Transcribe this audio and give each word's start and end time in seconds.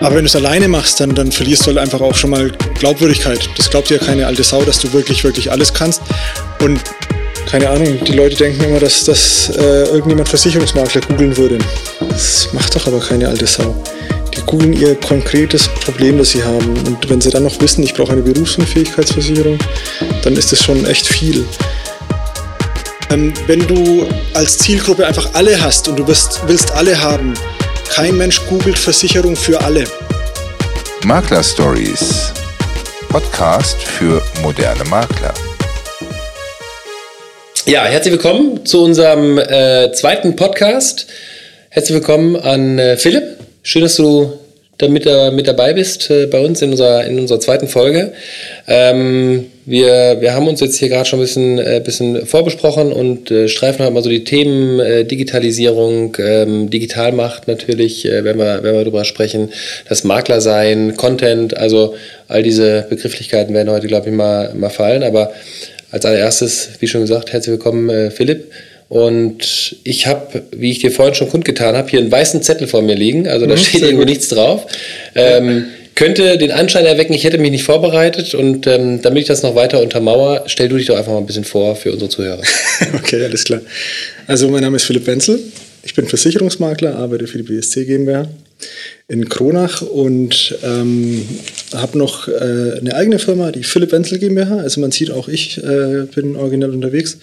Aber 0.00 0.16
wenn 0.16 0.24
du 0.24 0.28
es 0.28 0.36
alleine 0.36 0.66
machst, 0.66 0.98
dann, 1.00 1.14
dann 1.14 1.30
verlierst 1.30 1.62
du 1.62 1.66
halt 1.68 1.78
einfach 1.78 2.00
auch 2.00 2.14
schon 2.14 2.30
mal 2.30 2.50
Glaubwürdigkeit. 2.78 3.50
Das 3.56 3.68
glaubt 3.68 3.90
ja 3.90 3.98
keine 3.98 4.26
alte 4.26 4.42
Sau, 4.42 4.62
dass 4.62 4.78
du 4.78 4.92
wirklich, 4.94 5.22
wirklich 5.24 5.52
alles 5.52 5.74
kannst. 5.74 6.00
Und 6.60 6.80
keine 7.50 7.68
Ahnung, 7.68 8.02
die 8.04 8.12
Leute 8.12 8.36
denken 8.36 8.64
immer, 8.64 8.80
dass, 8.80 9.04
dass 9.04 9.50
äh, 9.50 9.84
irgendjemand 9.88 10.28
Versicherungsmakler 10.28 11.02
googeln 11.02 11.36
würde. 11.36 11.58
Das 12.08 12.48
macht 12.52 12.74
doch 12.74 12.86
aber 12.86 13.00
keine 13.00 13.28
alte 13.28 13.46
Sau. 13.46 13.74
Die 14.34 14.40
googeln 14.46 14.72
ihr 14.72 14.94
konkretes 14.94 15.68
Problem, 15.68 16.16
das 16.16 16.30
sie 16.30 16.42
haben. 16.42 16.78
Und 16.86 17.10
wenn 17.10 17.20
sie 17.20 17.30
dann 17.30 17.42
noch 17.42 17.60
wissen, 17.60 17.82
ich 17.82 17.92
brauche 17.92 18.12
eine 18.12 18.22
Berufsunfähigkeitsversicherung, 18.22 19.58
dann 20.22 20.34
ist 20.34 20.50
das 20.52 20.62
schon 20.62 20.86
echt 20.86 21.06
viel. 21.06 21.44
Ähm, 23.10 23.34
wenn 23.46 23.66
du 23.66 24.06
als 24.32 24.56
Zielgruppe 24.58 25.06
einfach 25.06 25.28
alle 25.34 25.60
hast 25.60 25.88
und 25.88 25.98
du 25.98 26.06
wirst, 26.06 26.40
willst 26.46 26.72
alle 26.72 27.02
haben, 27.02 27.34
kein 27.90 28.16
Mensch 28.16 28.40
googelt 28.46 28.78
Versicherung 28.78 29.34
für 29.34 29.60
alle. 29.60 29.84
Makler 31.04 31.42
Stories. 31.42 32.32
Podcast 33.08 33.82
für 33.82 34.22
moderne 34.42 34.84
Makler. 34.84 35.34
Ja, 37.66 37.84
herzlich 37.84 38.12
willkommen 38.12 38.64
zu 38.64 38.84
unserem 38.84 39.38
äh, 39.38 39.90
zweiten 39.92 40.36
Podcast. 40.36 41.08
Herzlich 41.70 41.96
willkommen 41.96 42.36
an 42.36 42.78
äh, 42.78 42.96
Philipp. 42.96 43.38
Schön, 43.64 43.82
dass 43.82 43.96
du 43.96 44.38
da 44.80 44.88
mit, 44.88 45.06
äh, 45.06 45.30
mit 45.30 45.46
dabei 45.46 45.72
bist 45.72 46.10
äh, 46.10 46.26
bei 46.26 46.40
uns 46.40 46.62
in 46.62 46.70
unserer, 46.70 47.04
in 47.04 47.18
unserer 47.18 47.40
zweiten 47.40 47.68
Folge. 47.68 48.12
Ähm, 48.66 49.46
wir, 49.66 50.16
wir 50.20 50.34
haben 50.34 50.48
uns 50.48 50.60
jetzt 50.60 50.78
hier 50.78 50.88
gerade 50.88 51.04
schon 51.04 51.18
ein 51.18 51.22
bisschen, 51.22 51.58
äh, 51.58 51.80
bisschen 51.84 52.26
vorbesprochen 52.26 52.92
und 52.92 53.30
äh, 53.30 53.48
streifen 53.48 53.84
halt 53.84 53.92
mal 53.92 54.02
so 54.02 54.08
die 54.08 54.24
Themen 54.24 54.80
äh, 54.80 55.04
Digitalisierung, 55.04 56.16
ähm, 56.18 56.70
Digitalmacht 56.70 57.46
natürlich, 57.46 58.06
äh, 58.06 58.24
wenn, 58.24 58.38
wir, 58.38 58.62
wenn 58.62 58.74
wir 58.74 58.80
darüber 58.80 59.04
sprechen, 59.04 59.50
das 59.88 60.04
Makler 60.04 60.40
sein, 60.40 60.96
Content, 60.96 61.56
also 61.56 61.94
all 62.28 62.42
diese 62.42 62.86
Begrifflichkeiten 62.88 63.54
werden 63.54 63.70
heute, 63.70 63.86
glaube 63.86 64.08
ich, 64.08 64.14
mal, 64.14 64.54
mal 64.54 64.70
fallen. 64.70 65.02
Aber 65.02 65.32
als 65.90 66.04
allererstes, 66.04 66.70
wie 66.78 66.86
schon 66.86 67.02
gesagt, 67.02 67.32
herzlich 67.32 67.52
willkommen, 67.52 67.90
äh, 67.90 68.10
Philipp. 68.10 68.50
Und 68.90 69.76
ich 69.84 70.08
habe, 70.08 70.42
wie 70.50 70.72
ich 70.72 70.80
dir 70.80 70.90
vorhin 70.90 71.14
schon 71.14 71.28
kundgetan 71.28 71.76
habe, 71.76 71.88
hier 71.88 72.00
einen 72.00 72.10
weißen 72.10 72.42
Zettel 72.42 72.66
vor 72.66 72.82
mir 72.82 72.96
liegen. 72.96 73.28
Also 73.28 73.46
da 73.46 73.54
mhm, 73.54 73.58
steht 73.58 73.82
irgendwo 73.82 74.04
nichts 74.04 74.28
drauf. 74.30 74.66
Ähm, 75.14 75.66
könnte 75.94 76.36
den 76.38 76.50
Anschein 76.50 76.86
erwecken, 76.86 77.12
ich 77.12 77.22
hätte 77.22 77.38
mich 77.38 77.52
nicht 77.52 77.62
vorbereitet. 77.62 78.34
Und 78.34 78.66
ähm, 78.66 79.00
damit 79.00 79.20
ich 79.22 79.28
das 79.28 79.44
noch 79.44 79.54
weiter 79.54 79.80
untermauer, 79.80 80.42
stell 80.46 80.68
du 80.68 80.76
dich 80.76 80.86
doch 80.86 80.96
einfach 80.96 81.12
mal 81.12 81.18
ein 81.18 81.26
bisschen 81.26 81.44
vor 81.44 81.76
für 81.76 81.92
unsere 81.92 82.10
Zuhörer. 82.10 82.42
okay, 82.94 83.22
alles 83.22 83.44
klar. 83.44 83.60
Also 84.26 84.48
mein 84.48 84.62
Name 84.62 84.74
ist 84.74 84.84
Philipp 84.86 85.06
Wenzel. 85.06 85.38
Ich 85.84 85.94
bin 85.94 86.08
Versicherungsmakler, 86.08 86.96
arbeite 86.96 87.28
für 87.28 87.38
die 87.38 87.44
BSC 87.44 87.84
GmbH 87.84 88.26
in 89.06 89.28
Kronach 89.28 89.82
und 89.82 90.58
ähm, 90.64 91.26
habe 91.74 91.96
noch 91.96 92.28
äh, 92.28 92.32
eine 92.78 92.94
eigene 92.94 93.20
Firma, 93.20 93.52
die 93.52 93.62
Philipp 93.62 93.92
Wenzel 93.92 94.18
GmbH. 94.18 94.58
Also 94.58 94.80
man 94.80 94.90
sieht 94.90 95.10
auch, 95.10 95.28
ich 95.28 95.58
äh, 95.58 96.06
bin 96.12 96.34
originell 96.34 96.70
unterwegs. 96.70 97.18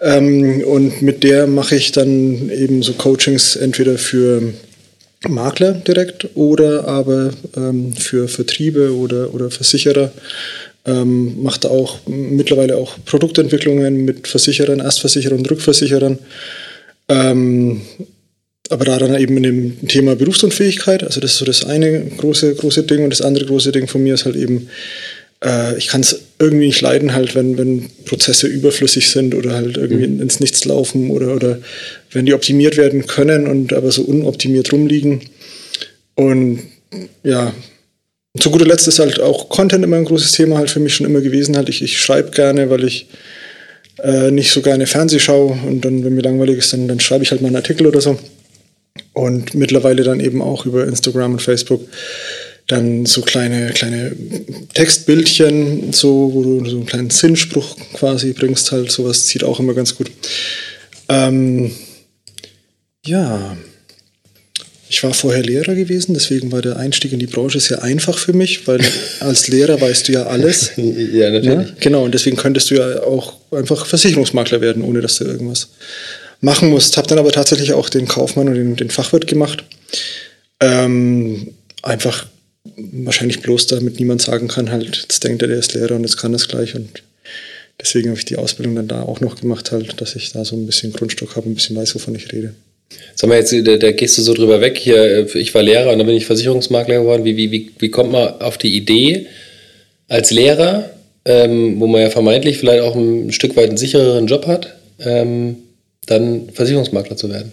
Ähm, 0.00 0.62
und 0.64 1.02
mit 1.02 1.22
der 1.22 1.46
mache 1.46 1.76
ich 1.76 1.92
dann 1.92 2.50
eben 2.50 2.82
so 2.82 2.94
Coachings 2.94 3.56
entweder 3.56 3.98
für 3.98 4.54
Makler 5.28 5.72
direkt 5.72 6.28
oder 6.34 6.88
aber 6.88 7.30
ähm, 7.56 7.92
für 7.92 8.28
Vertriebe 8.28 8.96
oder, 8.96 9.34
oder 9.34 9.50
Versicherer. 9.50 10.12
Ähm, 10.86 11.42
macht 11.42 11.66
auch 11.66 11.98
mittlerweile 12.06 12.76
auch 12.76 12.96
Produktentwicklungen 13.04 14.06
mit 14.06 14.26
Versicherern, 14.26 14.80
Erstversicherern, 14.80 15.44
Rückversicherern. 15.44 16.18
Ähm, 17.08 17.82
aber 18.70 18.84
da 18.86 18.98
dann 18.98 19.20
eben 19.20 19.36
in 19.36 19.42
dem 19.42 19.88
Thema 19.88 20.16
Berufsunfähigkeit, 20.16 21.02
also 21.02 21.20
das 21.20 21.32
ist 21.32 21.38
so 21.38 21.44
das 21.44 21.66
eine 21.66 22.04
große, 22.16 22.54
große 22.54 22.84
Ding 22.84 23.04
und 23.04 23.10
das 23.10 23.20
andere 23.20 23.44
große 23.44 23.72
Ding 23.72 23.88
von 23.88 24.02
mir 24.02 24.14
ist 24.14 24.24
halt 24.24 24.36
eben 24.36 24.68
äh, 25.44 25.76
ich 25.78 25.88
kann 25.88 26.00
es 26.02 26.20
irgendwie 26.38 26.66
nicht 26.66 26.80
leiden, 26.80 27.14
halt, 27.14 27.34
wenn, 27.34 27.58
wenn 27.58 27.90
Prozesse 28.04 28.46
überflüssig 28.46 29.10
sind 29.10 29.34
oder 29.34 29.54
halt 29.54 29.76
irgendwie 29.76 30.06
mhm. 30.06 30.20
ins 30.20 30.40
Nichts 30.40 30.64
laufen 30.64 31.10
oder, 31.10 31.34
oder 31.34 31.58
wenn 32.12 32.26
die 32.26 32.34
optimiert 32.34 32.76
werden 32.76 33.06
können 33.06 33.46
und 33.46 33.72
aber 33.72 33.90
so 33.90 34.02
unoptimiert 34.02 34.72
rumliegen. 34.72 35.20
Und 36.14 36.60
ja, 37.22 37.52
zu 38.38 38.50
guter 38.50 38.66
Letzt 38.66 38.88
ist 38.88 38.98
halt 38.98 39.20
auch 39.20 39.48
Content 39.48 39.84
immer 39.84 39.96
ein 39.96 40.04
großes 40.04 40.32
Thema 40.32 40.58
halt 40.58 40.70
für 40.70 40.80
mich 40.80 40.94
schon 40.94 41.06
immer 41.06 41.20
gewesen. 41.20 41.56
Halt. 41.56 41.68
Ich, 41.68 41.82
ich 41.82 41.98
schreibe 41.98 42.30
gerne, 42.30 42.70
weil 42.70 42.84
ich 42.84 43.06
äh, 44.02 44.30
nicht 44.30 44.50
so 44.52 44.62
gerne 44.62 44.86
Fernseh 44.86 45.18
schaue 45.18 45.58
und 45.66 45.84
dann, 45.84 46.04
wenn 46.04 46.14
mir 46.14 46.22
langweilig 46.22 46.58
ist, 46.58 46.72
dann, 46.72 46.88
dann 46.88 47.00
schreibe 47.00 47.24
ich 47.24 47.30
halt 47.30 47.40
mal 47.40 47.48
einen 47.48 47.56
Artikel 47.56 47.86
oder 47.86 48.00
so. 48.00 48.18
Und 49.12 49.54
mittlerweile 49.54 50.02
dann 50.02 50.20
eben 50.20 50.42
auch 50.42 50.66
über 50.66 50.86
Instagram 50.86 51.32
und 51.32 51.42
Facebook 51.42 51.86
dann 52.70 53.04
so 53.06 53.22
kleine, 53.22 53.70
kleine 53.70 54.12
Textbildchen, 54.74 55.92
so, 55.92 56.30
wo 56.32 56.42
du 56.42 56.64
so 56.68 56.76
einen 56.76 56.86
kleinen 56.86 57.10
Sinnspruch 57.10 57.76
quasi 57.94 58.32
bringst, 58.32 58.70
halt, 58.70 58.92
sowas 58.92 59.26
zieht 59.26 59.42
auch 59.42 59.58
immer 59.58 59.74
ganz 59.74 59.96
gut. 59.96 60.10
Ähm, 61.08 61.72
ja, 63.04 63.56
ich 64.88 65.02
war 65.02 65.14
vorher 65.14 65.42
Lehrer 65.42 65.74
gewesen, 65.74 66.14
deswegen 66.14 66.52
war 66.52 66.62
der 66.62 66.76
Einstieg 66.76 67.12
in 67.12 67.18
die 67.18 67.26
Branche 67.26 67.58
sehr 67.60 67.82
einfach 67.82 68.18
für 68.18 68.32
mich, 68.32 68.66
weil 68.68 68.80
als 69.20 69.48
Lehrer 69.48 69.80
weißt 69.80 70.08
du 70.08 70.12
ja 70.12 70.26
alles. 70.26 70.72
ja, 70.76 71.30
natürlich. 71.30 71.68
Ja? 71.68 71.74
Genau, 71.80 72.04
und 72.04 72.14
deswegen 72.14 72.36
könntest 72.36 72.70
du 72.70 72.76
ja 72.76 73.02
auch 73.02 73.34
einfach 73.50 73.86
Versicherungsmakler 73.86 74.60
werden, 74.60 74.82
ohne 74.82 75.00
dass 75.00 75.16
du 75.16 75.24
irgendwas 75.24 75.70
machen 76.40 76.70
musst. 76.70 76.96
Hab 76.96 77.08
dann 77.08 77.18
aber 77.18 77.32
tatsächlich 77.32 77.72
auch 77.72 77.88
den 77.88 78.06
Kaufmann 78.06 78.48
und 78.48 78.54
den, 78.54 78.76
den 78.76 78.90
Fachwirt 78.90 79.26
gemacht. 79.26 79.64
Ähm, 80.60 81.54
einfach 81.82 82.26
wahrscheinlich 82.92 83.40
bloß 83.40 83.66
damit 83.66 83.98
niemand 83.98 84.22
sagen 84.22 84.48
kann, 84.48 84.70
halt, 84.70 84.96
jetzt 84.96 85.24
denkt 85.24 85.42
er, 85.42 85.48
der 85.48 85.58
ist 85.58 85.74
Lehrer 85.74 85.96
und 85.96 86.02
jetzt 86.02 86.16
kann 86.16 86.32
das 86.32 86.48
gleich. 86.48 86.74
Und 86.74 87.02
deswegen 87.80 88.08
habe 88.08 88.18
ich 88.18 88.24
die 88.24 88.36
Ausbildung 88.36 88.76
dann 88.76 88.88
da 88.88 89.02
auch 89.02 89.20
noch 89.20 89.40
gemacht, 89.40 89.72
halt, 89.72 90.00
dass 90.00 90.16
ich 90.16 90.32
da 90.32 90.44
so 90.44 90.56
ein 90.56 90.66
bisschen 90.66 90.92
Grundstock 90.92 91.36
habe, 91.36 91.48
ein 91.48 91.54
bisschen 91.54 91.76
weiß, 91.76 91.94
wovon 91.94 92.14
ich 92.14 92.32
rede. 92.32 92.54
Sag 93.14 93.28
mal, 93.28 93.36
jetzt, 93.36 93.52
da, 93.52 93.76
da, 93.76 93.92
gehst 93.92 94.18
du 94.18 94.22
so 94.22 94.34
drüber 94.34 94.60
weg. 94.60 94.78
Hier, 94.78 95.34
ich 95.34 95.54
war 95.54 95.62
Lehrer 95.62 95.92
und 95.92 95.98
dann 95.98 96.06
bin 96.06 96.16
ich 96.16 96.26
Versicherungsmakler 96.26 97.00
geworden. 97.00 97.24
Wie, 97.24 97.36
wie, 97.36 97.50
wie, 97.50 97.70
wie 97.78 97.90
kommt 97.90 98.12
man 98.12 98.40
auf 98.40 98.58
die 98.58 98.74
Idee, 98.76 99.26
als 100.08 100.30
Lehrer, 100.30 100.90
ähm, 101.24 101.78
wo 101.78 101.86
man 101.86 102.00
ja 102.00 102.10
vermeintlich 102.10 102.58
vielleicht 102.58 102.82
auch 102.82 102.96
ein 102.96 103.32
Stück 103.32 103.56
weit 103.56 103.68
einen 103.68 103.76
sichereren 103.76 104.26
Job 104.26 104.46
hat, 104.46 104.74
ähm, 104.98 105.56
dann 106.06 106.48
Versicherungsmakler 106.52 107.16
zu 107.16 107.30
werden? 107.30 107.52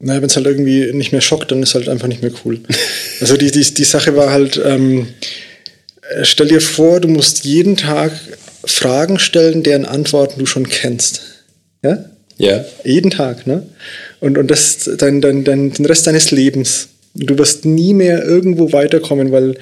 Naja, 0.00 0.20
wenn 0.20 0.28
es 0.28 0.36
halt 0.36 0.46
irgendwie 0.46 0.92
nicht 0.92 1.12
mehr 1.12 1.20
schockt, 1.20 1.50
dann 1.50 1.62
ist 1.62 1.74
halt 1.74 1.88
einfach 1.88 2.06
nicht 2.06 2.22
mehr 2.22 2.32
cool. 2.44 2.60
Also 3.20 3.36
die, 3.36 3.50
die, 3.50 3.74
die 3.74 3.84
Sache 3.84 4.14
war 4.14 4.30
halt, 4.30 4.60
ähm, 4.64 5.08
äh, 6.08 6.24
stell 6.24 6.46
dir 6.46 6.60
vor, 6.60 7.00
du 7.00 7.08
musst 7.08 7.44
jeden 7.44 7.76
Tag 7.76 8.12
Fragen 8.64 9.18
stellen, 9.18 9.64
deren 9.64 9.86
Antworten 9.86 10.38
du 10.38 10.46
schon 10.46 10.68
kennst. 10.68 11.22
Ja? 11.82 12.04
Ja. 12.36 12.64
Jeden 12.84 13.10
Tag, 13.10 13.48
ne? 13.48 13.64
Und, 14.20 14.38
und 14.38 14.48
das 14.50 14.88
dein, 14.98 15.20
dein, 15.20 15.42
dein, 15.42 15.72
den 15.72 15.86
Rest 15.86 16.06
deines 16.06 16.30
Lebens. 16.30 16.88
Du 17.14 17.36
wirst 17.38 17.64
nie 17.64 17.92
mehr 17.92 18.24
irgendwo 18.24 18.72
weiterkommen, 18.72 19.32
weil 19.32 19.56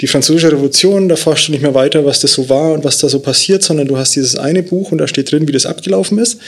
die 0.00 0.06
französische 0.06 0.50
Revolution, 0.50 1.10
da 1.10 1.16
forschst 1.16 1.48
du 1.48 1.52
nicht 1.52 1.60
mehr 1.60 1.74
weiter, 1.74 2.06
was 2.06 2.20
das 2.20 2.32
so 2.32 2.48
war 2.48 2.72
und 2.72 2.84
was 2.84 2.98
da 2.98 3.08
so 3.08 3.20
passiert, 3.20 3.62
sondern 3.62 3.86
du 3.86 3.98
hast 3.98 4.16
dieses 4.16 4.36
eine 4.36 4.62
Buch 4.62 4.90
und 4.90 4.98
da 4.98 5.06
steht 5.06 5.30
drin, 5.30 5.46
wie 5.46 5.52
das 5.52 5.66
abgelaufen 5.66 6.18
ist, 6.18 6.38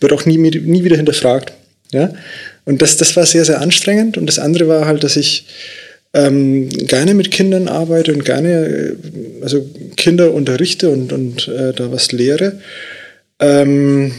wird 0.00 0.12
auch 0.12 0.24
nie, 0.24 0.38
nie 0.38 0.84
wieder 0.84 0.96
hinterfragt. 0.96 1.52
Ja? 1.92 2.12
Und 2.64 2.82
das, 2.82 2.96
das 2.96 3.16
war 3.16 3.26
sehr, 3.26 3.44
sehr 3.44 3.60
anstrengend. 3.60 4.18
Und 4.18 4.26
das 4.26 4.38
andere 4.38 4.68
war 4.68 4.86
halt, 4.86 5.04
dass 5.04 5.16
ich 5.16 5.46
ähm, 6.14 6.68
gerne 6.68 7.14
mit 7.14 7.30
Kindern 7.30 7.68
arbeite 7.68 8.12
und 8.12 8.24
gerne 8.24 8.66
äh, 8.66 8.96
also 9.42 9.64
Kinder 9.96 10.32
unterrichte 10.32 10.90
und, 10.90 11.12
und 11.12 11.48
äh, 11.48 11.72
da 11.72 11.92
was 11.92 12.12
lehre. 12.12 12.60
Ähm, 13.38 14.12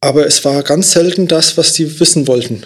aber 0.00 0.26
es 0.26 0.44
war 0.44 0.62
ganz 0.62 0.92
selten 0.92 1.26
das, 1.26 1.56
was 1.56 1.72
die 1.72 1.98
wissen 1.98 2.28
wollten. 2.28 2.64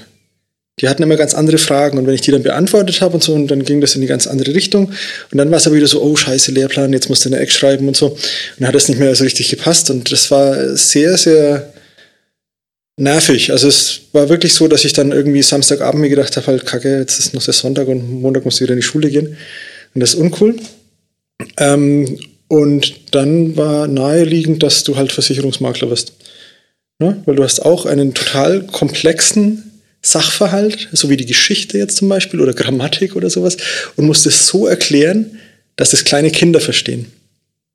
Die 0.81 0.89
hatten 0.89 1.03
immer 1.03 1.17
ganz 1.17 1.35
andere 1.35 1.59
Fragen 1.59 1.99
und 1.99 2.07
wenn 2.07 2.15
ich 2.15 2.21
die 2.21 2.31
dann 2.31 2.43
beantwortet 2.43 3.01
habe 3.01 3.15
und 3.15 3.23
so, 3.23 3.35
und 3.35 3.49
dann 3.49 3.65
ging 3.65 3.81
das 3.81 3.95
in 3.95 4.01
die 4.01 4.07
ganz 4.07 4.27
andere 4.27 4.55
Richtung. 4.55 4.93
Und 5.33 5.39
dann 5.39 5.51
war 5.51 5.59
es 5.59 5.67
aber 5.67 5.77
wieder 5.77 5.89
so, 5.89 6.03
oh 6.03 6.15
scheiße, 6.15 6.53
Lehrplan, 6.53 6.93
jetzt 6.93 7.09
musst 7.09 7.25
du 7.25 7.31
eine 7.31 7.41
Eck 7.41 7.51
schreiben 7.51 7.89
und 7.89 7.97
so. 7.97 8.09
Und 8.11 8.19
dann 8.59 8.69
hat 8.69 8.75
das 8.75 8.89
nicht 8.89 8.99
mehr 8.99 9.15
so 9.15 9.25
richtig 9.25 9.49
gepasst. 9.49 9.91
Und 9.91 10.13
das 10.13 10.31
war 10.31 10.77
sehr, 10.77 11.17
sehr 11.17 11.73
nervig. 12.99 13.51
Also 13.53 13.69
es 13.69 14.01
war 14.13 14.29
wirklich 14.29 14.55
so, 14.55 14.69
dass 14.69 14.85
ich 14.85 14.93
dann 14.93 15.13
irgendwie 15.13 15.43
Samstagabend 15.43 16.01
mir 16.01 16.09
gedacht 16.09 16.37
habe, 16.37 16.47
halt 16.47 16.67
kacke, 16.67 16.99
jetzt 16.99 17.19
ist 17.19 17.35
noch 17.35 17.43
der 17.43 17.55
Sonntag 17.55 17.89
und 17.89 18.21
Montag 18.21 18.45
musst 18.45 18.61
du 18.61 18.65
wieder 18.65 18.75
in 18.75 18.81
die 18.81 18.87
Schule 18.87 19.11
gehen. 19.11 19.37
Und 19.95 20.01
das 20.01 20.15
ist 20.15 20.21
uncool. 20.21 20.57
Ähm, 21.57 22.19
und 22.49 23.15
dann 23.15 23.57
war 23.57 23.87
naheliegend, 23.87 24.63
dass 24.63 24.83
du 24.85 24.97
halt 24.97 25.13
Versicherungsmakler 25.13 25.91
wirst. 25.91 26.13
Ne? 26.99 27.23
Weil 27.27 27.37
du 27.37 27.45
hast 27.45 27.61
auch 27.61 27.87
einen 27.87 28.15
total 28.15 28.67
komplexen 28.67 29.81
Sachverhalt, 30.03 30.89
so 30.93 31.11
wie 31.11 31.17
die 31.17 31.27
Geschichte 31.27 31.79
jetzt 31.79 31.97
zum 31.97 32.09
Beispiel 32.09 32.41
oder 32.41 32.55
Grammatik 32.55 33.17
oder 33.17 33.31
sowas, 33.31 33.57
und 33.97 34.07
musst 34.07 34.27
es 34.27 34.47
so 34.47 34.67
erklären, 34.67 35.39
dass 35.77 35.91
das 35.91 36.05
kleine 36.05 36.31
Kinder 36.31 36.61
verstehen. 36.61 37.07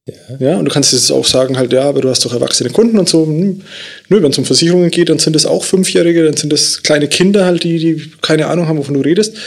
Ja. 0.06 0.16
ja, 0.38 0.58
und 0.58 0.66
du 0.66 0.72
kannst 0.72 0.92
jetzt 0.92 1.12
auch 1.12 1.26
sagen, 1.26 1.58
halt, 1.58 1.72
ja, 1.72 1.84
aber 1.84 2.02
du 2.02 2.10
hast 2.10 2.26
doch 2.26 2.34
erwachsene 2.34 2.70
Kunden 2.70 3.00
und 3.00 3.08
so. 3.08 3.26
Hm, 3.26 3.62
nö, 4.10 4.22
wenn 4.22 4.32
es 4.32 4.38
um 4.38 4.44
Versicherungen 4.44 4.92
geht, 4.92 5.08
dann 5.08 5.20
sind 5.20 5.36
es 5.36 5.46
auch 5.46 5.64
Fünfjährige, 5.64 6.26
dann 6.26 6.36
sind 6.36 6.52
das 6.52 6.84
kleine 6.84 7.08
Kinder 7.08 7.46
halt, 7.46 7.64
die, 7.64 7.80
die 7.80 8.12
keine 8.22 8.48
Ahnung 8.48 8.68
haben, 8.68 8.78
wovon 8.78 8.96
du 8.96 9.02
redest. 9.02 9.38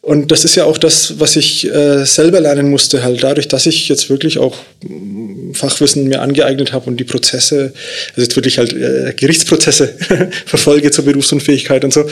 Und 0.00 0.30
das 0.30 0.44
ist 0.44 0.54
ja 0.54 0.64
auch 0.64 0.78
das, 0.78 1.18
was 1.18 1.34
ich 1.34 1.66
äh, 1.66 2.04
selber 2.06 2.40
lernen 2.40 2.70
musste, 2.70 3.02
halt 3.02 3.22
dadurch, 3.24 3.48
dass 3.48 3.66
ich 3.66 3.88
jetzt 3.88 4.08
wirklich 4.08 4.38
auch 4.38 4.56
mm, 4.86 5.54
Fachwissen 5.54 6.06
mir 6.06 6.22
angeeignet 6.22 6.72
habe 6.72 6.88
und 6.88 6.98
die 6.98 7.04
Prozesse, 7.04 7.72
also 8.10 8.22
jetzt 8.22 8.36
wirklich 8.36 8.58
halt 8.58 8.72
äh, 8.72 9.12
Gerichtsprozesse 9.16 9.94
verfolge 10.46 10.92
zur 10.92 11.04
Berufsunfähigkeit 11.04 11.84
und 11.84 11.92
so. 11.92 12.08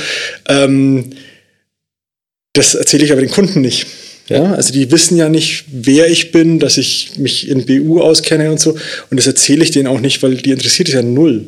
Ähm, 0.49 1.11
das 2.53 2.75
erzähle 2.75 3.05
ich 3.05 3.13
aber 3.13 3.21
den 3.21 3.31
Kunden 3.31 3.61
nicht. 3.61 3.87
Ja, 4.29 4.55
also 4.55 4.73
die 4.73 4.91
wissen 4.91 5.17
ja 5.17 5.29
nicht, 5.29 5.65
wer 5.71 6.09
ich 6.09 6.33
bin, 6.33 6.59
dass 6.59 6.79
ich 6.79 7.13
mich 7.17 7.49
in 7.49 7.65
BU 7.65 8.01
auskenne 8.01 8.51
und 8.51 8.59
so. 8.59 8.73
Und 9.11 9.17
das 9.19 9.27
erzähle 9.27 9.63
ich 9.63 9.71
denen 9.71 9.87
auch 9.87 10.01
nicht, 10.01 10.23
weil 10.23 10.37
die 10.37 10.51
interessiert 10.51 10.89
es 10.89 10.95
ja 10.95 11.03
null. 11.03 11.47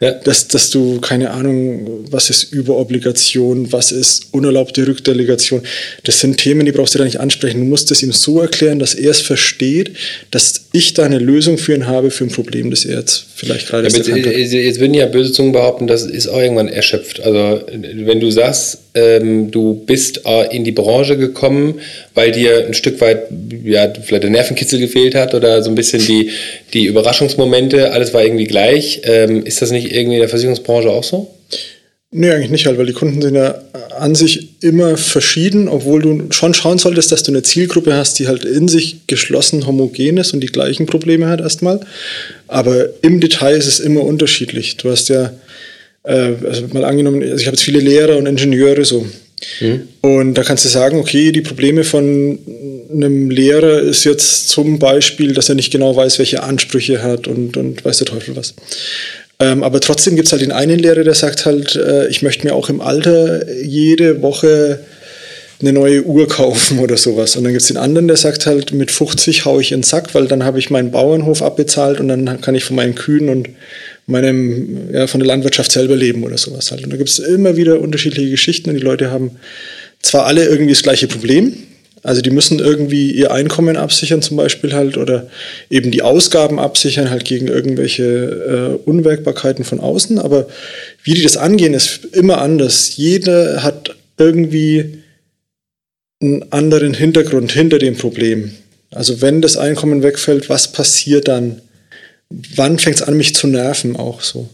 Ja. 0.00 0.12
Dass, 0.12 0.48
dass 0.48 0.70
du, 0.70 1.00
keine 1.00 1.30
Ahnung, 1.30 2.06
was 2.10 2.28
ist 2.28 2.52
Überobligation, 2.52 3.72
was 3.72 3.92
ist 3.92 4.28
unerlaubte 4.32 4.86
Rückdelegation. 4.86 5.62
Das 6.02 6.20
sind 6.20 6.38
Themen, 6.38 6.66
die 6.66 6.72
brauchst 6.72 6.94
du 6.94 6.98
da 6.98 7.04
nicht 7.04 7.20
ansprechen. 7.20 7.60
Du 7.60 7.66
musst 7.66 7.90
es 7.90 8.02
ihm 8.02 8.12
so 8.12 8.40
erklären, 8.40 8.78
dass 8.78 8.94
er 8.94 9.10
es 9.10 9.20
versteht, 9.20 9.92
dass 10.30 10.63
ich 10.74 10.92
da 10.92 11.04
eine 11.04 11.20
Lösung 11.20 11.56
für 11.56 11.72
ihn 11.72 11.86
habe, 11.86 12.10
für 12.10 12.24
ein 12.24 12.30
Problem, 12.30 12.68
das 12.68 12.84
er 12.84 12.98
jetzt 12.98 13.26
vielleicht 13.36 13.68
gerade 13.68 13.86
jetzt, 13.86 14.08
jetzt 14.52 14.80
würden 14.80 14.92
ja 14.92 15.06
böse 15.06 15.30
Zungen 15.30 15.52
behaupten, 15.52 15.86
das 15.86 16.02
ist 16.02 16.26
auch 16.26 16.40
irgendwann 16.40 16.66
erschöpft. 16.66 17.22
Also 17.22 17.64
wenn 17.70 18.18
du 18.18 18.28
sagst, 18.32 18.78
ähm, 18.94 19.52
du 19.52 19.74
bist 19.86 20.22
äh, 20.26 20.54
in 20.54 20.64
die 20.64 20.72
Branche 20.72 21.16
gekommen, 21.16 21.80
weil 22.14 22.32
dir 22.32 22.66
ein 22.66 22.74
Stück 22.74 23.00
weit 23.00 23.28
ja, 23.64 23.92
vielleicht 24.02 24.24
der 24.24 24.30
Nervenkitzel 24.30 24.80
gefehlt 24.80 25.14
hat 25.14 25.32
oder 25.32 25.62
so 25.62 25.70
ein 25.70 25.76
bisschen 25.76 26.04
die, 26.04 26.30
die 26.72 26.86
Überraschungsmomente, 26.86 27.92
alles 27.92 28.12
war 28.12 28.24
irgendwie 28.24 28.46
gleich. 28.46 29.02
Ähm, 29.04 29.46
ist 29.46 29.62
das 29.62 29.70
nicht 29.70 29.92
irgendwie 29.92 30.16
in 30.16 30.20
der 30.20 30.28
Versicherungsbranche 30.28 30.90
auch 30.90 31.04
so? 31.04 31.30
Nee, 32.16 32.30
eigentlich 32.30 32.50
nicht 32.50 32.66
halt, 32.66 32.78
weil 32.78 32.86
die 32.86 32.92
Kunden 32.92 33.20
sind 33.20 33.34
ja 33.34 33.60
an 33.98 34.14
sich 34.14 34.62
immer 34.62 34.96
verschieden, 34.96 35.66
obwohl 35.66 36.00
du 36.00 36.22
schon 36.30 36.54
schauen 36.54 36.78
solltest, 36.78 37.10
dass 37.10 37.24
du 37.24 37.32
eine 37.32 37.42
Zielgruppe 37.42 37.92
hast, 37.92 38.20
die 38.20 38.28
halt 38.28 38.44
in 38.44 38.68
sich 38.68 39.08
geschlossen 39.08 39.66
homogen 39.66 40.18
ist 40.18 40.32
und 40.32 40.40
die 40.40 40.46
gleichen 40.46 40.86
Probleme 40.86 41.26
hat 41.26 41.40
erstmal. 41.40 41.80
Aber 42.46 42.86
im 43.02 43.20
Detail 43.20 43.56
ist 43.56 43.66
es 43.66 43.80
immer 43.80 44.02
unterschiedlich. 44.02 44.76
Du 44.76 44.90
hast 44.90 45.08
ja 45.08 45.32
äh, 46.04 46.34
also 46.46 46.68
mal 46.72 46.84
angenommen, 46.84 47.20
also 47.20 47.34
ich 47.34 47.46
habe 47.46 47.56
jetzt 47.56 47.64
viele 47.64 47.80
Lehrer 47.80 48.16
und 48.16 48.26
Ingenieure 48.26 48.84
so. 48.84 49.04
Mhm. 49.60 49.88
Und 50.00 50.34
da 50.34 50.44
kannst 50.44 50.64
du 50.64 50.68
sagen, 50.68 50.98
okay, 50.98 51.32
die 51.32 51.40
Probleme 51.40 51.82
von 51.82 52.38
einem 52.92 53.28
Lehrer 53.28 53.80
ist 53.80 54.04
jetzt 54.04 54.48
zum 54.50 54.78
Beispiel, 54.78 55.32
dass 55.32 55.48
er 55.48 55.56
nicht 55.56 55.72
genau 55.72 55.96
weiß, 55.96 56.20
welche 56.20 56.44
Ansprüche 56.44 56.94
er 56.94 57.02
hat 57.02 57.26
und, 57.26 57.56
und 57.56 57.84
weiß 57.84 57.98
der 57.98 58.06
Teufel 58.06 58.36
was. 58.36 58.54
Ähm, 59.40 59.62
aber 59.62 59.80
trotzdem 59.80 60.14
gibt 60.16 60.26
es 60.26 60.32
halt 60.32 60.42
den 60.42 60.52
einen 60.52 60.78
Lehrer, 60.78 61.04
der 61.04 61.14
sagt 61.14 61.44
halt, 61.44 61.74
äh, 61.76 62.06
ich 62.08 62.22
möchte 62.22 62.46
mir 62.46 62.54
auch 62.54 62.68
im 62.68 62.80
Alter 62.80 63.50
jede 63.52 64.22
Woche 64.22 64.80
eine 65.60 65.72
neue 65.72 66.04
Uhr 66.04 66.28
kaufen 66.28 66.78
oder 66.78 66.96
sowas. 66.96 67.36
Und 67.36 67.44
dann 67.44 67.52
gibt 67.52 67.62
es 67.62 67.68
den 67.68 67.76
anderen, 67.76 68.08
der 68.08 68.16
sagt 68.16 68.46
halt, 68.46 68.72
mit 68.72 68.90
50 68.90 69.44
haue 69.44 69.60
ich 69.60 69.72
in 69.72 69.78
den 69.78 69.84
Sack, 69.84 70.14
weil 70.14 70.26
dann 70.26 70.44
habe 70.44 70.58
ich 70.58 70.70
meinen 70.70 70.90
Bauernhof 70.90 71.42
abbezahlt 71.42 72.00
und 72.00 72.08
dann 72.08 72.40
kann 72.40 72.54
ich 72.54 72.64
von 72.64 72.76
meinen 72.76 72.94
Kühen 72.94 73.28
und 73.28 73.48
meinem, 74.06 74.92
ja, 74.92 75.06
von 75.06 75.20
der 75.20 75.26
Landwirtschaft 75.26 75.72
selber 75.72 75.96
leben 75.96 76.24
oder 76.24 76.38
sowas 76.38 76.70
halt. 76.70 76.84
Und 76.84 76.92
da 76.92 76.96
gibt 76.96 77.08
es 77.08 77.18
immer 77.18 77.56
wieder 77.56 77.80
unterschiedliche 77.80 78.30
Geschichten 78.30 78.70
und 78.70 78.76
die 78.76 78.82
Leute 78.82 79.10
haben 79.10 79.32
zwar 80.02 80.26
alle 80.26 80.44
irgendwie 80.44 80.72
das 80.72 80.82
gleiche 80.82 81.08
Problem, 81.08 81.54
also 82.04 82.22
die 82.22 82.30
müssen 82.30 82.60
irgendwie 82.60 83.10
ihr 83.10 83.32
Einkommen 83.32 83.76
absichern 83.76 84.22
zum 84.22 84.36
Beispiel 84.36 84.72
halt 84.72 84.96
oder 84.96 85.26
eben 85.70 85.90
die 85.90 86.02
Ausgaben 86.02 86.60
absichern 86.60 87.10
halt 87.10 87.24
gegen 87.24 87.48
irgendwelche 87.48 88.04
äh, 88.04 88.88
Unwägbarkeiten 88.88 89.64
von 89.64 89.80
außen, 89.80 90.20
aber 90.20 90.46
wie 91.02 91.14
die 91.14 91.22
das 91.22 91.36
angehen, 91.36 91.74
ist 91.74 92.04
immer 92.12 92.40
anders. 92.40 92.96
Jeder 92.96 93.64
hat 93.64 93.96
irgendwie 94.18 95.02
einen 96.22 96.52
anderen 96.52 96.94
Hintergrund 96.94 97.50
hinter 97.50 97.80
dem 97.80 97.96
Problem. 97.96 98.52
Also 98.92 99.20
wenn 99.20 99.42
das 99.42 99.56
Einkommen 99.56 100.04
wegfällt, 100.04 100.48
was 100.48 100.70
passiert 100.70 101.26
dann? 101.26 101.60
wann 102.56 102.78
fängt 102.78 102.96
es 102.96 103.02
an, 103.02 103.16
mich 103.16 103.34
zu 103.34 103.46
nerven 103.46 103.96
auch 103.96 104.20
so. 104.22 104.48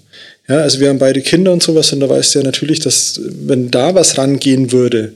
Ja, 0.48 0.58
also 0.58 0.80
wir 0.80 0.88
haben 0.88 0.98
beide 0.98 1.20
Kinder 1.20 1.52
und 1.52 1.62
sowas 1.62 1.92
und 1.92 2.00
da 2.00 2.08
weißt 2.08 2.34
du 2.34 2.40
ja 2.40 2.44
natürlich, 2.44 2.80
dass 2.80 3.20
wenn 3.24 3.70
da 3.70 3.94
was 3.94 4.18
rangehen 4.18 4.72
würde. 4.72 5.12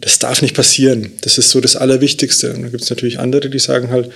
Das 0.00 0.18
darf 0.18 0.42
nicht 0.42 0.54
passieren. 0.54 1.12
Das 1.22 1.38
ist 1.38 1.50
so 1.50 1.60
das 1.60 1.76
Allerwichtigste. 1.76 2.52
Und 2.52 2.62
da 2.62 2.68
gibt 2.68 2.82
es 2.82 2.90
natürlich 2.90 3.18
andere, 3.18 3.48
die 3.48 3.58
sagen 3.58 3.90
halt, 3.90 4.10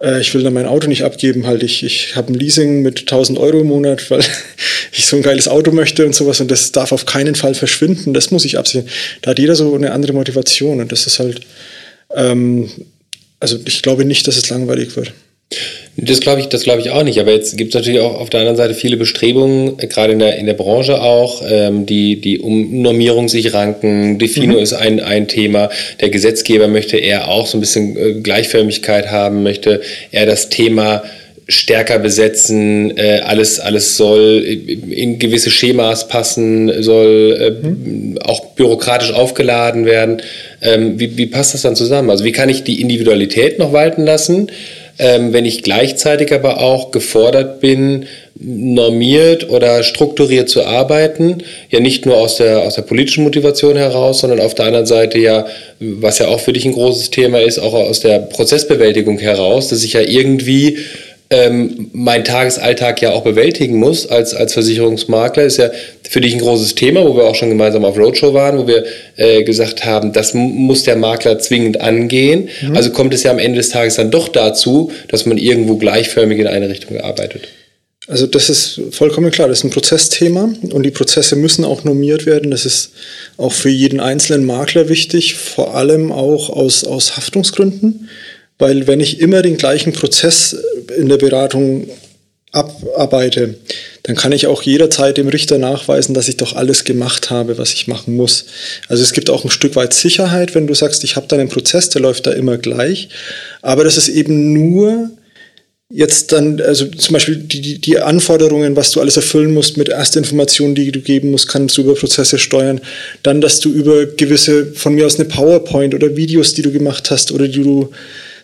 äh, 0.00 0.20
ich 0.20 0.32
will 0.34 0.42
dann 0.42 0.54
mein 0.54 0.66
Auto 0.66 0.88
nicht 0.88 1.04
abgeben, 1.04 1.46
halt 1.46 1.62
ich, 1.62 1.82
ich 1.82 2.16
habe 2.16 2.32
ein 2.32 2.34
Leasing 2.34 2.82
mit 2.82 3.00
1000 3.00 3.38
Euro 3.38 3.60
im 3.60 3.68
Monat, 3.68 4.10
weil 4.10 4.22
ich 4.92 5.06
so 5.06 5.16
ein 5.16 5.22
geiles 5.22 5.48
Auto 5.48 5.70
möchte 5.70 6.06
und 6.06 6.14
sowas 6.14 6.40
und 6.40 6.50
das 6.50 6.72
darf 6.72 6.92
auf 6.92 7.06
keinen 7.06 7.34
Fall 7.34 7.54
verschwinden, 7.54 8.14
das 8.14 8.30
muss 8.30 8.44
ich 8.44 8.58
absichern. 8.58 8.88
Da 9.22 9.30
hat 9.32 9.38
jeder 9.38 9.54
so 9.54 9.74
eine 9.74 9.92
andere 9.92 10.12
Motivation 10.12 10.80
und 10.80 10.90
das 10.90 11.06
ist 11.06 11.18
halt, 11.18 11.40
ähm, 12.14 12.70
also 13.38 13.58
ich 13.64 13.82
glaube 13.82 14.04
nicht, 14.04 14.26
dass 14.26 14.36
es 14.36 14.48
langweilig 14.48 14.96
wird. 14.96 15.12
Das 15.96 16.20
glaube 16.20 16.40
ich, 16.40 16.46
das 16.46 16.62
glaube 16.62 16.80
ich 16.80 16.90
auch 16.90 17.02
nicht. 17.02 17.18
Aber 17.18 17.32
jetzt 17.32 17.56
gibt 17.56 17.74
es 17.74 17.74
natürlich 17.74 18.00
auch 18.00 18.18
auf 18.20 18.30
der 18.30 18.40
anderen 18.40 18.56
Seite 18.56 18.74
viele 18.74 18.96
Bestrebungen, 18.96 19.78
äh, 19.78 19.86
gerade 19.86 20.12
in 20.12 20.18
der, 20.18 20.36
in 20.36 20.46
der 20.46 20.54
Branche 20.54 21.00
auch, 21.00 21.42
ähm, 21.48 21.86
die, 21.86 22.20
die 22.20 22.38
um 22.38 22.82
Normierung 22.82 23.28
sich 23.28 23.52
ranken. 23.52 24.18
Defino 24.18 24.54
mhm. 24.54 24.60
ist 24.60 24.72
ein, 24.72 25.00
ein 25.00 25.28
Thema. 25.28 25.70
Der 26.00 26.10
Gesetzgeber 26.10 26.68
möchte 26.68 26.96
eher 26.96 27.28
auch 27.28 27.46
so 27.46 27.58
ein 27.58 27.60
bisschen 27.60 27.96
äh, 27.96 28.12
Gleichförmigkeit 28.20 29.10
haben, 29.10 29.42
möchte 29.42 29.80
eher 30.10 30.26
das 30.26 30.48
Thema 30.48 31.02
stärker 31.50 31.98
besetzen, 31.98 32.96
äh, 32.96 33.20
alles, 33.24 33.58
alles 33.58 33.96
soll 33.96 34.44
in 34.90 35.18
gewisse 35.18 35.50
Schemas 35.50 36.06
passen, 36.06 36.82
soll 36.82 37.36
äh, 37.62 37.66
mhm. 37.66 38.18
auch 38.22 38.46
bürokratisch 38.54 39.12
aufgeladen 39.12 39.84
werden. 39.84 40.22
Ähm, 40.62 40.98
wie, 40.98 41.16
wie 41.16 41.26
passt 41.26 41.54
das 41.54 41.62
dann 41.62 41.74
zusammen? 41.74 42.10
Also 42.10 42.24
wie 42.24 42.32
kann 42.32 42.48
ich 42.48 42.62
die 42.62 42.80
Individualität 42.80 43.58
noch 43.58 43.72
walten 43.72 44.04
lassen? 44.04 44.50
Ähm, 45.00 45.32
wenn 45.32 45.46
ich 45.46 45.62
gleichzeitig 45.62 46.32
aber 46.32 46.60
auch 46.60 46.90
gefordert 46.90 47.60
bin, 47.60 48.04
normiert 48.34 49.48
oder 49.48 49.82
strukturiert 49.82 50.50
zu 50.50 50.64
arbeiten, 50.64 51.38
ja 51.70 51.80
nicht 51.80 52.04
nur 52.04 52.18
aus 52.18 52.36
der, 52.36 52.60
aus 52.60 52.74
der 52.74 52.82
politischen 52.82 53.24
Motivation 53.24 53.76
heraus, 53.76 54.20
sondern 54.20 54.40
auf 54.40 54.54
der 54.54 54.66
anderen 54.66 54.86
Seite 54.86 55.18
ja, 55.18 55.46
was 55.78 56.18
ja 56.18 56.28
auch 56.28 56.40
für 56.40 56.52
dich 56.52 56.66
ein 56.66 56.72
großes 56.72 57.10
Thema 57.10 57.40
ist, 57.40 57.58
auch 57.58 57.72
aus 57.72 58.00
der 58.00 58.18
Prozessbewältigung 58.18 59.18
heraus, 59.18 59.68
dass 59.68 59.84
ich 59.84 59.94
ja 59.94 60.02
irgendwie 60.02 60.78
ähm, 61.32 61.90
meinen 61.92 62.24
Tagesalltag 62.24 63.00
ja 63.02 63.12
auch 63.12 63.22
bewältigen 63.22 63.76
muss 63.76 64.06
als, 64.08 64.34
als 64.34 64.52
Versicherungsmakler, 64.52 65.44
ist 65.44 65.58
ja 65.58 65.70
für 66.08 66.20
dich 66.20 66.34
ein 66.34 66.40
großes 66.40 66.74
Thema, 66.74 67.04
wo 67.04 67.16
wir 67.16 67.24
auch 67.24 67.36
schon 67.36 67.50
gemeinsam 67.50 67.84
auf 67.84 67.96
Roadshow 67.96 68.34
waren, 68.34 68.58
wo 68.58 68.66
wir 68.66 68.84
äh, 69.16 69.44
gesagt 69.44 69.84
haben, 69.84 70.12
das 70.12 70.34
muss 70.34 70.82
der 70.82 70.96
Makler 70.96 71.38
zwingend 71.38 71.80
angehen. 71.80 72.48
Mhm. 72.62 72.76
Also 72.76 72.90
kommt 72.90 73.14
es 73.14 73.22
ja 73.22 73.30
am 73.30 73.38
Ende 73.38 73.58
des 73.58 73.68
Tages 73.68 73.94
dann 73.94 74.10
doch 74.10 74.28
dazu, 74.28 74.90
dass 75.06 75.24
man 75.24 75.38
irgendwo 75.38 75.76
gleichförmig 75.76 76.40
in 76.40 76.48
eine 76.48 76.68
Richtung 76.68 77.00
arbeitet. 77.00 77.42
Also 78.08 78.26
das 78.26 78.50
ist 78.50 78.80
vollkommen 78.90 79.30
klar, 79.30 79.46
das 79.46 79.58
ist 79.58 79.64
ein 79.64 79.70
Prozessthema 79.70 80.52
und 80.72 80.82
die 80.82 80.90
Prozesse 80.90 81.36
müssen 81.36 81.64
auch 81.64 81.84
normiert 81.84 82.26
werden. 82.26 82.50
Das 82.50 82.66
ist 82.66 82.90
auch 83.36 83.52
für 83.52 83.68
jeden 83.68 84.00
einzelnen 84.00 84.44
Makler 84.44 84.88
wichtig, 84.88 85.36
vor 85.36 85.76
allem 85.76 86.10
auch 86.10 86.50
aus, 86.50 86.82
aus 86.82 87.16
Haftungsgründen. 87.16 88.08
Weil 88.60 88.86
wenn 88.86 89.00
ich 89.00 89.20
immer 89.20 89.42
den 89.42 89.56
gleichen 89.56 89.92
Prozess 89.92 90.56
in 90.96 91.08
der 91.08 91.16
Beratung 91.16 91.88
abarbeite, 92.52 93.54
dann 94.02 94.16
kann 94.16 94.32
ich 94.32 94.46
auch 94.46 94.62
jederzeit 94.62 95.16
dem 95.16 95.28
Richter 95.28 95.58
nachweisen, 95.58 96.14
dass 96.14 96.28
ich 96.28 96.36
doch 96.36 96.54
alles 96.56 96.84
gemacht 96.84 97.30
habe, 97.30 97.58
was 97.58 97.72
ich 97.72 97.86
machen 97.86 98.16
muss. 98.16 98.46
Also 98.88 99.02
es 99.02 99.12
gibt 99.12 99.30
auch 99.30 99.44
ein 99.44 99.50
Stück 99.50 99.76
weit 99.76 99.94
Sicherheit, 99.94 100.54
wenn 100.54 100.66
du 100.66 100.74
sagst, 100.74 101.04
ich 101.04 101.16
habe 101.16 101.26
da 101.28 101.36
einen 101.36 101.48
Prozess, 101.48 101.90
der 101.90 102.02
läuft 102.02 102.26
da 102.26 102.32
immer 102.32 102.58
gleich. 102.58 103.08
Aber 103.62 103.84
das 103.84 103.96
ist 103.96 104.08
eben 104.08 104.52
nur 104.52 105.10
jetzt 105.92 106.32
dann, 106.32 106.60
also 106.60 106.86
zum 106.86 107.14
Beispiel 107.14 107.36
die, 107.36 107.80
die 107.80 107.98
Anforderungen, 107.98 108.76
was 108.76 108.92
du 108.92 109.00
alles 109.00 109.16
erfüllen 109.16 109.52
musst 109.52 109.76
mit 109.76 109.88
Erstinformationen, 109.88 110.74
die 110.74 110.92
du 110.92 111.00
geben 111.00 111.32
musst, 111.32 111.48
kannst 111.48 111.76
du 111.76 111.82
über 111.82 111.94
Prozesse 111.94 112.38
steuern. 112.38 112.80
Dann, 113.22 113.40
dass 113.40 113.60
du 113.60 113.70
über 113.70 114.06
gewisse, 114.06 114.66
von 114.66 114.94
mir 114.94 115.06
aus 115.06 115.16
eine 115.16 115.28
PowerPoint 115.28 115.94
oder 115.94 116.16
Videos, 116.16 116.54
die 116.54 116.62
du 116.62 116.70
gemacht 116.70 117.10
hast 117.10 117.32
oder 117.32 117.48
die 117.48 117.62
du 117.62 117.90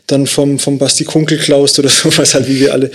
dann 0.06 0.26
vom, 0.26 0.58
vom 0.58 0.78
Basti 0.78 1.04
Kunkel 1.04 1.38
klaust 1.38 1.78
oder 1.78 1.88
sowas 1.90 2.34
halt, 2.34 2.48
wie 2.48 2.60
wir 2.60 2.72
alle. 2.72 2.90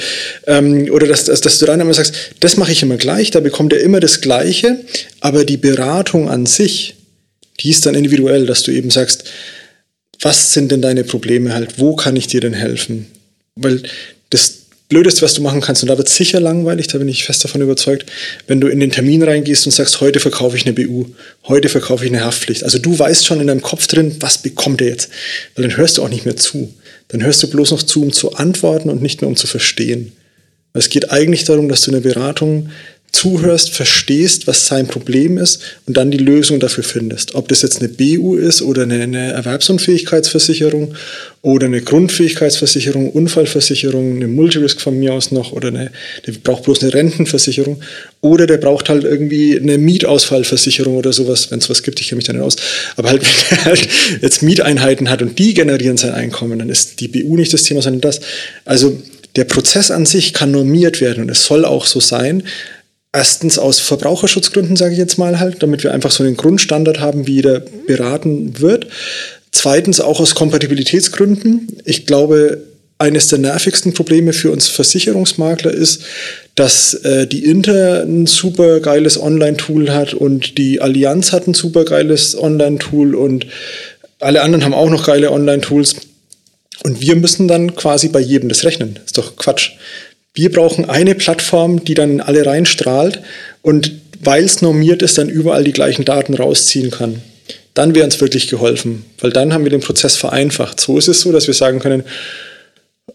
Ähm, 0.48 0.90
oder 0.92 1.08
dass, 1.08 1.26
dass, 1.26 1.42
dass 1.42 1.60
du 1.60 1.66
dann 1.66 1.80
immer 1.80 1.94
sagst, 1.94 2.14
das 2.40 2.58
mache 2.58 2.72
ich 2.72 2.84
immer 2.84 2.98
gleich, 2.98 3.32
da 3.32 3.40
bekommt 3.40 3.74
er 3.74 3.82
immer 3.82 4.00
das 4.00 4.22
Gleiche, 4.22 4.80
aber 5.20 5.46
die 5.46 5.58
Beratung 5.58 6.30
an 6.30 6.46
sich, 6.46 6.96
die 7.60 7.70
ist 7.70 7.86
dann 7.86 7.96
individuell, 7.96 8.46
dass 8.46 8.64
du 8.64 8.72
eben 8.72 8.90
sagst, 8.90 9.26
was 10.22 10.54
sind 10.54 10.72
denn 10.72 10.82
deine 10.82 11.04
Probleme 11.04 11.54
halt, 11.54 11.80
wo 11.80 11.96
kann 11.96 12.16
ich 12.16 12.28
dir 12.28 12.42
denn 12.42 12.54
helfen? 12.54 13.08
Weil 13.56 13.82
das 14.30 14.62
Blödeste, 14.88 15.22
was 15.22 15.34
du 15.34 15.42
machen 15.42 15.62
kannst, 15.62 15.82
und 15.82 15.90
da 15.90 15.98
wird 15.98 16.10
es 16.10 16.16
sicher 16.16 16.40
langweilig, 16.40 16.88
da 16.88 16.98
bin 16.98 17.08
ich 17.08 17.24
fest 17.24 17.44
davon 17.44 17.62
überzeugt, 17.62 18.06
wenn 18.48 18.60
du 18.60 18.68
in 18.68 18.80
den 18.80 18.92
Termin 18.92 19.24
reingehst 19.24 19.66
und 19.66 19.72
sagst, 19.72 20.02
heute 20.02 20.20
verkaufe 20.20 20.58
ich 20.58 20.66
eine 20.66 20.74
BU, 20.74 21.06
heute 21.48 21.70
verkaufe 21.70 22.06
ich 22.06 22.12
eine 22.12 22.24
Haftpflicht. 22.24 22.64
Also 22.64 22.78
du 22.78 22.98
weißt 22.98 23.26
schon 23.26 23.40
in 23.40 23.48
deinem 23.48 23.62
Kopf 23.62 23.88
drin, 23.88 24.18
was 24.20 24.40
bekommt 24.40 24.82
er 24.82 24.88
jetzt? 24.88 25.10
Weil 25.56 25.68
dann 25.68 25.78
hörst 25.78 25.98
du 25.98 26.04
auch 26.04 26.10
nicht 26.10 26.26
mehr 26.26 26.36
zu 26.36 26.74
dann 27.12 27.24
hörst 27.24 27.44
du 27.44 27.50
bloß 27.50 27.72
noch 27.72 27.84
zu, 27.84 28.02
um 28.02 28.14
zu 28.14 28.34
antworten 28.36 28.90
und 28.90 29.02
nicht 29.02 29.22
mehr 29.22 29.28
um 29.28 29.36
zu 29.36 29.48
verstehen. 29.48 30.14
Es 30.74 30.88
geht 30.88 31.12
eigentlich 31.12 31.44
darum, 31.44 31.68
dass 31.68 31.82
du 31.82 31.92
in 31.92 32.02
der 32.02 32.10
Beratung 32.10 32.70
zuhörst, 33.12 33.72
verstehst, 33.72 34.48
was 34.48 34.68
sein 34.68 34.88
Problem 34.88 35.38
ist 35.38 35.62
und 35.86 35.98
dann 35.98 36.12
die 36.12 36.18
Lösung 36.18 36.60
dafür 36.60 36.84
findest. 36.84 37.36
Ob 37.36 37.48
das 37.50 37.62
jetzt 37.62 37.80
eine 37.80 37.90
BU 37.90 38.36
ist 38.36 38.62
oder 38.62 38.84
eine, 38.84 39.02
eine 39.02 39.34
Erwerbsunfähigkeitsversicherung 39.34 40.96
oder 41.42 41.66
eine 41.66 41.82
Grundfähigkeitsversicherung, 41.82 43.12
Unfallversicherung, 43.12 44.16
eine 44.16 44.28
Multirisk 44.28 44.80
von 44.80 44.98
mir 44.98 45.14
aus 45.14 45.32
noch 45.32 45.52
oder 45.52 45.68
eine, 45.68 45.92
der 46.26 46.34
braucht 46.34 46.64
bloß 46.64 46.84
eine 46.84 46.94
Rentenversicherung 46.94 47.82
oder 48.22 48.48
der 48.48 48.58
braucht 48.58 48.88
halt 48.88 49.04
irgendwie 49.04 49.60
eine 49.60 49.78
Mietausfallversicherung 49.78 50.96
oder 50.96 51.12
sowas, 51.12 51.52
wenn 51.52 51.60
es 51.60 51.70
was 51.70 51.84
gibt, 51.84 52.00
ich 52.00 52.08
kenne 52.08 52.18
mich 52.18 52.26
da 52.26 52.34
nicht 52.34 52.42
aus. 52.42 52.56
Aber 52.96 53.10
halt, 53.10 53.24
wenn 53.50 53.58
er 53.60 53.66
halt 53.66 53.88
jetzt 54.22 54.42
Mieteinheiten 54.42 55.10
hat 55.10 55.22
und 55.22 55.38
die 55.38 55.54
generieren 55.54 55.98
sein 55.98 56.14
Einkommen, 56.14 56.60
dann 56.60 56.70
ist 56.70 57.02
die 57.02 57.10
BU 57.10 57.36
nicht 57.36 57.54
das 57.54 57.64
Thema, 57.64 57.82
sondern 57.82 58.02
das. 58.02 58.22
Also 58.64 58.98
der 59.36 59.46
Prozess 59.46 59.92
an 59.92 60.06
sich 60.06 60.34
kann 60.34 60.52
normiert 60.52 61.02
werden 61.02 61.24
und 61.24 61.30
es 61.30 61.46
soll 61.46 61.66
auch 61.66 61.86
so 61.86 62.00
sein, 62.00 62.44
Erstens 63.14 63.60
aus 63.60 63.80
Verbraucherschutzgründen, 63.80 64.78
sage 64.78 64.94
ich 64.94 64.98
jetzt 64.98 65.18
mal 65.18 65.40
halt, 65.40 65.62
damit 65.62 65.84
wir 65.84 65.94
einfach 65.94 66.12
so 66.12 66.24
einen 66.24 66.38
Grundstandard 66.38 67.02
haben, 67.02 67.28
wie 67.28 67.36
jeder 67.36 67.60
beraten 67.60 68.60
wird. 68.60 68.88
Zweitens 69.52 70.00
auch 70.00 70.22
aus 70.22 70.34
Kompatibilitätsgründen. 70.34 71.68
Ich 71.84 72.06
glaube, 72.06 72.64
eines 73.02 73.28
der 73.28 73.40
nervigsten 73.40 73.94
Probleme 73.94 74.32
für 74.32 74.52
uns 74.52 74.70
Versicherungsmakler 74.70 75.72
ist, 75.72 76.04
dass 76.56 76.94
äh, 76.94 77.28
die 77.28 77.44
Inter 77.44 78.04
ein 78.04 78.28
super 78.28 78.80
geiles 78.80 79.20
Online-Tool 79.20 79.92
hat 79.92 80.14
und 80.14 80.58
die 80.58 80.80
Allianz 80.80 81.34
hat 81.34 81.48
ein 81.48 81.54
super 81.54 81.84
geiles 81.84 82.38
Online-Tool 82.38 83.16
und 83.16 83.48
alle 84.20 84.42
anderen 84.44 84.64
haben 84.64 84.74
auch 84.74 84.90
noch 84.90 85.06
geile 85.06 85.32
Online-Tools. 85.32 85.96
Und 86.84 87.02
wir 87.02 87.16
müssen 87.16 87.48
dann 87.48 87.76
quasi 87.76 88.08
bei 88.08 88.20
jedem 88.20 88.50
das 88.50 88.64
rechnen. 88.64 89.00
Ist 89.04 89.18
doch 89.18 89.36
Quatsch. 89.36 89.72
Wir 90.34 90.52
brauchen 90.52 90.90
eine 90.90 91.16
Plattform, 91.16 91.84
die 91.84 91.94
dann 91.94 92.22
alle 92.22 92.46
reinstrahlt 92.46 93.22
und 93.62 93.92
weil 94.24 94.44
es 94.44 94.62
normiert 94.62 95.02
ist, 95.02 95.18
dann 95.18 95.30
überall 95.30 95.64
die 95.64 95.74
gleichen 95.74 96.06
Daten 96.06 96.34
rausziehen 96.34 96.92
kann. 96.92 97.22
Dann 97.74 97.96
wäre 97.96 98.06
uns 98.06 98.20
wirklich 98.22 98.48
geholfen, 98.48 99.06
weil 99.20 99.32
dann 99.32 99.54
haben 99.54 99.64
wir 99.64 99.72
den 99.72 99.82
Prozess 99.82 100.18
vereinfacht. 100.18 100.80
So 100.80 100.98
ist 100.98 101.08
es 101.08 101.22
so, 101.22 101.32
dass 101.32 101.48
wir 101.48 101.54
sagen 101.54 101.80
können, 101.80 102.04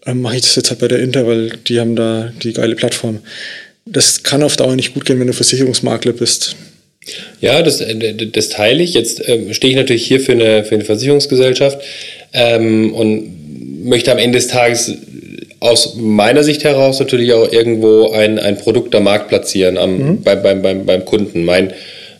äh, 0.05 0.13
mache 0.13 0.35
ich 0.35 0.41
das 0.41 0.55
jetzt 0.55 0.69
halt 0.69 0.79
bei 0.79 0.87
der 0.87 0.99
Inter, 0.99 1.27
weil 1.27 1.51
die 1.67 1.79
haben 1.79 1.95
da 1.95 2.31
die 2.43 2.53
geile 2.53 2.75
Plattform. 2.75 3.19
Das 3.85 4.23
kann 4.23 4.43
auf 4.43 4.57
Dauer 4.57 4.75
nicht 4.75 4.93
gut 4.93 5.05
gehen, 5.05 5.19
wenn 5.19 5.27
du 5.27 5.33
Versicherungsmakler 5.33 6.13
bist. 6.13 6.55
Ja, 7.39 7.61
das, 7.61 7.81
äh, 7.81 8.15
das 8.27 8.49
teile 8.49 8.83
ich. 8.83 8.93
Jetzt 8.93 9.21
ähm, 9.27 9.53
stehe 9.53 9.71
ich 9.71 9.77
natürlich 9.77 10.05
hier 10.05 10.19
für 10.19 10.33
eine, 10.33 10.63
für 10.65 10.75
eine 10.75 10.85
Versicherungsgesellschaft 10.85 11.79
ähm, 12.33 12.93
und 12.93 13.85
möchte 13.85 14.11
am 14.11 14.17
Ende 14.17 14.39
des 14.39 14.47
Tages 14.47 14.93
aus 15.59 15.95
meiner 15.95 16.43
Sicht 16.43 16.63
heraus 16.63 16.99
natürlich 16.99 17.33
auch 17.33 17.51
irgendwo 17.51 18.11
ein, 18.11 18.39
ein 18.39 18.57
Produkt 18.57 18.93
am 18.95 19.03
Markt 19.03 19.29
platzieren 19.29 19.77
am, 19.77 19.97
mhm. 19.97 20.21
beim, 20.21 20.41
beim, 20.43 20.61
beim, 20.61 20.85
beim 20.85 21.05
Kunden. 21.05 21.45
Mein, 21.45 21.73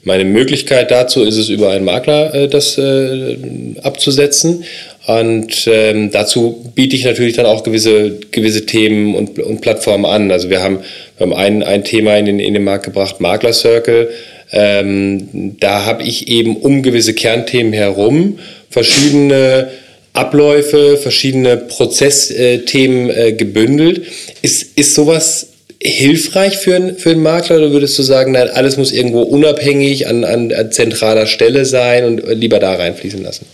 meine 0.04 0.26
Möglichkeit 0.26 0.90
dazu 0.90 1.24
ist 1.24 1.38
es, 1.38 1.50
über 1.50 1.70
einen 1.72 1.86
Makler 1.86 2.34
äh, 2.34 2.48
das 2.48 2.78
äh, 2.78 3.38
abzusetzen. 3.84 4.64
Und 5.06 5.68
ähm, 5.72 6.12
dazu 6.12 6.72
biete 6.76 6.96
ich 6.96 7.06
natürlich 7.06 7.36
dann 7.36 7.46
auch 7.46 7.64
gewisse, 7.64 8.18
gewisse 8.32 8.66
Themen 8.66 9.16
und, 9.16 9.40
und 9.40 9.62
Plattformen 9.62 10.06
an. 10.06 10.32
Also 10.32 10.50
wir 10.50 10.62
haben, 10.62 10.80
wir 11.18 11.28
haben 11.28 11.34
ein, 11.34 11.64
ein 11.64 11.84
Thema 11.84 12.18
in 12.18 12.26
den, 12.26 12.40
in 12.40 12.54
den 12.54 12.64
Markt 12.64 12.86
gebracht, 12.86 13.22
Makler 13.22 13.54
Circle. 13.54 14.10
Ähm, 14.52 15.56
da 15.60 15.86
habe 15.86 16.04
ich 16.04 16.28
eben 16.28 16.58
um 16.58 16.84
gewisse 16.84 17.14
Kernthemen 17.14 17.74
herum 17.74 18.40
verschiedene 18.70 19.70
Abläufe, 20.18 20.98
verschiedene 20.98 21.58
Prozessthemen 21.58 23.10
äh, 23.10 23.34
gebündelt. 23.34 24.04
Ist, 24.42 24.78
ist 24.78 24.96
sowas 24.96 25.48
hilfreich 25.82 26.58
für, 26.58 26.76
ein, 26.76 26.98
für 26.98 27.12
einen 27.12 27.22
Makler 27.22 27.58
oder 27.58 27.72
würdest 27.72 27.98
du 28.00 28.04
sagen, 28.04 28.32
nein, 28.32 28.50
alles 28.50 28.78
muss 28.78 28.92
irgendwo 28.92 29.22
unabhängig 29.22 30.08
an, 30.08 30.24
an, 30.24 30.52
an 30.52 30.72
zentraler 30.72 31.28
Stelle 31.28 31.66
sein 31.66 32.06
und 32.06 32.40
lieber 32.40 32.60
da 32.60 32.74
reinfließen 32.74 33.22
lassen? 33.22 33.46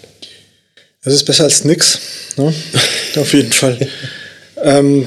Das 1.03 1.13
ist 1.13 1.25
besser 1.25 1.43
als 1.43 1.65
nix, 1.65 2.00
ne? 2.38 2.53
auf 3.17 3.34
jeden 3.34 3.51
Fall. 3.51 3.77
ähm, 4.63 5.05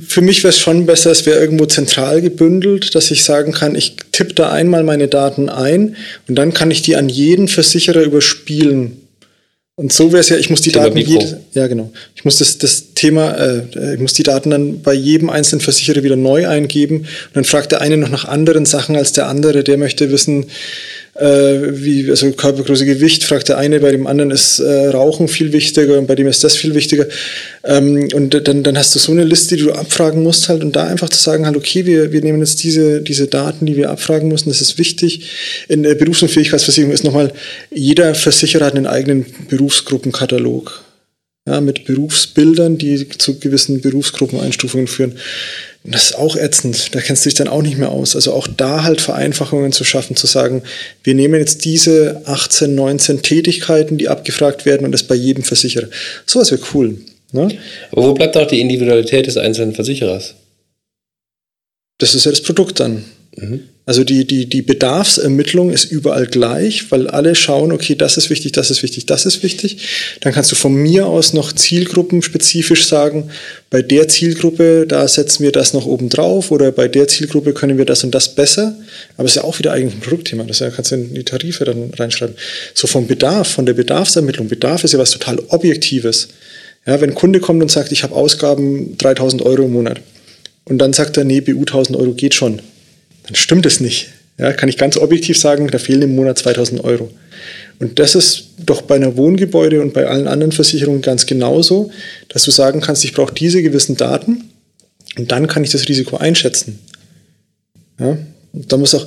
für 0.00 0.22
mich 0.22 0.42
wäre 0.42 0.50
es 0.50 0.58
schon 0.58 0.86
besser, 0.86 1.10
es 1.10 1.26
wäre 1.26 1.40
irgendwo 1.40 1.66
zentral 1.66 2.22
gebündelt, 2.22 2.94
dass 2.94 3.10
ich 3.10 3.24
sagen 3.24 3.52
kann, 3.52 3.74
ich 3.74 3.96
tippe 4.12 4.34
da 4.34 4.50
einmal 4.50 4.84
meine 4.84 5.08
Daten 5.08 5.48
ein 5.48 5.96
und 6.28 6.36
dann 6.36 6.54
kann 6.54 6.70
ich 6.70 6.80
die 6.82 6.96
an 6.96 7.08
jeden 7.08 7.48
Versicherer 7.48 8.02
überspielen. 8.02 9.01
Und 9.82 9.92
so 9.92 10.12
wäre 10.12 10.20
es 10.20 10.28
ja, 10.28 10.36
ich 10.36 10.48
muss 10.48 10.60
die 10.60 10.70
Thema 10.70 10.84
Daten 10.84 10.98
jede, 10.98 11.40
ja 11.54 11.66
genau, 11.66 11.90
ich 12.14 12.24
muss 12.24 12.38
das, 12.38 12.56
das 12.56 12.94
Thema, 12.94 13.32
äh, 13.32 13.94
ich 13.94 14.00
muss 14.00 14.12
die 14.14 14.22
Daten 14.22 14.50
dann 14.50 14.80
bei 14.80 14.92
jedem 14.92 15.28
einzelnen 15.28 15.60
Versicherer 15.60 16.04
wieder 16.04 16.14
neu 16.14 16.46
eingeben. 16.46 16.98
Und 16.98 17.08
dann 17.34 17.42
fragt 17.42 17.72
der 17.72 17.80
eine 17.80 17.96
noch 17.96 18.08
nach 18.08 18.24
anderen 18.24 18.64
Sachen 18.64 18.94
als 18.94 19.12
der 19.12 19.26
andere, 19.26 19.64
der 19.64 19.78
möchte 19.78 20.12
wissen, 20.12 20.46
wie, 21.20 22.08
also 22.08 22.30
Körpergröße, 22.32 22.86
Gewicht, 22.86 23.24
fragt 23.24 23.48
der 23.50 23.58
eine, 23.58 23.80
bei 23.80 23.90
dem 23.90 24.06
anderen 24.06 24.30
ist 24.30 24.60
äh, 24.60 24.88
Rauchen 24.88 25.28
viel 25.28 25.52
wichtiger 25.52 25.98
und 25.98 26.06
bei 26.06 26.14
dem 26.14 26.26
ist 26.26 26.42
das 26.42 26.56
viel 26.56 26.74
wichtiger. 26.74 27.06
Ähm, 27.64 28.08
und 28.14 28.48
dann, 28.48 28.62
dann 28.62 28.78
hast 28.78 28.94
du 28.94 28.98
so 28.98 29.12
eine 29.12 29.24
Liste, 29.24 29.56
die 29.56 29.64
du 29.64 29.72
abfragen 29.72 30.22
musst 30.22 30.48
halt 30.48 30.64
und 30.64 30.74
da 30.74 30.86
einfach 30.86 31.10
zu 31.10 31.20
sagen 31.20 31.44
halt, 31.44 31.56
okay, 31.56 31.84
wir, 31.84 32.12
wir 32.12 32.22
nehmen 32.22 32.40
jetzt 32.40 32.62
diese, 32.62 33.02
diese 33.02 33.26
Daten, 33.26 33.66
die 33.66 33.76
wir 33.76 33.90
abfragen 33.90 34.28
müssen, 34.28 34.48
das 34.48 34.62
ist 34.62 34.78
wichtig. 34.78 35.30
In 35.68 35.82
der 35.82 35.96
Berufs- 35.96 36.22
und 36.22 36.30
Fähigkeitsversicherung 36.30 36.92
ist 36.92 37.04
nochmal, 37.04 37.32
jeder 37.70 38.14
Versicherer 38.14 38.66
hat 38.66 38.76
einen 38.76 38.86
eigenen 38.86 39.26
Berufsgruppenkatalog. 39.50 40.82
Ja, 41.48 41.60
mit 41.60 41.86
Berufsbildern, 41.86 42.78
die 42.78 43.08
zu 43.08 43.40
gewissen 43.40 43.80
Berufsgruppeneinstufungen 43.80 44.86
führen. 44.86 45.18
Das 45.84 46.10
ist 46.10 46.14
auch 46.14 46.36
ätzend. 46.36 46.94
Da 46.94 47.00
kennst 47.00 47.24
du 47.24 47.28
dich 47.28 47.34
dann 47.34 47.48
auch 47.48 47.62
nicht 47.62 47.76
mehr 47.76 47.90
aus. 47.90 48.14
Also 48.14 48.32
auch 48.32 48.46
da 48.46 48.84
halt 48.84 49.00
Vereinfachungen 49.00 49.72
zu 49.72 49.82
schaffen, 49.82 50.14
zu 50.14 50.28
sagen, 50.28 50.62
wir 51.02 51.14
nehmen 51.14 51.40
jetzt 51.40 51.64
diese 51.64 52.22
18, 52.26 52.76
19 52.76 53.22
Tätigkeiten, 53.22 53.98
die 53.98 54.08
abgefragt 54.08 54.64
werden 54.64 54.84
und 54.84 54.92
das 54.92 55.02
bei 55.02 55.16
jedem 55.16 55.42
Versicherer. 55.42 55.88
Sowas 56.26 56.52
wäre 56.52 56.62
cool. 56.74 56.98
Ne? 57.32 57.58
Aber 57.90 58.08
wo 58.08 58.14
bleibt 58.14 58.36
auch 58.36 58.46
die 58.46 58.60
Individualität 58.60 59.26
des 59.26 59.36
einzelnen 59.36 59.74
Versicherers? 59.74 60.34
Das 61.98 62.14
ist 62.14 62.24
ja 62.24 62.30
das 62.30 62.42
Produkt 62.42 62.78
dann. 62.78 63.04
Mhm. 63.36 63.68
Also 63.84 64.04
die, 64.04 64.24
die, 64.24 64.46
die 64.46 64.62
Bedarfsermittlung 64.62 65.70
ist 65.70 65.86
überall 65.86 66.26
gleich, 66.26 66.92
weil 66.92 67.08
alle 67.08 67.34
schauen, 67.34 67.72
okay, 67.72 67.96
das 67.96 68.16
ist 68.16 68.30
wichtig, 68.30 68.52
das 68.52 68.70
ist 68.70 68.84
wichtig, 68.84 69.06
das 69.06 69.26
ist 69.26 69.42
wichtig. 69.42 69.88
Dann 70.20 70.32
kannst 70.32 70.52
du 70.52 70.56
von 70.56 70.72
mir 70.72 71.06
aus 71.06 71.32
noch 71.32 71.52
zielgruppenspezifisch 71.52 72.86
sagen, 72.86 73.30
bei 73.70 73.82
der 73.82 74.06
Zielgruppe, 74.06 74.86
da 74.86 75.08
setzen 75.08 75.42
wir 75.42 75.50
das 75.50 75.74
noch 75.74 75.86
oben 75.86 76.10
drauf 76.10 76.52
oder 76.52 76.70
bei 76.70 76.86
der 76.86 77.08
Zielgruppe 77.08 77.54
können 77.54 77.76
wir 77.76 77.84
das 77.84 78.04
und 78.04 78.14
das 78.14 78.36
besser. 78.36 78.76
Aber 79.16 79.24
es 79.24 79.32
ist 79.32 79.42
ja 79.42 79.44
auch 79.44 79.58
wieder 79.58 79.72
eigentlich 79.72 79.94
ein 79.94 80.00
Produktthema, 80.00 80.44
das 80.44 80.62
kannst 80.76 80.92
du 80.92 80.94
in 80.94 81.14
die 81.14 81.24
Tarife 81.24 81.64
dann 81.64 81.90
reinschreiben. 81.92 82.36
So 82.74 82.86
vom 82.86 83.08
Bedarf, 83.08 83.48
von 83.48 83.66
der 83.66 83.74
Bedarfsermittlung. 83.74 84.46
Bedarf 84.46 84.84
ist 84.84 84.92
ja 84.92 85.00
was 85.00 85.10
total 85.10 85.40
Objektives. 85.48 86.28
Ja, 86.86 87.00
wenn 87.00 87.10
ein 87.10 87.16
Kunde 87.16 87.40
kommt 87.40 87.62
und 87.62 87.70
sagt, 87.70 87.90
ich 87.90 88.04
habe 88.04 88.14
Ausgaben 88.14 88.96
3000 88.98 89.42
Euro 89.42 89.64
im 89.64 89.72
Monat 89.72 90.00
und 90.66 90.78
dann 90.78 90.92
sagt 90.92 91.16
er, 91.16 91.24
nee, 91.24 91.40
BU 91.40 91.60
1000 91.60 91.98
Euro 91.98 92.12
geht 92.12 92.34
schon 92.34 92.62
dann 93.24 93.34
stimmt 93.34 93.66
es 93.66 93.80
nicht. 93.80 94.08
Ja, 94.38 94.52
kann 94.52 94.68
ich 94.68 94.78
ganz 94.78 94.96
objektiv 94.96 95.38
sagen, 95.38 95.68
da 95.68 95.78
fehlen 95.78 96.02
im 96.02 96.14
Monat 96.14 96.38
2000 96.38 96.82
Euro. 96.82 97.10
Und 97.78 97.98
das 97.98 98.14
ist 98.14 98.50
doch 98.58 98.82
bei 98.82 98.96
einer 98.96 99.16
Wohngebäude 99.16 99.80
und 99.80 99.92
bei 99.92 100.06
allen 100.06 100.28
anderen 100.28 100.52
Versicherungen 100.52 101.02
ganz 101.02 101.26
genauso, 101.26 101.90
dass 102.28 102.44
du 102.44 102.50
sagen 102.50 102.80
kannst, 102.80 103.04
ich 103.04 103.12
brauche 103.12 103.34
diese 103.34 103.62
gewissen 103.62 103.96
Daten 103.96 104.50
und 105.18 105.32
dann 105.32 105.46
kann 105.46 105.64
ich 105.64 105.70
das 105.70 105.88
Risiko 105.88 106.16
einschätzen. 106.16 106.78
Ja, 107.98 108.16
da 108.52 108.76
muss 108.76 108.94
auch, 108.94 109.06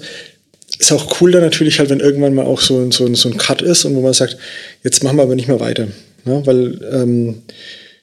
ist 0.77 0.91
auch 0.91 1.21
cool 1.21 1.31
dann 1.31 1.41
natürlich 1.41 1.79
halt, 1.79 1.89
wenn 1.89 1.99
irgendwann 1.99 2.33
mal 2.33 2.45
auch 2.45 2.61
so, 2.61 2.91
so, 2.91 3.13
so 3.15 3.29
ein 3.29 3.37
Cut 3.37 3.61
ist 3.61 3.85
und 3.85 3.95
wo 3.95 4.01
man 4.01 4.13
sagt, 4.13 4.37
jetzt 4.83 5.03
machen 5.03 5.17
wir 5.17 5.23
aber 5.23 5.35
nicht 5.35 5.47
mehr 5.47 5.59
weiter. 5.59 5.87
Ja, 6.25 6.45
weil 6.45 6.79
ähm, 6.91 7.41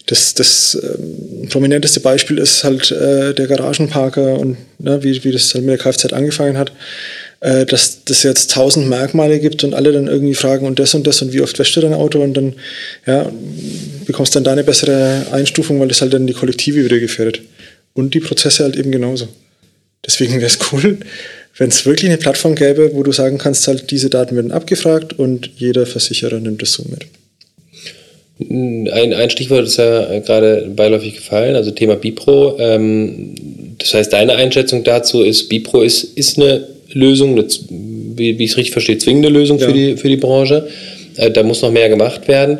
das, 0.06 0.34
das 0.34 0.78
ähm, 0.82 1.48
prominenteste 1.48 2.00
Beispiel 2.00 2.38
ist 2.38 2.64
halt 2.64 2.90
äh, 2.90 3.34
der 3.34 3.46
Garagenparker 3.46 4.38
und 4.38 4.56
ne, 4.78 5.02
wie, 5.02 5.22
wie 5.24 5.32
das 5.32 5.54
halt 5.54 5.64
mit 5.64 5.78
der 5.78 5.78
Kfz 5.78 6.12
angefangen 6.12 6.58
hat, 6.58 6.72
äh, 7.40 7.66
dass 7.66 8.04
das 8.04 8.22
jetzt 8.22 8.50
tausend 8.50 8.88
Merkmale 8.88 9.38
gibt 9.38 9.64
und 9.64 9.74
alle 9.74 9.92
dann 9.92 10.08
irgendwie 10.08 10.34
fragen 10.34 10.66
und 10.66 10.78
das 10.78 10.94
und 10.94 11.06
das 11.06 11.22
und 11.22 11.32
wie 11.32 11.40
oft 11.40 11.58
wäscht 11.58 11.76
du 11.76 11.80
dein 11.80 11.94
Auto 11.94 12.20
und 12.20 12.34
dann 12.34 12.54
ja, 13.06 13.30
bekommst 14.06 14.34
dann 14.34 14.44
da 14.44 14.52
eine 14.52 14.64
bessere 14.64 15.26
Einstufung, 15.30 15.78
weil 15.80 15.88
das 15.88 16.00
halt 16.00 16.12
dann 16.12 16.26
die 16.26 16.34
Kollektive 16.34 16.84
wieder 16.84 16.98
gefährdet. 16.98 17.42
Und 17.94 18.14
die 18.14 18.20
Prozesse 18.20 18.64
halt 18.64 18.76
eben 18.76 18.90
genauso. 18.90 19.28
Deswegen 20.04 20.34
wäre 20.34 20.46
es 20.46 20.58
cool, 20.72 20.98
wenn 21.58 21.68
es 21.68 21.84
wirklich 21.84 22.10
eine 22.10 22.18
Plattform 22.18 22.54
gäbe, 22.54 22.94
wo 22.94 23.02
du 23.02 23.12
sagen 23.12 23.38
kannst, 23.38 23.68
halt 23.68 23.90
diese 23.90 24.08
Daten 24.08 24.34
werden 24.34 24.52
abgefragt 24.52 25.18
und 25.18 25.50
jeder 25.56 25.86
Versicherer 25.86 26.40
nimmt 26.40 26.62
es 26.62 26.72
so 26.72 26.84
mit. 26.84 27.06
Ein, 28.48 29.12
ein 29.12 29.30
Stichwort 29.30 29.66
ist 29.66 29.78
ja 29.78 30.18
gerade 30.20 30.70
beiläufig 30.74 31.14
gefallen, 31.14 31.56
also 31.56 31.70
Thema 31.70 31.96
Bipro. 31.96 32.56
Ähm, 32.58 33.34
das 33.78 33.94
heißt, 33.94 34.12
deine 34.12 34.34
Einschätzung 34.34 34.84
dazu 34.84 35.22
ist, 35.22 35.48
Bipro 35.48 35.82
ist, 35.82 36.04
ist 36.04 36.38
eine 36.38 36.66
Lösung, 36.92 37.32
eine, 37.32 37.46
wie, 37.68 38.38
wie 38.38 38.44
ich 38.44 38.52
es 38.52 38.56
richtig 38.56 38.72
verstehe, 38.72 38.98
zwingende 38.98 39.28
Lösung 39.28 39.58
ja. 39.58 39.66
für, 39.66 39.72
die, 39.72 39.96
für 39.96 40.08
die 40.08 40.16
Branche. 40.16 40.68
Äh, 41.16 41.30
da 41.30 41.42
muss 41.42 41.62
noch 41.62 41.72
mehr 41.72 41.88
gemacht 41.88 42.28
werden. 42.28 42.58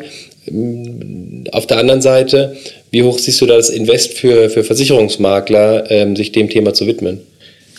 Auf 1.51 1.67
der 1.67 1.77
anderen 1.77 2.01
Seite, 2.01 2.57
wie 2.91 3.03
hoch 3.03 3.17
siehst 3.17 3.39
du 3.39 3.45
da 3.45 3.55
das 3.55 3.69
Invest 3.69 4.13
für, 4.13 4.49
für 4.49 4.63
Versicherungsmakler, 4.63 5.89
ähm, 5.89 6.15
sich 6.15 6.31
dem 6.31 6.49
Thema 6.49 6.73
zu 6.73 6.85
widmen? 6.87 7.21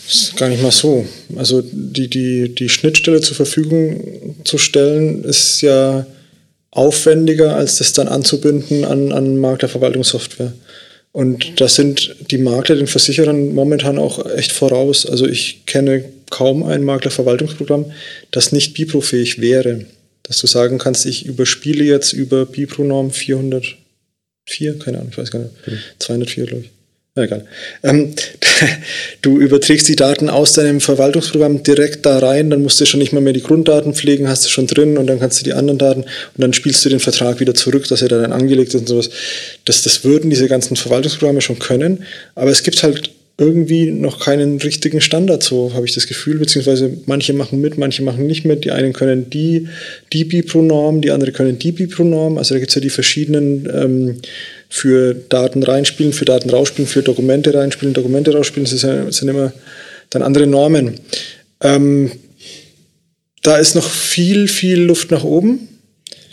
ist 0.07 0.37
gar 0.37 0.49
nicht 0.49 0.61
mal 0.61 0.71
so. 0.71 1.05
Also 1.35 1.63
die, 1.71 2.07
die, 2.07 2.53
die 2.53 2.69
Schnittstelle 2.69 3.21
zur 3.21 3.35
Verfügung 3.35 4.35
zu 4.43 4.57
stellen, 4.57 5.23
ist 5.23 5.61
ja 5.61 6.05
aufwendiger, 6.75 7.55
als 7.55 7.77
das 7.77 7.93
dann 7.93 8.07
anzubinden 8.07 8.85
an, 8.85 9.11
an 9.11 9.37
Maklerverwaltungssoftware. 9.39 10.53
Und 11.13 11.61
da 11.61 11.69
sind 11.69 12.13
die 12.29 12.37
Makler 12.37 12.75
den 12.75 12.87
Versicherern 12.87 13.55
momentan 13.55 13.97
auch 13.97 14.29
echt 14.35 14.51
voraus. 14.51 15.05
Also 15.05 15.25
ich 15.25 15.65
kenne 15.65 16.03
kaum 16.29 16.63
ein 16.63 16.83
Maklerverwaltungsprogramm, 16.83 17.91
das 18.31 18.51
nicht 18.51 18.73
Bipro-fähig 18.73 19.39
wäre. 19.39 19.85
Dass 20.23 20.39
du 20.39 20.47
sagen 20.47 20.77
kannst, 20.77 21.05
ich 21.05 21.25
überspiele 21.25 21.85
jetzt 21.85 22.11
über 22.11 22.45
Bipro-Norm 22.45 23.11
404, 23.11 24.79
keine 24.79 24.97
Ahnung, 24.97 25.11
ich 25.11 25.17
weiß 25.17 25.31
gar 25.31 25.39
nicht, 25.39 25.51
204 25.99 26.45
glaube 26.47 26.63
ich. 26.65 26.74
Egal. 27.17 27.45
Ähm, 27.81 28.13
du 29.21 29.39
überträgst 29.39 29.87
die 29.87 29.95
Daten 29.95 30.29
aus 30.29 30.51
deinem 30.51 30.81
Verwaltungsprogramm 30.81 31.63
direkt 31.63 32.05
da 32.05 32.19
rein, 32.19 32.49
dann 32.49 32.61
musst 32.61 32.81
du 32.81 32.85
schon 32.85 32.99
nicht 32.99 33.13
mal 33.13 33.21
mehr 33.21 33.31
die 33.31 33.41
Grunddaten 33.41 33.93
pflegen, 33.93 34.27
hast 34.27 34.43
du 34.43 34.49
schon 34.49 34.67
drin 34.67 34.97
und 34.97 35.07
dann 35.07 35.19
kannst 35.19 35.39
du 35.39 35.45
die 35.45 35.53
anderen 35.53 35.77
Daten 35.77 36.01
und 36.01 36.09
dann 36.37 36.51
spielst 36.51 36.83
du 36.83 36.89
den 36.89 36.99
Vertrag 36.99 37.39
wieder 37.39 37.53
zurück, 37.53 37.87
dass 37.87 38.01
er 38.01 38.09
dann 38.09 38.33
angelegt 38.33 38.73
ist 38.73 38.81
und 38.81 38.89
sowas. 38.89 39.09
Das, 39.63 39.81
das 39.81 40.03
würden 40.03 40.29
diese 40.29 40.49
ganzen 40.49 40.75
Verwaltungsprogramme 40.75 41.39
schon 41.39 41.57
können, 41.57 42.03
aber 42.35 42.51
es 42.51 42.63
gibt 42.63 42.83
halt 42.83 43.11
irgendwie 43.37 43.91
noch 43.91 44.19
keinen 44.19 44.59
richtigen 44.59 45.01
Standard, 45.01 45.43
so 45.43 45.73
habe 45.73 45.85
ich 45.85 45.93
das 45.93 46.07
Gefühl, 46.07 46.37
beziehungsweise 46.37 46.97
manche 47.05 47.33
machen 47.33 47.59
mit, 47.59 47.77
manche 47.77 48.01
machen 48.01 48.27
nicht 48.27 48.45
mit. 48.45 48.63
Die 48.63 48.71
einen 48.71 48.93
können 48.93 49.29
die, 49.29 49.67
die 50.13 50.23
Bipro-Norm, 50.23 51.01
die 51.01 51.11
anderen 51.11 51.33
können 51.33 51.59
die 51.59 51.73
Bipro-Norm. 51.73 52.37
Also 52.37 52.55
da 52.55 52.59
gibt 52.59 52.69
es 52.71 52.75
ja 52.75 52.81
die 52.81 52.89
verschiedenen 52.89 53.69
ähm, 53.73 54.21
für 54.69 55.13
Daten 55.13 55.63
reinspielen, 55.63 56.13
für 56.13 56.25
Daten 56.25 56.49
rausspielen, 56.49 56.87
für 56.87 57.03
Dokumente 57.03 57.53
reinspielen, 57.53 57.93
Dokumente 57.93 58.33
rausspielen. 58.33 58.69
Das, 58.69 58.81
sind 59.15 59.29
immer 59.29 59.53
dann 60.09 60.21
andere 60.21 60.47
Normen. 60.47 60.99
Ähm, 61.61 62.11
da 63.41 63.57
ist 63.57 63.75
noch 63.75 63.89
viel, 63.89 64.47
viel 64.47 64.81
Luft 64.81 65.11
nach 65.11 65.23
oben. 65.23 65.67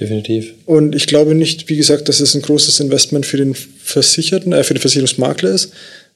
Definitiv. 0.01 0.55
Und 0.65 0.95
ich 0.95 1.07
glaube 1.07 1.35
nicht, 1.35 1.69
wie 1.69 1.77
gesagt, 1.77 2.09
dass 2.09 2.21
es 2.21 2.35
ein 2.35 2.43
großes 2.43 2.81
Investment 2.81 3.27
für 3.27 3.37
den 3.37 3.55
Versicherten, 3.55 4.53
äh, 4.53 4.65
für 4.65 4.75
den 4.75 4.81
Versicherungsmakler 4.81 5.51
ist. 5.51 5.73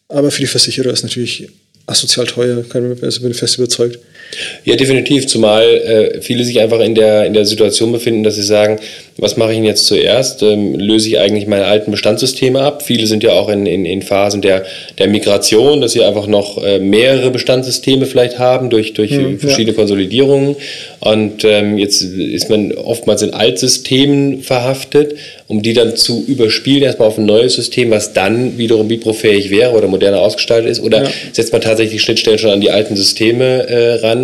Aber 0.09 0.31
für 0.31 0.41
die 0.41 0.47
Versicherer 0.47 0.93
ist 0.93 1.03
natürlich 1.03 1.49
asozial 1.87 2.27
teuer, 2.27 2.65
also 3.03 3.21
bin 3.21 3.31
ich 3.31 3.37
fest 3.37 3.59
überzeugt. 3.59 3.99
Ja, 4.64 4.76
definitiv, 4.76 5.26
zumal 5.26 5.64
äh, 5.64 6.21
viele 6.21 6.45
sich 6.45 6.61
einfach 6.61 6.80
in 6.80 6.95
der, 6.95 7.25
in 7.26 7.33
der 7.33 7.45
Situation 7.45 7.92
befinden, 7.92 8.23
dass 8.23 8.35
sie 8.35 8.42
sagen, 8.42 8.78
was 9.18 9.37
mache 9.37 9.52
ich 9.52 9.56
denn 9.56 9.64
jetzt 9.64 9.87
zuerst? 9.87 10.42
Ähm, 10.42 10.75
löse 10.75 11.09
ich 11.09 11.18
eigentlich 11.18 11.47
meine 11.47 11.64
alten 11.64 11.90
Bestandssysteme 11.90 12.61
ab? 12.61 12.83
Viele 12.83 13.06
sind 13.06 13.23
ja 13.23 13.33
auch 13.33 13.49
in, 13.49 13.64
in, 13.64 13.87
in 13.87 14.02
Phasen 14.02 14.42
der, 14.42 14.64
der 14.99 15.09
Migration, 15.09 15.80
dass 15.80 15.92
sie 15.92 16.04
einfach 16.04 16.26
noch 16.26 16.62
äh, 16.62 16.78
mehrere 16.78 17.30
Bestandssysteme 17.30 18.04
vielleicht 18.04 18.38
haben 18.38 18.68
durch, 18.68 18.92
durch 18.92 19.12
hm, 19.12 19.38
verschiedene 19.38 19.73
ja. 19.73 19.78
Konsolidierungen. 19.78 20.56
Und 21.00 21.45
ähm, 21.45 21.78
jetzt 21.78 22.02
ist 22.02 22.50
man 22.50 22.73
oftmals 22.73 23.23
in 23.23 23.33
Altsystemen 23.33 24.42
verhaftet, 24.42 25.14
um 25.49 25.62
die 25.62 25.73
dann 25.73 25.97
zu 25.97 26.25
überspielen, 26.26 26.83
erstmal 26.83 27.09
auf 27.09 27.16
ein 27.16 27.26
neues 27.26 27.54
System, 27.54 27.90
was 27.90 28.12
dann 28.12 28.59
wiederum 28.59 28.88
biprofähig 28.88 29.50
wäre 29.50 29.73
oder 29.73 29.87
moderner 29.87 30.21
ausgestaltet 30.21 30.71
ist. 30.71 30.83
Oder 30.83 31.04
ja. 31.04 31.11
setzt 31.33 31.52
man 31.52 31.62
tatsächlich 31.62 32.02
Schnittstellen 32.02 32.38
schon 32.38 32.50
an 32.50 32.61
die 32.61 32.71
alten 32.71 32.97
Systeme 32.97 33.66
äh, 33.68 33.95
ran? 33.95 34.16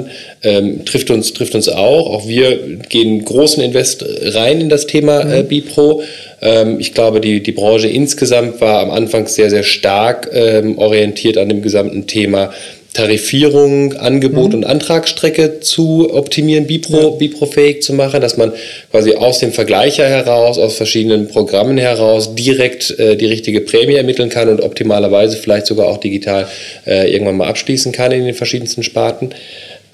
Ähm, 0.43 0.85
trifft, 0.85 1.11
uns, 1.11 1.33
trifft 1.33 1.55
uns 1.55 1.69
auch. 1.69 2.07
Auch 2.11 2.27
wir 2.27 2.79
gehen 2.89 3.25
großen 3.25 3.63
Invest 3.63 4.05
rein 4.35 4.61
in 4.61 4.69
das 4.69 4.87
Thema 4.87 5.21
äh, 5.21 5.43
mhm. 5.43 5.49
Bipro. 5.49 6.03
Ähm, 6.41 6.81
ich 6.81 6.95
glaube, 6.95 7.21
die, 7.21 7.43
die 7.43 7.53
Branche 7.53 7.89
insgesamt 7.89 8.61
war 8.61 8.81
am 8.81 8.91
Anfang 8.91 9.27
sehr, 9.27 9.51
sehr 9.51 9.63
stark 9.63 10.31
ähm, 10.33 10.79
orientiert 10.79 11.39
an 11.39 11.49
dem 11.49 11.63
gesamten 11.63 12.07
Thema 12.07 12.53
Tarifierung, 12.93 13.95
Angebot 13.95 14.51
mhm. 14.51 14.57
und 14.57 14.65
Antragsstrecke 14.65 15.61
zu 15.61 16.13
optimieren, 16.13 16.67
Bipro, 16.67 17.01
ja. 17.01 17.09
Bipro-fähig 17.17 17.83
zu 17.83 17.95
machen, 17.95 18.21
dass 18.21 18.37
man 18.37 18.53
quasi 18.91 19.15
aus 19.15 19.39
dem 19.39 19.53
Vergleicher 19.53 20.07
heraus, 20.07 20.59
aus 20.59 20.77
verschiedenen 20.77 21.29
Programmen 21.29 21.79
heraus 21.79 22.35
direkt 22.35 22.99
äh, 22.99 23.17
die 23.17 23.27
richtige 23.27 23.63
Prämie 23.63 23.95
ermitteln 23.95 24.29
kann 24.29 24.51
und 24.51 24.61
optimalerweise 24.61 25.39
vielleicht 25.39 25.67
sogar 25.67 25.87
auch 25.87 25.99
digital 25.99 26.47
äh, 26.87 27.11
irgendwann 27.11 27.39
mal 27.39 27.49
abschließen 27.49 27.93
kann 27.93 28.13
in 28.13 28.27
den 28.27 28.35
verschiedensten 28.35 28.83
Sparten. 28.83 29.31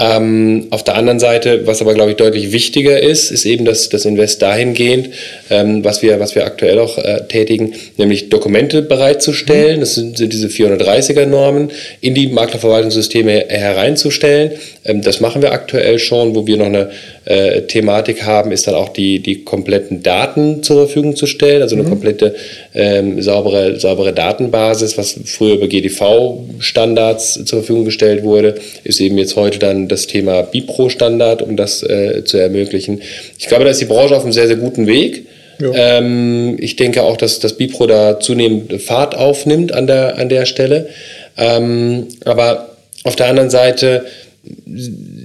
Ähm, 0.00 0.68
auf 0.70 0.84
der 0.84 0.94
anderen 0.94 1.18
Seite, 1.18 1.66
was 1.66 1.80
aber, 1.80 1.92
glaube 1.92 2.12
ich, 2.12 2.16
deutlich 2.16 2.52
wichtiger 2.52 3.02
ist, 3.02 3.32
ist 3.32 3.44
eben 3.44 3.64
das, 3.64 3.88
das 3.88 4.04
Invest 4.04 4.40
dahingehend, 4.42 5.10
ähm, 5.50 5.82
was, 5.84 6.02
wir, 6.02 6.20
was 6.20 6.36
wir 6.36 6.46
aktuell 6.46 6.78
auch 6.78 6.98
äh, 6.98 7.26
tätigen, 7.26 7.74
nämlich 7.96 8.28
Dokumente 8.28 8.82
bereitzustellen, 8.82 9.80
das 9.80 9.96
sind, 9.96 10.16
sind 10.16 10.32
diese 10.32 10.46
430er-Normen, 10.46 11.72
in 12.00 12.14
die 12.14 12.28
Maklerverwaltungssysteme 12.28 13.46
hereinzustellen. 13.48 14.52
Ähm, 14.84 15.02
das 15.02 15.20
machen 15.20 15.42
wir 15.42 15.50
aktuell 15.50 15.98
schon, 15.98 16.36
wo 16.36 16.46
wir 16.46 16.58
noch 16.58 16.66
eine 16.66 16.90
äh, 17.28 17.66
Thematik 17.66 18.24
haben, 18.24 18.52
ist 18.52 18.66
dann 18.66 18.74
auch 18.74 18.88
die, 18.88 19.20
die 19.20 19.44
kompletten 19.44 20.02
Daten 20.02 20.62
zur 20.62 20.86
Verfügung 20.86 21.14
zu 21.14 21.26
stellen, 21.26 21.60
also 21.60 21.74
eine 21.74 21.84
mhm. 21.84 21.90
komplette 21.90 22.34
ähm, 22.74 23.20
saubere, 23.20 23.78
saubere 23.78 24.14
Datenbasis, 24.14 24.96
was 24.96 25.14
früher 25.26 25.56
über 25.56 25.68
GDV-Standards 25.68 27.44
zur 27.44 27.58
Verfügung 27.58 27.84
gestellt 27.84 28.22
wurde, 28.24 28.54
ist 28.82 28.98
eben 28.98 29.18
jetzt 29.18 29.36
heute 29.36 29.58
dann 29.58 29.88
das 29.88 30.06
Thema 30.06 30.40
Bipro-Standard, 30.40 31.42
um 31.42 31.58
das 31.58 31.82
äh, 31.82 32.24
zu 32.24 32.38
ermöglichen. 32.38 33.02
Ich 33.38 33.46
glaube, 33.46 33.64
da 33.64 33.70
ist 33.70 33.82
die 33.82 33.84
Branche 33.84 34.16
auf 34.16 34.22
einem 34.22 34.32
sehr, 34.32 34.46
sehr 34.46 34.56
guten 34.56 34.86
Weg. 34.86 35.26
Ja. 35.60 35.98
Ähm, 35.98 36.56
ich 36.58 36.76
denke 36.76 37.02
auch, 37.02 37.18
dass 37.18 37.40
das 37.40 37.58
Bipro 37.58 37.86
da 37.86 38.20
zunehmend 38.20 38.80
Fahrt 38.80 39.14
aufnimmt 39.14 39.74
an 39.74 39.86
der, 39.86 40.16
an 40.16 40.30
der 40.30 40.46
Stelle. 40.46 40.88
Ähm, 41.36 42.08
aber 42.24 42.70
auf 43.04 43.16
der 43.16 43.26
anderen 43.26 43.50
Seite 43.50 44.06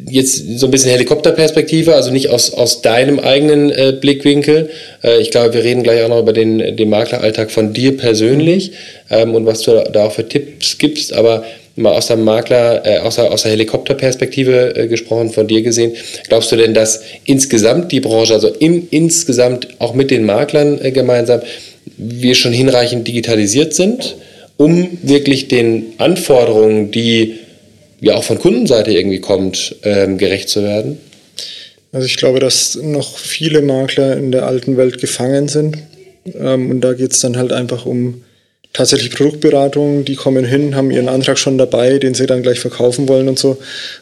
jetzt 0.09 0.59
so 0.59 0.67
ein 0.67 0.71
bisschen 0.71 0.91
Helikopterperspektive, 0.91 1.95
also 1.95 2.11
nicht 2.11 2.29
aus, 2.29 2.53
aus 2.53 2.81
deinem 2.81 3.19
eigenen 3.19 3.69
äh, 3.71 3.93
Blickwinkel. 3.99 4.69
Äh, 5.03 5.19
ich 5.21 5.31
glaube, 5.31 5.53
wir 5.53 5.63
reden 5.63 5.83
gleich 5.83 6.03
auch 6.03 6.09
noch 6.09 6.19
über 6.19 6.33
den, 6.33 6.75
den 6.75 6.89
Makleralltag 6.89 7.51
von 7.51 7.73
dir 7.73 7.97
persönlich 7.97 8.71
ähm, 9.09 9.35
und 9.35 9.45
was 9.45 9.61
du 9.61 9.83
da 9.91 10.05
auch 10.05 10.11
für 10.11 10.27
Tipps 10.27 10.77
gibst, 10.77 11.13
aber 11.13 11.43
mal 11.75 11.93
aus 11.93 12.07
der 12.07 12.17
Makler, 12.17 12.85
äh, 12.85 12.99
aus, 12.99 13.15
der, 13.15 13.31
aus 13.31 13.43
der 13.43 13.51
Helikopterperspektive 13.51 14.75
äh, 14.75 14.87
gesprochen, 14.87 15.31
von 15.31 15.47
dir 15.47 15.61
gesehen, 15.61 15.93
glaubst 16.27 16.51
du 16.51 16.55
denn, 16.55 16.73
dass 16.73 17.01
insgesamt 17.25 17.91
die 17.91 17.99
Branche, 17.99 18.33
also 18.33 18.49
im, 18.49 18.87
insgesamt 18.91 19.67
auch 19.79 19.93
mit 19.93 20.11
den 20.11 20.25
Maklern 20.25 20.79
äh, 20.81 20.91
gemeinsam, 20.91 21.41
wir 21.97 22.35
schon 22.35 22.53
hinreichend 22.53 23.07
digitalisiert 23.07 23.73
sind, 23.73 24.15
um 24.57 24.97
wirklich 25.01 25.47
den 25.47 25.93
Anforderungen, 25.97 26.91
die 26.91 27.39
ja 28.07 28.15
auch 28.15 28.23
von 28.23 28.39
Kundenseite 28.39 28.91
irgendwie 28.91 29.19
kommt, 29.19 29.75
ähm, 29.83 30.17
gerecht 30.17 30.49
zu 30.49 30.63
werden? 30.63 30.97
Also 31.91 32.05
ich 32.05 32.17
glaube, 32.17 32.39
dass 32.39 32.75
noch 32.75 33.17
viele 33.17 33.61
Makler 33.61 34.17
in 34.17 34.31
der 34.31 34.45
alten 34.45 34.77
Welt 34.77 34.99
gefangen 34.99 35.47
sind. 35.47 35.77
Ähm, 36.39 36.69
und 36.69 36.81
da 36.81 36.93
geht 36.93 37.13
es 37.13 37.19
dann 37.19 37.37
halt 37.37 37.51
einfach 37.51 37.85
um 37.85 38.23
tatsächlich 38.73 39.11
Produktberatung. 39.11 40.03
Die 40.03 40.15
kommen 40.15 40.43
hin, 40.43 40.75
haben 40.75 40.91
ihren 40.91 41.07
Antrag 41.07 41.37
schon 41.37 41.57
dabei, 41.57 41.99
den 41.99 42.15
sie 42.15 42.25
dann 42.25 42.41
gleich 42.41 42.59
verkaufen 42.59 43.07
wollen 43.07 43.29
und 43.29 43.37
so. 43.37 43.51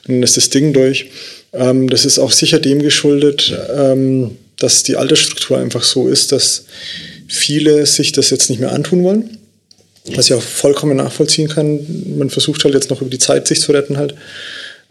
Und 0.08 0.16
dann 0.16 0.24
ist 0.24 0.38
das 0.38 0.50
Ding 0.50 0.74
durch. 0.74 1.08
Ähm, 1.54 1.90
das 1.90 2.06
ist 2.06 2.18
auch 2.18 2.32
sicher 2.32 2.60
dem 2.60 2.82
geschuldet, 2.82 3.54
ähm, 3.76 4.38
dass 4.58 4.84
die 4.84 4.96
Altersstruktur 4.96 5.58
einfach 5.58 5.84
so 5.84 6.08
ist, 6.08 6.32
dass 6.32 6.66
viele 7.28 7.86
sich 7.86 8.14
das 8.14 8.30
jetzt 8.30 8.50
nicht 8.50 8.60
mehr 8.60 8.72
antun 8.72 9.04
wollen 9.04 9.41
was 10.16 10.30
ich 10.30 10.34
auch 10.34 10.42
vollkommen 10.42 10.98
nachvollziehen 10.98 11.48
kann. 11.48 11.80
Man 12.18 12.30
versucht 12.30 12.64
halt 12.64 12.74
jetzt 12.74 12.90
noch 12.90 13.02
über 13.02 13.10
die 13.10 13.20
Zeit 13.20 13.48
sich 13.48 13.62
zu 13.62 13.72
retten 13.72 13.98
halt. 13.98 14.16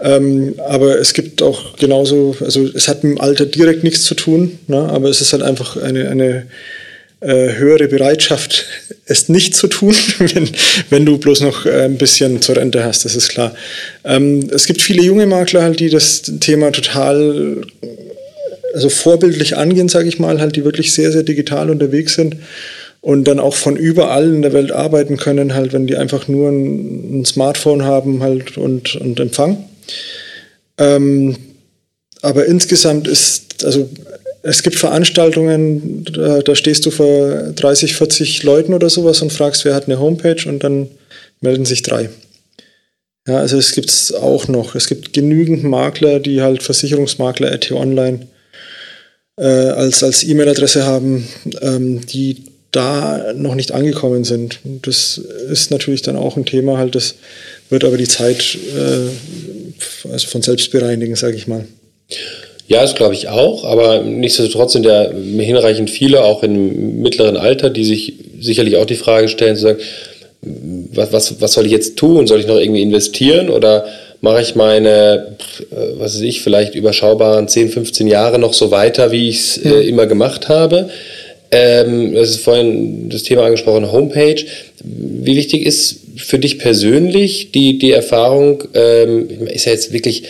Ähm, 0.03 0.55
aber 0.59 0.99
es 0.99 1.12
gibt 1.12 1.42
auch 1.42 1.77
genauso, 1.77 2.37
also 2.40 2.66
es 2.75 2.88
hat 2.88 3.05
mit 3.05 3.16
dem 3.16 3.20
Alter 3.20 3.44
direkt 3.44 3.85
nichts 3.85 4.03
zu 4.05 4.14
tun, 4.14 4.59
ne? 4.66 4.79
aber 4.79 5.11
es 5.11 5.20
ist 5.20 5.33
halt 5.33 5.42
einfach 5.42 5.77
eine, 5.77 6.09
eine 6.09 6.46
äh, 7.20 7.53
höhere 7.57 7.87
Bereitschaft, 7.87 8.64
es 9.05 9.29
nicht 9.29 9.55
zu 9.55 9.66
tun, 9.66 9.94
wenn, 10.18 10.49
wenn 10.88 11.05
du 11.05 11.18
bloß 11.18 11.42
noch 11.42 11.66
äh, 11.66 11.83
ein 11.83 11.99
bisschen 11.99 12.40
zur 12.40 12.57
Rente 12.57 12.83
hast, 12.83 13.05
das 13.05 13.14
ist 13.14 13.29
klar. 13.29 13.55
Ähm, 14.05 14.49
es 14.51 14.66
gibt 14.66 14.81
viele 14.81 15.03
junge 15.03 15.27
Makler 15.27 15.62
halt, 15.62 15.81
die 15.81 15.90
das 15.90 16.23
Thema 16.40 16.73
total 16.73 17.62
also 18.73 18.88
vorbildlich 18.88 19.57
angehen, 19.57 19.88
sage 19.88 20.09
ich 20.09 20.20
mal, 20.20 20.40
halt, 20.40 20.55
die 20.55 20.64
wirklich 20.64 20.92
sehr, 20.92 21.11
sehr 21.11 21.25
digital 21.25 21.70
unterwegs 21.70 22.14
sind 22.14 22.37
und 23.01 23.25
dann 23.25 23.41
auch 23.41 23.55
von 23.55 23.77
überall 23.77 24.29
in 24.29 24.43
der 24.43 24.53
Welt 24.53 24.73
arbeiten 24.73 25.17
können, 25.17 25.55
halt, 25.55 25.73
wenn 25.73 25.87
die 25.87 25.97
einfach 25.97 26.29
nur 26.29 26.51
ein, 26.51 27.21
ein 27.21 27.25
Smartphone 27.25 27.85
haben 27.85 28.23
halt 28.23 28.59
und, 28.59 28.97
und 28.97 29.19
Empfang. 29.21 29.65
Ähm, 30.79 31.37
aber 32.23 32.47
insgesamt 32.47 33.09
ist, 33.09 33.65
also 33.65 33.89
es 34.43 34.63
gibt 34.63 34.77
Veranstaltungen, 34.77 36.05
da, 36.05 36.41
da, 36.41 36.55
stehst 36.55 36.87
du 36.87 36.91
vor 36.91 37.53
30, 37.55 37.95
40 37.95 38.43
Leuten 38.43 38.75
oder 38.75 38.91
sowas 38.91 39.21
und 39.23 39.33
fragst, 39.33 39.65
wer 39.65 39.75
hat 39.75 39.87
eine 39.87 39.99
Homepage 39.99 40.47
und 40.47 40.65
dann 40.65 40.89
melden 41.41 41.65
sich 41.65 41.83
drei. 41.83 42.11
Ja, 43.27 43.39
also 43.39 43.59
es 43.59 43.73
gibt 43.73 43.91
es 43.91 44.13
auch 44.15 44.49
noch. 44.49 44.75
Es 44.75 44.89
gibt 44.89 45.13
genügend 45.13 45.63
Makler, 45.63 46.21
die 46.21 46.41
halt 46.41 46.63
Versicherungsmakler 46.63 47.53
RT 47.53 47.73
Online 47.73 48.27
äh, 49.37 49.45
als, 49.45 50.03
als 50.03 50.25
E-Mail-Adresse 50.25 50.85
haben, 50.85 51.29
ähm, 51.61 52.05
die 52.07 52.45
da 52.72 53.33
noch 53.35 53.54
nicht 53.54 53.72
angekommen 53.72 54.24
sind. 54.24 54.61
Das 54.83 55.18
ist 55.18 55.70
natürlich 55.70 56.02
dann 56.02 56.16
auch 56.16 56.37
ein 56.37 56.44
Thema, 56.44 56.78
halt, 56.78 56.94
dass 56.94 57.16
wird 57.70 57.85
aber 57.85 57.96
die 57.96 58.09
Zeit 58.09 58.59
äh, 58.76 60.09
also 60.12 60.26
von 60.26 60.42
selbst 60.42 60.70
bereinigen, 60.72 61.16
sage 61.16 61.37
ich 61.37 61.46
mal. 61.46 61.64
Ja, 62.66 62.83
das 62.83 62.94
glaube 62.94 63.14
ich 63.14 63.28
auch, 63.28 63.64
aber 63.64 64.02
nichtsdestotrotz 64.02 64.72
sind 64.72 64.87
ja 64.87 65.11
hinreichend 65.11 65.90
viele, 65.90 66.22
auch 66.22 66.42
im 66.42 67.00
mittleren 67.00 67.37
Alter, 67.37 67.70
die 67.70 67.85
sich 67.85 68.14
sicherlich 68.40 68.76
auch 68.76 68.87
die 68.87 68.96
Frage 68.96 69.28
stellen, 69.28 69.56
zu 69.56 69.62
sagen, 69.62 69.78
was, 70.92 71.12
was, 71.12 71.40
was 71.40 71.52
soll 71.52 71.66
ich 71.66 71.72
jetzt 71.72 71.96
tun? 71.96 72.26
Soll 72.26 72.40
ich 72.40 72.46
noch 72.46 72.56
irgendwie 72.56 72.83
investieren 72.83 73.50
oder 73.50 73.87
mache 74.20 74.42
ich 74.42 74.54
meine, 74.54 75.37
äh, 75.70 75.98
was 75.98 76.14
weiß 76.14 76.22
ich, 76.22 76.42
vielleicht 76.42 76.74
überschaubaren 76.74 77.48
10, 77.48 77.70
15 77.70 78.06
Jahre 78.06 78.38
noch 78.38 78.54
so 78.54 78.70
weiter, 78.70 79.12
wie 79.12 79.28
ich 79.28 79.38
es 79.38 79.59
äh, 79.59 79.88
immer 79.88 80.06
gemacht 80.06 80.48
habe? 80.48 80.90
Ähm, 81.53 82.15
das 82.15 82.31
ist 82.31 82.41
vorhin 82.45 83.09
das 83.09 83.25
Thema 83.25 83.45
angesprochen, 83.45 83.91
Homepage. 83.91 84.45
Wie 84.83 85.37
wichtig 85.37 85.67
ist 85.67 86.01
für 86.17 86.39
dich 86.39 86.59
persönlich 86.59 87.53
die, 87.53 87.79
die 87.79 87.93
Erfahrung, 87.93 88.65
ähm, 88.75 89.29
ist 89.49 89.67
ja 89.67 89.73
jetzt 89.73 89.93
wirklich 89.93 90.25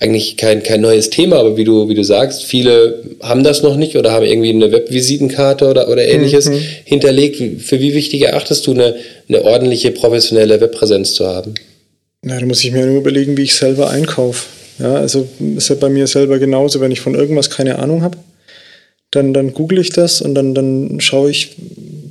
eigentlich 0.00 0.36
kein, 0.36 0.62
kein 0.62 0.80
neues 0.80 1.10
Thema, 1.10 1.36
aber 1.36 1.56
wie 1.56 1.64
du, 1.64 1.88
wie 1.88 1.94
du 1.94 2.02
sagst, 2.02 2.44
viele 2.44 3.02
haben 3.22 3.44
das 3.44 3.62
noch 3.62 3.76
nicht 3.76 3.96
oder 3.96 4.12
haben 4.12 4.26
irgendwie 4.26 4.50
eine 4.50 4.72
Webvisitenkarte 4.72 5.66
oder, 5.66 5.88
oder 5.88 6.06
ähnliches 6.06 6.48
mhm. 6.48 6.60
hinterlegt. 6.84 7.62
Für 7.62 7.80
wie 7.80 7.94
wichtig 7.94 8.22
erachtest 8.22 8.66
du 8.66 8.72
eine, 8.72 8.96
eine 9.28 9.42
ordentliche 9.44 9.92
professionelle 9.92 10.60
Webpräsenz 10.60 11.14
zu 11.14 11.26
haben? 11.26 11.54
Na, 12.22 12.38
da 12.38 12.46
muss 12.46 12.64
ich 12.64 12.72
mir 12.72 12.86
nur 12.86 12.98
überlegen, 12.98 13.36
wie 13.36 13.42
ich 13.42 13.54
selber 13.54 13.90
einkaufe. 13.90 14.46
Ja, 14.78 14.94
also 14.96 15.28
ist 15.56 15.68
ja 15.68 15.76
bei 15.76 15.88
mir 15.88 16.06
selber 16.06 16.38
genauso, 16.38 16.80
wenn 16.80 16.90
ich 16.90 17.00
von 17.00 17.14
irgendwas 17.14 17.48
keine 17.48 17.78
Ahnung 17.78 18.02
habe, 18.02 18.18
dann, 19.14 19.32
dann 19.32 19.52
google 19.52 19.78
ich 19.78 19.90
das 19.90 20.20
und 20.20 20.34
dann, 20.34 20.54
dann 20.54 21.00
schaue 21.00 21.30
ich, 21.30 21.56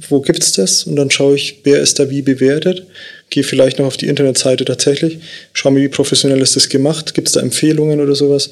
wo 0.09 0.21
gibt 0.21 0.43
es 0.43 0.53
das? 0.53 0.83
Und 0.83 0.95
dann 0.95 1.11
schaue 1.11 1.35
ich, 1.35 1.59
wer 1.63 1.79
ist 1.79 1.99
da 1.99 2.09
wie 2.09 2.21
bewertet? 2.21 2.85
Gehe 3.29 3.43
vielleicht 3.43 3.79
noch 3.79 3.85
auf 3.85 3.97
die 3.97 4.07
Internetseite 4.07 4.65
tatsächlich, 4.65 5.19
schaue 5.53 5.73
mir, 5.73 5.81
wie 5.81 5.89
professionell 5.89 6.41
ist 6.41 6.55
das 6.55 6.69
gemacht, 6.69 7.13
gibt 7.13 7.27
es 7.27 7.33
da 7.33 7.41
Empfehlungen 7.41 7.99
oder 7.99 8.15
sowas? 8.15 8.51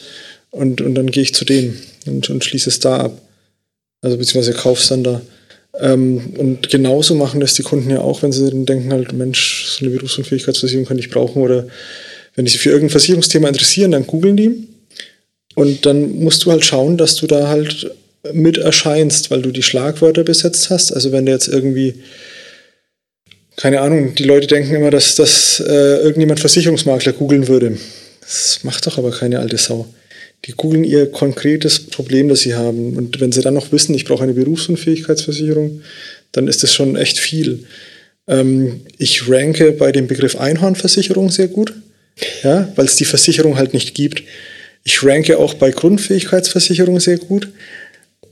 Und, 0.50 0.82
und 0.82 0.96
dann 0.96 1.12
gehe 1.12 1.24
ich 1.24 1.34
zu 1.34 1.46
dem 1.46 1.78
und, 2.06 2.30
und 2.30 2.44
schließe 2.44 2.70
es 2.70 2.80
da 2.80 2.98
ab. 2.98 3.22
Also 4.02 4.18
beziehungsweise 4.18 4.58
kaufe 4.58 4.82
es 4.82 4.90
dann 4.90 5.04
da. 5.04 5.22
Ähm, 5.80 6.34
und 6.38 6.70
genauso 6.70 7.16
machen 7.16 7.40
das 7.40 7.54
die 7.54 7.64
Kunden 7.64 7.90
ja 7.90 8.00
auch, 8.00 8.22
wenn 8.24 8.32
sie 8.32 8.50
dann 8.50 8.66
denken 8.66 8.92
halt, 8.92 9.14
Mensch, 9.14 9.66
so 9.68 9.86
eine 9.86 9.96
Berufsunfähigkeitsversicherung 9.96 10.86
könnte 10.86 11.04
ich 11.04 11.10
brauchen 11.10 11.42
oder 11.42 11.68
wenn 12.36 12.46
die 12.46 12.52
sich 12.52 12.60
für 12.60 12.70
irgendein 12.70 12.92
Versicherungsthema 12.92 13.48
interessieren, 13.48 13.92
dann 13.92 14.08
googeln 14.08 14.36
die. 14.36 14.68
Und 15.56 15.86
dann 15.86 16.20
musst 16.20 16.44
du 16.44 16.52
halt 16.52 16.66
schauen, 16.66 16.98
dass 16.98 17.16
du 17.16 17.28
da 17.28 17.48
halt 17.48 17.92
mit 18.34 18.58
erscheinst, 18.58 19.32
weil 19.32 19.42
du 19.42 19.52
die 19.52 19.64
Schlagwörter 19.64 20.24
besetzt 20.24 20.70
hast. 20.70 20.92
Also 20.92 21.12
wenn 21.12 21.26
du 21.26 21.32
jetzt 21.32 21.48
irgendwie 21.48 21.96
keine 23.58 23.82
Ahnung, 23.82 24.16
die 24.16 24.24
Leute 24.24 24.48
denken 24.48 24.74
immer, 24.74 24.92
dass, 24.92 25.16
dass 25.16 25.60
äh, 25.60 25.98
irgendjemand 25.98 26.40
Versicherungsmakler 26.40 27.14
googeln 27.14 27.48
würde. 27.48 27.78
Das 28.22 28.64
macht 28.64 28.88
doch 28.88 28.98
aber 28.98 29.12
keine 29.12 29.40
alte 29.40 29.58
Sau. 29.58 29.88
Die 30.46 30.54
googeln 30.54 30.84
ihr 30.84 31.12
konkretes 31.12 31.80
Problem, 31.80 32.30
das 32.30 32.40
sie 32.40 32.56
haben. 32.56 32.96
Und 32.96 33.20
wenn 33.20 33.32
sie 33.32 33.42
dann 33.42 33.54
noch 33.54 33.72
wissen, 33.72 33.94
ich 33.94 34.06
brauche 34.06 34.24
eine 34.24 34.34
Berufsunfähigkeitsversicherung, 34.34 35.82
dann 36.32 36.48
ist 36.48 36.64
das 36.64 36.74
schon 36.74 36.96
echt 36.96 37.20
viel. 37.20 37.66
Ähm, 38.28 38.82
ich 38.98 39.30
ranke 39.30 39.74
bei 39.74 39.92
dem 39.92 40.08
Begriff 40.08 40.36
Einhornversicherung 40.38 41.30
sehr 41.30 41.48
gut, 41.48 41.74
ja, 42.44 42.72
weil 42.76 42.86
es 42.86 42.96
die 42.96 43.06
Versicherung 43.06 43.58
halt 43.58 43.74
nicht 43.74 43.94
gibt. 43.94 44.24
Ich 44.84 45.04
ranke 45.04 45.38
auch 45.38 45.54
bei 45.54 45.70
Grundfähigkeitsversicherung 45.70 47.00
sehr 47.00 47.18
gut, 47.18 47.50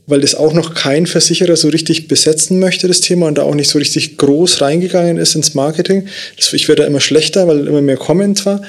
weil 0.06 0.20
das 0.20 0.34
auch 0.34 0.52
noch 0.52 0.74
kein 0.74 1.06
Versicherer 1.06 1.56
so 1.56 1.68
richtig 1.68 2.08
besetzen 2.08 2.58
möchte, 2.58 2.88
das 2.88 3.00
Thema, 3.00 3.28
und 3.28 3.38
da 3.38 3.42
auch 3.42 3.54
nicht 3.54 3.70
so 3.70 3.78
richtig 3.78 4.16
groß 4.18 4.60
reingegangen 4.60 5.18
ist 5.18 5.34
ins 5.34 5.54
Marketing. 5.54 6.06
Das, 6.36 6.52
ich 6.52 6.68
werde 6.68 6.82
da 6.82 6.88
immer 6.88 7.00
schlechter, 7.00 7.46
weil 7.46 7.66
immer 7.66 7.82
mehr 7.82 7.96
kommen 7.96 8.34
zwar, 8.36 8.62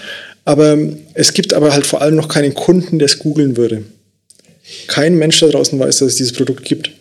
aber 0.45 0.77
es 1.13 1.33
gibt 1.33 1.53
aber 1.53 1.73
halt 1.73 1.85
vor 1.85 2.01
allem 2.01 2.15
noch 2.15 2.27
keinen 2.27 2.53
Kunden, 2.53 2.99
der 2.99 3.07
es 3.07 3.19
googeln 3.19 3.57
würde. 3.57 3.83
Kein 4.87 5.15
Mensch 5.17 5.39
da 5.39 5.47
draußen 5.47 5.77
weiß, 5.79 5.99
dass 5.99 6.09
es 6.09 6.15
dieses 6.15 6.33
Produkt 6.33 6.65
gibt. 6.65 6.91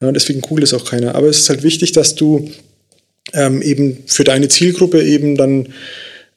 Ja, 0.00 0.12
deswegen 0.12 0.40
googelt 0.40 0.64
es 0.64 0.74
auch 0.74 0.84
keiner. 0.84 1.14
Aber 1.14 1.28
es 1.28 1.38
ist 1.38 1.48
halt 1.48 1.62
wichtig, 1.62 1.92
dass 1.92 2.14
du 2.14 2.50
ähm, 3.34 3.62
eben 3.62 4.04
für 4.06 4.24
deine 4.24 4.48
Zielgruppe 4.48 5.02
eben 5.02 5.36
dann 5.36 5.68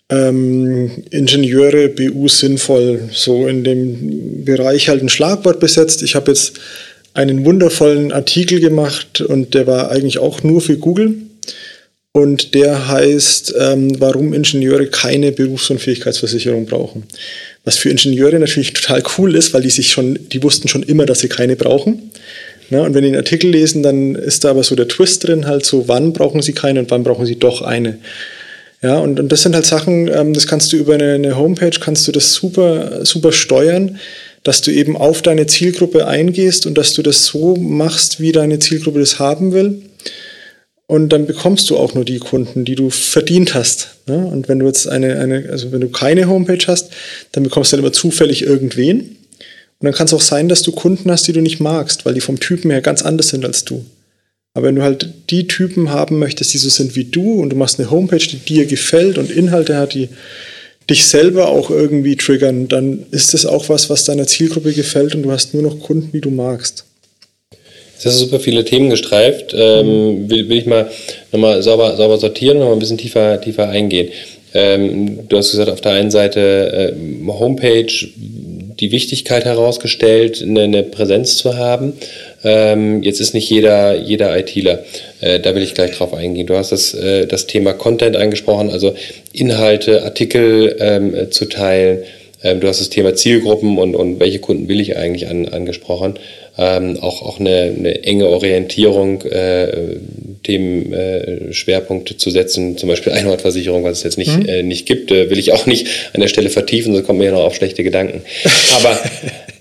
ähm, 0.10 1.04
Ingenieure, 1.10 1.88
BU 1.88 2.28
sinnvoll 2.28 3.10
so 3.12 3.48
in 3.48 3.64
dem 3.64 4.44
Bereich 4.44 4.90
halt 4.90 5.02
ein 5.02 5.10
Schlagwort 5.10 5.60
besetzt. 5.60 6.04
Ich 6.04 6.16
habe 6.16 6.32
jetzt 6.32 6.54
einen 7.14 7.46
wundervollen 7.46 8.12
Artikel 8.12 8.60
gemacht 8.60 9.22
und 9.22 9.54
der 9.54 9.68
war 9.68 9.92
eigentlich 9.92 10.20
auch 10.20 10.44
nur 10.44 10.62
für 10.62 10.78
Google. 10.78 11.16
Und 12.14 12.56
der 12.56 12.90
heißt, 12.90 13.54
ähm, 13.58 14.02
warum 14.02 14.34
Ingenieure 14.34 14.88
keine 14.88 15.32
Berufsunfähigkeitsversicherung 15.32 16.66
brauchen. 16.66 17.04
Was 17.64 17.78
für 17.78 17.90
Ingenieure 17.90 18.38
natürlich 18.38 18.74
total 18.74 19.02
cool 19.18 19.36
ist, 19.36 19.54
weil 19.54 19.62
die 19.62 19.70
sich 19.70 19.92
schon, 19.92 20.20
die 20.30 20.44
wussten 20.44 20.68
schon 20.68 20.84
immer, 20.84 21.06
dass 21.06 21.20
sie 21.20 21.30
keine 21.30 21.56
brauchen. 21.56 22.12
Ja, 22.70 22.82
und 22.82 22.94
wenn 22.94 23.04
die 23.04 23.12
den 23.12 23.18
Artikel 23.18 23.52
lesen, 23.52 23.82
dann 23.82 24.16
ist 24.16 24.44
da 24.44 24.50
aber 24.50 24.64
so 24.64 24.76
der 24.76 24.90
Twist 24.90 25.26
drin, 25.26 25.46
halt 25.46 25.66
so, 25.66 25.88
wann 25.88 26.12
brauchen 26.12 26.42
sie 26.42 26.54
keine 26.54 26.80
und 26.80 26.92
wann 26.92 27.04
brauchen 27.04 27.26
sie 27.26 27.38
doch 27.38 27.62
eine. 27.62 28.00
Ja, 28.82 28.98
und, 28.98 29.20
und 29.20 29.32
das 29.32 29.44
sind 29.44 29.56
halt 29.56 29.66
Sachen, 29.66 30.08
ähm, 30.08 30.34
das 30.34 30.48
kannst 30.48 30.74
du 30.74 30.78
über 30.78 30.96
eine, 30.96 31.14
eine 31.14 31.38
Homepage, 31.38 31.78
kannst 31.80 32.08
du 32.08 32.12
das 32.12 32.34
super, 32.34 33.06
super 33.06 33.32
steuern 33.32 34.00
dass 34.44 34.62
du 34.62 34.72
eben 34.72 34.98
auf 34.98 35.22
deine 35.22 35.46
Zielgruppe 35.46 36.08
eingehst 36.08 36.66
und 36.66 36.78
dass 36.78 36.94
du 36.94 37.04
das 37.04 37.26
so 37.26 37.56
machst, 37.56 38.20
wie 38.20 38.32
deine 38.32 38.60
Zielgruppe 38.60 39.00
das 39.00 39.20
haben 39.20 39.54
will. 39.54 39.82
Und 40.88 41.10
dann 41.10 41.26
bekommst 41.26 41.70
du 41.70 41.78
auch 41.78 41.94
nur 41.94 42.04
die 42.04 42.20
Kunden, 42.20 42.66
die 42.66 42.76
du 42.76 42.90
verdient 42.90 43.54
hast. 43.54 43.96
Ja? 44.08 44.16
Und 44.16 44.50
wenn 44.50 44.60
du 44.60 44.66
jetzt 44.66 44.88
eine, 44.88 45.20
eine, 45.20 45.48
also 45.50 45.72
wenn 45.72 45.80
du 45.80 45.90
keine 45.90 46.28
Homepage 46.28 46.66
hast, 46.68 46.92
dann 47.32 47.44
bekommst 47.44 47.72
du 47.72 47.78
dann 47.78 47.86
immer 47.86 47.94
zufällig 47.94 48.42
irgendwen. 48.42 49.00
Und 49.00 49.86
dann 49.86 49.94
kann 49.94 50.08
es 50.08 50.14
auch 50.14 50.22
sein, 50.22 50.50
dass 50.50 50.64
du 50.64 50.74
Kunden 50.74 51.10
hast, 51.10 51.28
die 51.28 51.34
du 51.34 51.42
nicht 51.42 51.60
magst, 51.60 52.06
weil 52.06 52.14
die 52.14 52.22
vom 52.22 52.40
Typen 52.40 52.72
her 52.72 52.82
ganz 52.82 53.04
anders 53.04 53.30
sind 53.30 53.46
als 53.46 53.64
du. 53.64 53.86
Aber 54.54 54.68
wenn 54.68 54.76
du 54.76 54.82
halt 54.82 55.10
die 55.30 55.48
Typen 55.48 55.92
haben 55.92 56.20
möchtest, 56.20 56.54
die 56.54 56.58
so 56.58 56.70
sind 56.70 56.96
wie 56.96 57.06
du 57.06 57.42
und 57.42 57.52
du 57.52 57.56
machst 57.56 57.80
eine 57.80 57.90
Homepage, 57.90 58.18
die 58.18 58.40
dir 58.40 58.66
gefällt 58.66 59.18
und 59.18 59.32
Inhalte 59.32 59.78
hat, 59.78 59.94
die 59.94 60.10
dich 60.92 61.06
selber 61.06 61.48
auch 61.48 61.70
irgendwie 61.70 62.16
triggern, 62.16 62.68
dann 62.68 63.06
ist 63.12 63.34
das 63.34 63.46
auch 63.46 63.70
was, 63.70 63.90
was 63.90 64.04
deiner 64.04 64.28
Zielgruppe 64.28 64.74
gefällt 64.74 65.16
und 65.16 65.24
du 65.24 65.32
hast 65.32 65.54
nur 65.54 65.64
noch 65.64 65.80
Kunden, 65.80 66.10
wie 66.12 66.22
du 66.22 66.30
magst. 66.30 66.86
Jetzt 67.94 68.06
hast 68.06 68.20
super 68.20 68.40
viele 68.40 68.66
Themen 68.66 68.90
gestreift. 68.90 69.54
Ähm, 69.56 70.30
will, 70.30 70.50
will 70.50 70.58
ich 70.58 70.66
mal 70.66 70.90
nochmal 71.32 71.62
sauber, 71.62 71.96
sauber 71.96 72.18
sortieren 72.18 72.58
und 72.58 72.64
noch 72.64 72.74
ein 72.74 72.80
bisschen 72.80 72.98
tiefer, 72.98 73.40
tiefer 73.40 73.70
eingehen. 73.70 74.10
Ähm, 74.54 75.30
du 75.30 75.38
hast 75.38 75.52
gesagt, 75.52 75.70
auf 75.70 75.82
der 75.82 75.94
einen 75.94 76.12
Seite 76.12 76.94
äh, 76.96 77.28
Homepage, 77.28 77.94
die 78.82 78.92
Wichtigkeit 78.92 79.46
herausgestellt, 79.46 80.42
eine, 80.42 80.64
eine 80.64 80.84
Präsenz 80.84 81.38
zu 81.38 81.56
haben. 81.56 81.94
Ähm, 82.44 83.04
jetzt 83.04 83.22
ist 83.22 83.34
nicht 83.34 83.50
jeder, 83.50 83.96
jeder 83.96 84.38
ITler. 84.38 84.84
Äh, 85.22 85.40
da 85.40 85.54
will 85.54 85.62
ich 85.62 85.76
gleich 85.76 85.92
drauf 85.92 86.14
eingehen. 86.14 86.48
Du 86.48 86.56
hast 86.56 86.72
das, 86.72 86.94
äh, 86.96 87.28
das 87.28 87.46
Thema 87.46 87.74
Content 87.74 88.18
angesprochen, 88.18 88.72
also 88.72 88.96
Inhalte, 89.32 90.04
Artikel 90.04 90.76
ähm, 90.80 91.16
äh, 91.16 91.30
zu 91.30 91.46
teilen. 91.46 92.00
Ähm, 92.44 92.60
du 92.60 92.68
hast 92.68 92.82
das 92.82 92.90
Thema 92.90 93.16
Zielgruppen 93.16 93.78
und, 93.78 93.96
und 93.96 94.20
welche 94.20 94.40
Kunden 94.40 94.68
will 94.68 94.80
ich 94.80 94.98
eigentlich 94.98 95.28
an, 95.28 95.48
angesprochen. 95.48 96.16
Ähm, 96.58 96.98
auch, 97.00 97.22
auch 97.22 97.40
eine, 97.40 97.74
eine 97.78 98.04
enge 98.04 98.28
Orientierung, 98.28 99.22
äh, 99.24 99.98
Themen, 100.44 100.92
äh, 100.92 101.54
Schwerpunkte 101.54 102.18
zu 102.18 102.30
setzen, 102.30 102.78
zum 102.78 102.90
Beispiel 102.90 103.14
Einhortversicherung, 103.14 103.84
was 103.84 104.00
es 104.00 104.04
jetzt 104.04 104.18
nicht, 104.18 104.36
mhm. 104.36 104.50
äh, 104.50 104.64
nicht 104.64 104.86
gibt, 104.86 105.12
äh, 105.12 105.30
will 105.30 105.40
ich 105.40 105.54
auch 105.54 105.66
nicht 105.66 105.88
an 106.14 106.22
der 106.22 106.28
Stelle 106.28 106.50
vertiefen, 106.50 106.94
sonst 106.94 107.06
kommt 107.06 107.20
mir 107.20 107.26
ja 107.26 107.32
noch 107.32 107.44
auf 107.44 107.56
schlechte 107.56 107.84
Gedanken. 107.84 108.22
Aber 108.76 109.00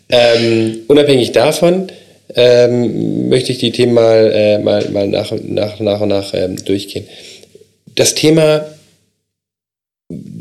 ähm, 0.08 0.78
unabhängig 0.88 1.32
davon, 1.32 1.88
ähm, 2.34 3.28
möchte 3.28 3.52
ich 3.52 3.58
die 3.58 3.72
Themen 3.72 3.92
mal, 3.92 4.30
äh, 4.32 4.58
mal, 4.58 4.88
mal 4.90 5.06
nach, 5.06 5.32
nach, 5.42 5.80
nach 5.80 6.00
und 6.00 6.08
nach 6.08 6.32
ähm, 6.34 6.56
durchgehen. 6.64 7.06
Das 7.94 8.14
Thema, 8.14 8.66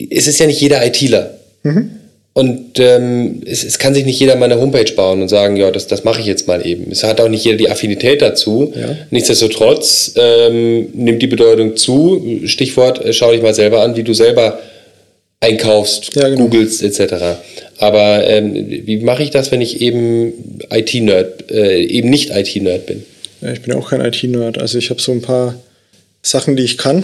es 0.09 0.27
ist 0.27 0.39
ja 0.39 0.47
nicht 0.47 0.61
jeder 0.61 0.85
ITler. 0.85 1.37
Mhm. 1.63 1.98
Und 2.39 2.79
ähm, 2.79 3.41
es, 3.45 3.65
es, 3.65 3.79
kann 3.79 3.93
sich 3.93 4.05
nicht 4.05 4.17
jeder 4.17 4.37
mal 4.37 4.45
eine 4.45 4.61
Homepage 4.61 4.89
bauen 4.93 5.21
und 5.21 5.27
sagen, 5.27 5.57
ja, 5.57 5.71
das, 5.71 5.87
das 5.87 6.05
mache 6.05 6.21
ich 6.21 6.25
jetzt 6.25 6.47
mal 6.47 6.65
eben. 6.65 6.89
Es 6.89 7.03
hat 7.03 7.19
auch 7.19 7.27
nicht 7.27 7.43
jeder 7.43 7.57
die 7.57 7.69
Affinität 7.69 8.21
dazu. 8.21 8.71
Ja. 8.73 8.95
Nichtsdestotrotz 9.11 10.13
ähm, 10.15 10.87
nimmt 10.93 11.21
die 11.21 11.27
Bedeutung 11.27 11.75
zu. 11.75 12.39
Stichwort, 12.45 13.03
äh, 13.03 13.11
schau 13.11 13.33
dich 13.33 13.41
mal 13.41 13.53
selber 13.53 13.81
an, 13.81 13.97
wie 13.97 14.03
du 14.03 14.13
selber 14.13 14.57
einkaufst, 15.41 16.15
ja, 16.15 16.29
genau. 16.29 16.43
googelst 16.43 16.81
etc. 16.81 17.41
Aber 17.77 18.25
ähm, 18.25 18.53
wie 18.85 18.99
mache 18.99 19.23
ich 19.23 19.31
das, 19.31 19.51
wenn 19.51 19.59
ich 19.59 19.81
eben 19.81 20.61
IT-Nerd, 20.71 21.51
äh, 21.51 21.83
eben 21.83 22.09
nicht 22.09 22.29
IT-Nerd 22.29 22.85
bin? 22.85 23.03
Ja, 23.41 23.51
ich 23.51 23.63
bin 23.63 23.73
auch 23.73 23.89
kein 23.89 23.99
IT-Nerd. 23.99 24.59
Also 24.59 24.77
ich 24.77 24.91
habe 24.91 25.01
so 25.01 25.11
ein 25.11 25.21
paar 25.21 25.55
Sachen, 26.21 26.55
die 26.55 26.63
ich 26.63 26.77
kann. 26.77 27.03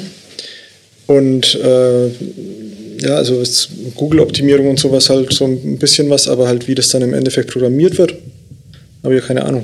Und 1.08 1.56
äh, 1.56 2.10
ja, 2.99 3.15
also 3.15 3.41
Google-Optimierung 3.95 4.69
und 4.69 4.79
sowas 4.79 5.10
halt 5.10 5.34
so 5.34 5.45
ein 5.45 5.77
bisschen 5.77 6.10
was, 6.10 6.27
aber 6.27 6.47
halt 6.47 6.67
wie 6.67 6.75
das 6.75 6.89
dann 6.89 7.01
im 7.01 7.13
Endeffekt 7.13 7.51
programmiert 7.51 7.97
wird, 7.97 8.13
habe 9.03 9.15
ich 9.15 9.21
ja 9.21 9.27
keine 9.27 9.45
Ahnung. 9.45 9.63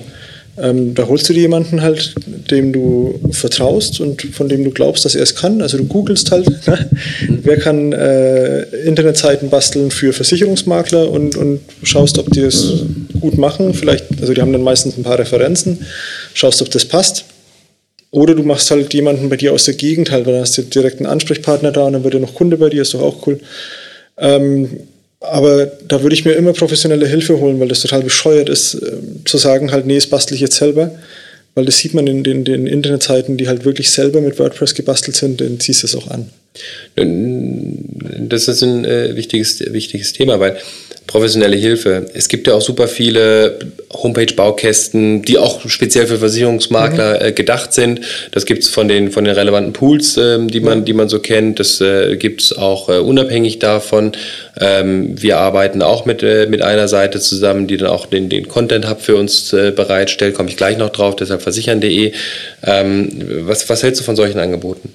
Ähm, 0.58 0.94
da 0.94 1.08
holst 1.08 1.30
du 1.30 1.34
dir 1.34 1.41
jemanden 1.41 1.82
halt, 1.82 2.13
dem 2.52 2.74
du 2.74 3.20
vertraust 3.32 4.02
und 4.02 4.22
von 4.22 4.50
dem 4.50 4.63
du 4.63 4.72
glaubst, 4.72 5.06
dass 5.06 5.15
er 5.15 5.24
es 5.24 5.36
kann. 5.36 5.62
Also 5.62 5.78
du 5.78 5.86
googelst 5.86 6.32
halt, 6.32 6.48
ne? 6.67 6.89
wer 7.30 7.58
kann 7.58 7.94
äh, 7.94 8.63
Internetseiten 8.86 9.50
basteln 9.50 9.91
für 9.91 10.12
Versicherungsmakler 10.12 11.10
und, 11.10 11.38
und 11.38 11.62
schaust, 11.84 12.20
ob 12.20 12.30
die 12.32 12.41
es 12.41 12.84
gut 13.20 13.38
machen. 13.38 13.74
Vielleicht, 13.74 14.06
also 14.20 14.34
die 14.34 14.41
haben 14.41 14.52
dann 14.52 14.63
meistens 14.63 14.98
ein 14.98 15.04
paar 15.04 15.17
Referenzen, 15.17 15.86
schaust, 16.34 16.62
ob 16.62 16.70
das 16.70 16.84
passt. 16.84 17.26
Oder 18.12 18.36
du 18.36 18.43
machst 18.43 18.69
halt 18.71 18.93
jemanden 18.93 19.30
bei 19.30 19.38
dir 19.38 19.54
aus 19.54 19.63
der 19.63 19.74
Gegend 19.74 20.12
halt, 20.12 20.26
weil 20.26 20.34
dann 20.34 20.41
hast 20.41 20.58
du 20.58 20.63
direkt 20.63 20.97
einen 20.97 21.06
Ansprechpartner 21.06 21.71
da 21.71 21.86
und 21.86 21.93
dann 21.93 22.04
wird 22.04 22.13
er 22.13 22.19
noch 22.19 22.36
Kunde 22.36 22.58
bei 22.58 22.69
dir, 22.69 22.82
ist 22.82 22.93
doch 22.93 23.02
auch 23.02 23.26
cool. 23.26 23.39
Ähm, 24.17 24.69
aber 25.21 25.67
da 25.88 26.02
würde 26.02 26.15
ich 26.15 26.26
mir 26.26 26.34
immer 26.34 26.52
professionelle 26.52 27.08
Hilfe 27.08 27.39
holen, 27.39 27.60
weil 27.60 27.67
das 27.67 27.82
total 27.82 28.02
bescheuert 28.02 28.50
ist, 28.50 28.74
äh, 28.74 28.97
zu 29.24 29.38
sagen 29.38 29.71
halt, 29.71 29.86
nee, 29.86 29.95
das 29.95 30.08
bastel 30.08 30.36
ich 30.36 30.41
jetzt 30.41 30.58
selber. 30.58 30.91
Weil 31.54 31.65
das 31.65 31.78
sieht 31.78 31.93
man 31.93 32.08
in 32.08 32.24
den, 32.24 32.45
den 32.45 32.65
Internetseiten, 32.65 33.38
die 33.38 33.47
halt 33.47 33.65
wirklich 33.65 33.89
selber 33.89 34.21
mit 34.21 34.39
WordPress 34.39 34.74
gebastelt 34.74 35.17
sind, 35.17 35.41
dann 35.41 35.60
ziehst 35.60 35.84
du 35.84 35.88
es 35.88 35.95
auch 35.95 36.10
an. 36.10 36.30
Das 36.95 38.47
ist 38.47 38.63
ein 38.63 38.86
äh, 38.86 39.15
wichtiges, 39.15 39.60
wichtiges 39.60 40.13
Thema, 40.13 40.39
weil 40.39 40.58
professionelle 41.12 41.58
Hilfe. 41.58 42.06
Es 42.13 42.30
gibt 42.30 42.47
ja 42.47 42.54
auch 42.54 42.62
super 42.62 42.88
viele 42.88 43.60
Homepage-Baukästen, 43.91 45.24
die 45.24 45.38
auch 45.38 45.67
speziell 45.67 46.08
für 46.08 46.17
Versicherungsmakler 46.17 47.19
mhm. 47.19 47.26
äh, 47.26 47.32
gedacht 47.34 47.74
sind. 47.74 48.02
Das 48.32 48.45
gibt 48.45 48.63
es 48.63 48.69
von 48.69 48.88
den, 48.88 49.12
von 49.12 49.26
den 49.26 49.34
relevanten 49.34 49.74
Pools, 49.74 50.15
ähm, 50.17 50.47
die, 50.47 50.62
man, 50.62 50.86
die 50.86 50.93
man 50.93 51.10
so 51.10 51.19
kennt. 51.19 51.60
Das 51.60 51.82
äh, 51.82 52.15
gibt 52.15 52.41
es 52.41 52.58
auch 52.58 52.88
äh, 52.88 53.00
unabhängig 53.00 53.60
davon. 53.60 54.13
Ähm, 54.60 55.21
wir 55.21 55.38
arbeiten 55.38 55.82
auch 55.82 56.06
mit, 56.06 56.24
äh, 56.24 56.47
mit 56.47 56.62
einer 56.62 56.88
Seite 56.88 57.19
zusammen, 57.19 57.67
die 57.67 57.76
dann 57.76 57.89
auch 57.89 58.06
den, 58.06 58.30
den 58.30 58.47
Content-Hub 58.47 59.02
für 59.02 59.17
uns 59.17 59.52
äh, 59.52 59.71
bereitstellt. 59.71 60.36
Komme 60.36 60.50
ich 60.50 60.56
gleich 60.56 60.78
noch 60.78 60.91
drauf, 60.91 61.17
deshalb 61.17 61.41
versichern.de. 61.41 62.13
Ähm, 62.63 63.10
was, 63.41 63.67
was 63.67 63.84
hältst 63.84 64.00
du 64.00 64.06
von 64.06 64.15
solchen 64.15 64.39
Angeboten? 64.39 64.93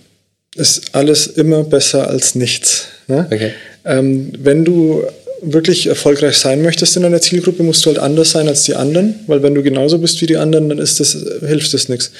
Ist 0.54 0.94
alles 0.94 1.26
immer 1.26 1.64
besser 1.64 2.08
als 2.08 2.34
nichts. 2.34 2.88
Ne? 3.06 3.26
Okay. 3.30 3.52
Ähm, 3.84 4.32
wenn 4.38 4.64
du 4.64 5.04
wirklich 5.42 5.86
erfolgreich 5.86 6.36
sein 6.36 6.62
möchtest 6.62 6.96
in 6.96 7.04
einer 7.04 7.20
Zielgruppe, 7.20 7.62
musst 7.62 7.84
du 7.84 7.90
halt 7.90 7.98
anders 7.98 8.30
sein 8.30 8.48
als 8.48 8.64
die 8.64 8.74
anderen, 8.74 9.16
weil 9.26 9.42
wenn 9.42 9.54
du 9.54 9.62
genauso 9.62 9.98
bist 9.98 10.20
wie 10.20 10.26
die 10.26 10.36
anderen, 10.36 10.68
dann 10.68 10.78
ist 10.78 11.00
das, 11.00 11.16
hilft 11.40 11.72
das 11.74 11.88
nichts. 11.88 12.12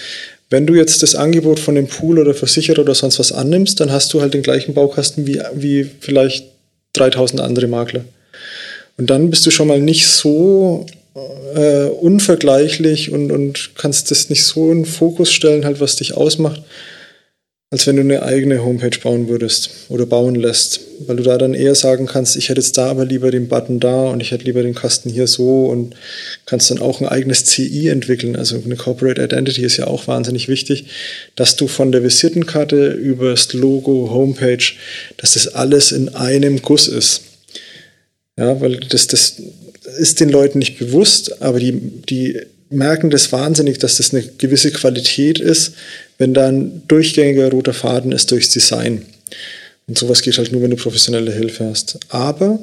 Wenn 0.50 0.66
du 0.66 0.74
jetzt 0.74 1.02
das 1.02 1.14
Angebot 1.14 1.59
von 1.59 1.74
dem 1.74 1.88
Pool 1.88 2.18
oder 2.18 2.35
Versicherer 2.35 2.81
oder 2.81 2.94
sonst 2.94 3.18
was 3.18 3.33
annimmst, 3.33 3.81
dann 3.81 3.90
hast 3.90 4.12
du 4.14 4.20
halt 4.20 4.35
den 4.35 4.42
gleichen 4.42 4.74
Baukasten 4.74 5.26
wie, 5.26 5.40
wie 5.55 5.88
vielleicht 6.00 6.46
3000 6.92 7.40
andere 7.40 7.66
Makler. 7.66 8.05
Und 8.96 9.11
dann 9.11 9.31
bist 9.31 9.44
du 9.44 9.50
schon 9.50 9.68
mal 9.68 9.81
nicht 9.81 10.07
so 10.07 10.87
äh, 11.55 11.87
unvergleichlich 11.87 13.11
und, 13.11 13.33
und 13.33 13.70
kannst 13.76 14.11
das 14.11 14.31
nicht 14.31 14.44
so 14.44 14.70
in 14.70 14.85
Fokus 14.85 15.33
stellen, 15.33 15.64
halt 15.64 15.81
was 15.81 15.96
dich 15.96 16.14
ausmacht 16.14 16.62
als 17.70 17.85
wenn 17.87 17.96
du 17.96 18.02
eine 18.02 18.22
eigene 18.22 18.62
Homepage 18.62 18.96
bauen 19.02 19.29
würdest 19.29 19.70
oder 19.88 20.07
bauen 20.07 20.37
lässt, 20.37 20.81
weil 21.00 21.16
du 21.16 21.24
da 21.24 21.37
dann 21.37 21.52
eher 21.52 21.74
sagen 21.74 22.07
kannst, 22.07 22.37
ich 22.37 22.48
hätte 22.48 22.61
jetzt 22.61 22.79
da 22.79 22.88
aber 22.88 23.05
lieber 23.05 23.33
den 23.33 23.48
Button 23.48 23.81
da 23.81 24.07
und 24.07 24.20
ich 24.20 24.31
hätte 24.31 24.44
lieber 24.44 24.62
den 24.62 24.74
Kasten 24.74 25.11
hier 25.11 25.26
so 25.26 25.66
und 25.66 25.96
kannst 26.46 26.70
dann 26.70 26.79
auch 26.79 27.00
ein 27.00 27.09
eigenes 27.09 27.44
CI 27.44 27.88
entwickeln. 27.88 28.37
Also 28.37 28.62
eine 28.64 28.76
Corporate 28.76 29.20
Identity 29.20 29.64
ist 29.64 29.79
ja 29.79 29.88
auch 29.88 30.07
wahnsinnig 30.07 30.46
wichtig, 30.46 30.87
dass 31.35 31.57
du 31.57 31.66
von 31.66 31.90
der 31.90 32.05
Visitenkarte 32.05 32.92
über 32.92 33.31
das 33.31 33.52
Logo, 33.52 34.11
Homepage, 34.11 34.64
dass 35.16 35.33
das 35.33 35.48
alles 35.48 35.90
in 35.90 36.11
einem 36.11 36.62
Guss 36.62 36.87
ist. 36.87 37.22
Ja, 38.38 38.61
weil 38.61 38.76
das, 38.76 39.09
das 39.09 39.42
ist 39.98 40.20
den 40.20 40.29
Leuten 40.29 40.61
nicht 40.61 40.79
bewusst, 40.79 41.42
aber 41.42 41.59
die, 41.59 41.72
die 41.72 42.40
merken 42.70 43.11
das 43.11 43.33
wahnsinnig, 43.33 43.79
dass 43.79 43.98
das 43.98 44.12
eine 44.12 44.22
gewisse 44.22 44.70
Qualität 44.72 45.38
ist, 45.38 45.74
wenn 46.18 46.35
da 46.35 46.48
ein 46.48 46.83
durchgängiger 46.88 47.50
roter 47.50 47.74
Faden 47.74 48.12
ist 48.12 48.31
durchs 48.31 48.50
Design. 48.50 49.02
Und 49.87 49.98
sowas 49.98 50.22
geht 50.22 50.37
halt 50.38 50.52
nur, 50.52 50.62
wenn 50.62 50.70
du 50.70 50.76
professionelle 50.76 51.33
Hilfe 51.33 51.64
hast. 51.66 51.98
Aber 52.09 52.59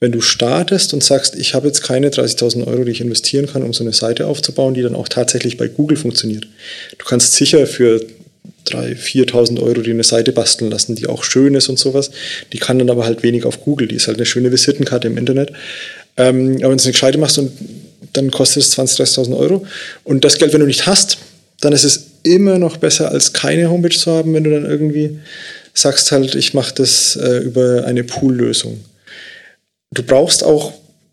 wenn 0.00 0.12
du 0.12 0.20
startest 0.20 0.92
und 0.94 1.02
sagst, 1.02 1.36
ich 1.36 1.54
habe 1.54 1.68
jetzt 1.68 1.82
keine 1.82 2.10
30.000 2.10 2.66
Euro, 2.66 2.84
die 2.84 2.90
ich 2.90 3.00
investieren 3.00 3.46
kann, 3.46 3.62
um 3.62 3.72
so 3.72 3.82
eine 3.82 3.92
Seite 3.92 4.26
aufzubauen, 4.26 4.74
die 4.74 4.82
dann 4.82 4.94
auch 4.94 5.08
tatsächlich 5.08 5.56
bei 5.56 5.68
Google 5.68 5.96
funktioniert. 5.96 6.46
Du 6.98 7.04
kannst 7.06 7.32
sicher 7.32 7.66
für 7.66 8.04
3.000, 8.66 8.96
4.000 9.30 9.62
Euro 9.62 9.80
die 9.80 9.92
eine 9.92 10.04
Seite 10.04 10.32
basteln 10.32 10.70
lassen, 10.70 10.96
die 10.96 11.06
auch 11.06 11.24
schön 11.24 11.54
ist 11.54 11.68
und 11.68 11.78
sowas. 11.78 12.10
Die 12.52 12.58
kann 12.58 12.78
dann 12.78 12.90
aber 12.90 13.04
halt 13.04 13.22
wenig 13.22 13.44
auf 13.44 13.62
Google. 13.62 13.88
Die 13.88 13.94
ist 13.94 14.08
halt 14.08 14.18
eine 14.18 14.26
schöne 14.26 14.52
Visitenkarte 14.52 15.06
im 15.06 15.16
Internet. 15.16 15.52
Ähm, 16.16 16.56
aber 16.56 16.70
wenn 16.70 16.78
du 16.78 16.84
eine 16.84 16.92
gescheite 16.92 17.18
machst 17.18 17.38
und 17.38 17.52
dann 18.12 18.30
kostet 18.30 18.62
es 18.62 18.78
20.000, 18.78 19.28
30.000 19.28 19.36
Euro. 19.36 19.66
Und 20.04 20.24
das 20.24 20.38
Geld, 20.38 20.52
wenn 20.52 20.60
du 20.60 20.66
nicht 20.66 20.86
hast, 20.86 21.18
dann 21.60 21.72
ist 21.72 21.84
es 21.84 22.06
immer 22.22 22.58
noch 22.58 22.76
besser, 22.76 23.10
als 23.10 23.32
keine 23.32 23.70
Homepage 23.70 23.96
zu 23.96 24.12
haben, 24.12 24.34
wenn 24.34 24.44
du 24.44 24.50
dann 24.50 24.66
irgendwie 24.66 25.18
sagst 25.72 26.10
halt, 26.12 26.34
ich 26.34 26.54
mache 26.54 26.74
das 26.74 27.16
äh, 27.16 27.38
über 27.38 27.84
eine 27.84 28.04
Pool-Lösung. 28.04 28.84
Du 29.92 30.02
brauchst 30.02 30.42
auch 30.42 30.72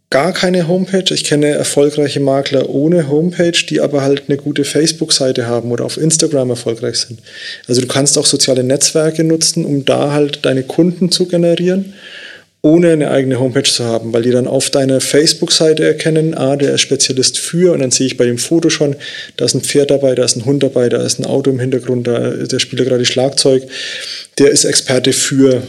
gar 0.10 0.32
keine 0.32 0.68
Homepage. 0.68 1.12
Ich 1.12 1.24
kenne 1.24 1.48
erfolgreiche 1.48 2.20
Makler 2.20 2.70
ohne 2.70 3.10
Homepage, 3.10 3.66
die 3.68 3.82
aber 3.82 4.04
halt 4.04 4.24
eine 4.28 4.38
gute 4.38 4.64
Facebook-Seite 4.64 5.48
haben 5.48 5.72
oder 5.72 5.86
auf 5.86 5.98
Instagram 5.98 6.52
erfolgreich 6.52 6.98
sind. 6.98 7.20
Also 7.68 7.82
du 7.82 7.88
kannst 7.88 8.18
auch 8.18 8.26
soziale 8.26 8.64
Netzwerke 8.64 9.24
nutzen, 9.24 9.66
um 9.66 9.86
da 9.86 10.12
halt 10.12 10.46
deine 10.46 10.64
Kunden 10.64 11.12
zu 11.12 11.26
generieren 11.26 11.94
ohne 12.66 12.94
eine 12.94 13.12
eigene 13.12 13.42
Homepage 13.42 13.70
zu 13.70 13.84
haben, 13.84 14.14
weil 14.14 14.24
die 14.24 14.32
dann 14.32 14.48
auf 14.48 14.70
deiner 14.70 15.02
Facebook-Seite 15.02 15.86
erkennen, 15.86 16.34
ah, 16.34 16.56
der 16.56 16.74
ist 16.74 16.82
Spezialist 16.82 17.38
für 17.38 17.74
und 17.74 17.82
dann 17.82 17.92
sehe 17.92 18.08
ich 18.08 18.16
bei 18.16 18.26
dem 18.26 18.38
Foto 18.38 18.70
schon, 18.70 18.96
da 19.36 19.44
ist 19.44 19.54
ein 19.54 19.62
Pferd 19.62 19.92
dabei, 19.92 20.16
da 20.16 20.24
ist 20.24 20.38
ein 20.38 20.46
Hund 20.46 20.64
dabei, 20.64 20.88
da 20.88 21.04
ist 21.04 21.20
ein 21.20 21.26
Auto 21.26 21.52
im 21.52 21.60
Hintergrund, 21.60 22.08
da, 22.08 22.30
der 22.30 22.60
spielt 22.60 22.88
gerade 22.88 23.04
Schlagzeug, 23.04 23.64
der 24.40 24.50
ist 24.50 24.64
Experte 24.64 25.12
für, 25.12 25.62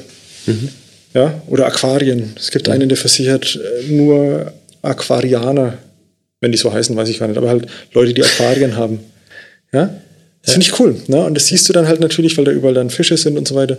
mhm. 0.46 0.68
ja, 1.14 1.42
oder 1.48 1.66
Aquarien. 1.66 2.32
Es 2.38 2.52
gibt 2.52 2.68
mhm. 2.68 2.74
einen, 2.74 2.88
der 2.88 2.96
versichert 2.96 3.56
äh, 3.56 3.92
nur 3.92 4.52
Aquarianer, 4.82 5.78
wenn 6.40 6.52
die 6.52 6.58
so 6.58 6.72
heißen, 6.72 6.96
weiß 6.96 7.08
ich 7.08 7.18
gar 7.18 7.26
nicht, 7.26 7.38
aber 7.38 7.48
halt 7.48 7.66
Leute, 7.92 8.14
die 8.14 8.22
Aquarien 8.22 8.76
haben. 8.76 9.00
Ja, 9.72 9.92
das 10.44 10.52
finde 10.52 10.68
ich 10.68 10.78
cool. 10.78 10.94
Ne? 11.08 11.24
Und 11.24 11.34
das 11.34 11.48
siehst 11.48 11.68
du 11.68 11.72
dann 11.72 11.88
halt 11.88 11.98
natürlich, 11.98 12.38
weil 12.38 12.44
da 12.44 12.52
überall 12.52 12.74
dann 12.74 12.90
Fische 12.90 13.16
sind 13.16 13.36
und 13.36 13.48
so 13.48 13.56
weiter. 13.56 13.78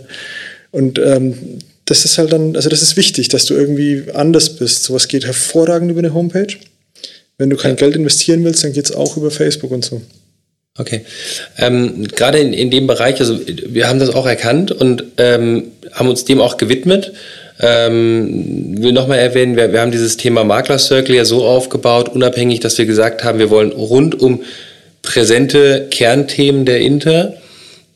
Und 0.70 0.98
ähm, 0.98 1.60
das 1.86 2.04
ist 2.04 2.18
halt 2.18 2.32
dann, 2.32 2.54
also 2.56 2.68
das 2.68 2.82
ist 2.82 2.96
wichtig, 2.96 3.28
dass 3.28 3.46
du 3.46 3.54
irgendwie 3.54 4.04
anders 4.12 4.56
bist. 4.56 4.84
Sowas 4.84 5.08
geht 5.08 5.24
hervorragend 5.24 5.90
über 5.90 6.00
eine 6.00 6.12
Homepage. 6.12 6.54
Wenn 7.38 7.50
du 7.50 7.56
kein 7.56 7.72
ja. 7.72 7.76
Geld 7.76 7.96
investieren 7.96 8.44
willst, 8.44 8.64
dann 8.64 8.72
geht 8.72 8.86
es 8.86 8.92
auch 8.92 9.16
über 9.16 9.30
Facebook 9.30 9.70
und 9.70 9.84
so. 9.84 10.02
Okay. 10.78 11.02
Ähm, 11.56 12.06
Gerade 12.08 12.38
in, 12.38 12.52
in 12.52 12.70
dem 12.70 12.86
Bereich, 12.86 13.20
also 13.20 13.38
wir 13.46 13.88
haben 13.88 13.98
das 13.98 14.10
auch 14.10 14.26
erkannt 14.26 14.72
und 14.72 15.04
ähm, 15.16 15.68
haben 15.92 16.08
uns 16.08 16.24
dem 16.24 16.40
auch 16.40 16.56
gewidmet. 16.56 17.12
Ähm, 17.60 18.82
will 18.82 18.92
nochmal 18.92 19.18
erwähnen, 19.18 19.56
wir, 19.56 19.72
wir 19.72 19.80
haben 19.80 19.92
dieses 19.92 20.18
Thema 20.18 20.44
Makler 20.44 20.78
Circle 20.78 21.14
ja 21.14 21.24
so 21.24 21.44
aufgebaut, 21.44 22.10
unabhängig, 22.10 22.60
dass 22.60 22.76
wir 22.76 22.84
gesagt 22.84 23.24
haben, 23.24 23.38
wir 23.38 23.48
wollen 23.48 23.72
rund 23.72 24.20
um 24.20 24.42
präsente 25.02 25.86
Kernthemen 25.90 26.66
der 26.66 26.80
Inter 26.80 27.34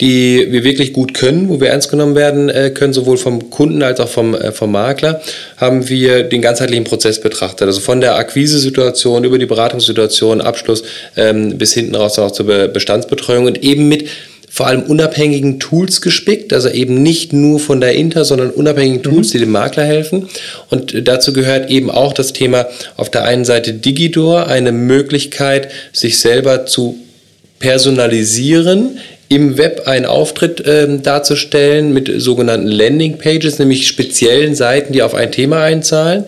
die 0.00 0.46
wir 0.50 0.64
wirklich 0.64 0.92
gut 0.92 1.12
können, 1.12 1.48
wo 1.48 1.60
wir 1.60 1.68
ernst 1.68 1.90
genommen 1.90 2.14
werden 2.14 2.48
äh, 2.48 2.70
können, 2.70 2.92
sowohl 2.92 3.18
vom 3.18 3.50
Kunden 3.50 3.82
als 3.82 4.00
auch 4.00 4.08
vom, 4.08 4.34
äh, 4.34 4.52
vom 4.52 4.72
Makler, 4.72 5.20
haben 5.58 5.88
wir 5.88 6.22
den 6.22 6.40
ganzheitlichen 6.40 6.84
Prozess 6.84 7.20
betrachtet. 7.20 7.66
Also 7.66 7.80
von 7.80 8.00
der 8.00 8.16
Akquise-Situation 8.16 9.24
über 9.24 9.38
die 9.38 9.46
Beratungssituation, 9.46 10.40
Abschluss 10.40 10.82
ähm, 11.16 11.58
bis 11.58 11.74
hinten 11.74 11.94
raus 11.94 12.18
auch 12.18 12.30
zur 12.30 12.46
Be 12.46 12.68
Bestandsbetreuung 12.68 13.46
und 13.46 13.62
eben 13.62 13.88
mit 13.88 14.08
vor 14.52 14.66
allem 14.66 14.82
unabhängigen 14.82 15.60
Tools 15.60 16.00
gespickt, 16.00 16.52
also 16.52 16.68
eben 16.68 17.02
nicht 17.02 17.32
nur 17.32 17.60
von 17.60 17.80
der 17.80 17.94
Inter, 17.94 18.24
sondern 18.24 18.50
unabhängigen 18.50 19.02
Tools, 19.02 19.28
mhm. 19.28 19.32
die 19.32 19.38
dem 19.38 19.52
Makler 19.52 19.84
helfen. 19.84 20.28
Und 20.70 21.06
dazu 21.06 21.32
gehört 21.32 21.70
eben 21.70 21.88
auch 21.88 22.12
das 22.12 22.32
Thema 22.32 22.66
auf 22.96 23.10
der 23.10 23.24
einen 23.24 23.44
Seite 23.44 23.72
Digidor, 23.72 24.48
eine 24.48 24.72
Möglichkeit, 24.72 25.70
sich 25.92 26.18
selber 26.18 26.66
zu 26.66 26.98
personalisieren, 27.60 28.98
im 29.30 29.56
Web 29.56 29.86
einen 29.86 30.06
Auftritt 30.06 30.62
ähm, 30.66 31.02
darzustellen 31.02 31.94
mit 31.94 32.10
sogenannten 32.20 32.66
Landing 32.66 33.16
Pages, 33.16 33.60
nämlich 33.60 33.86
speziellen 33.86 34.56
Seiten, 34.56 34.92
die 34.92 35.02
auf 35.02 35.14
ein 35.14 35.30
Thema 35.30 35.62
einzahlen 35.62 36.24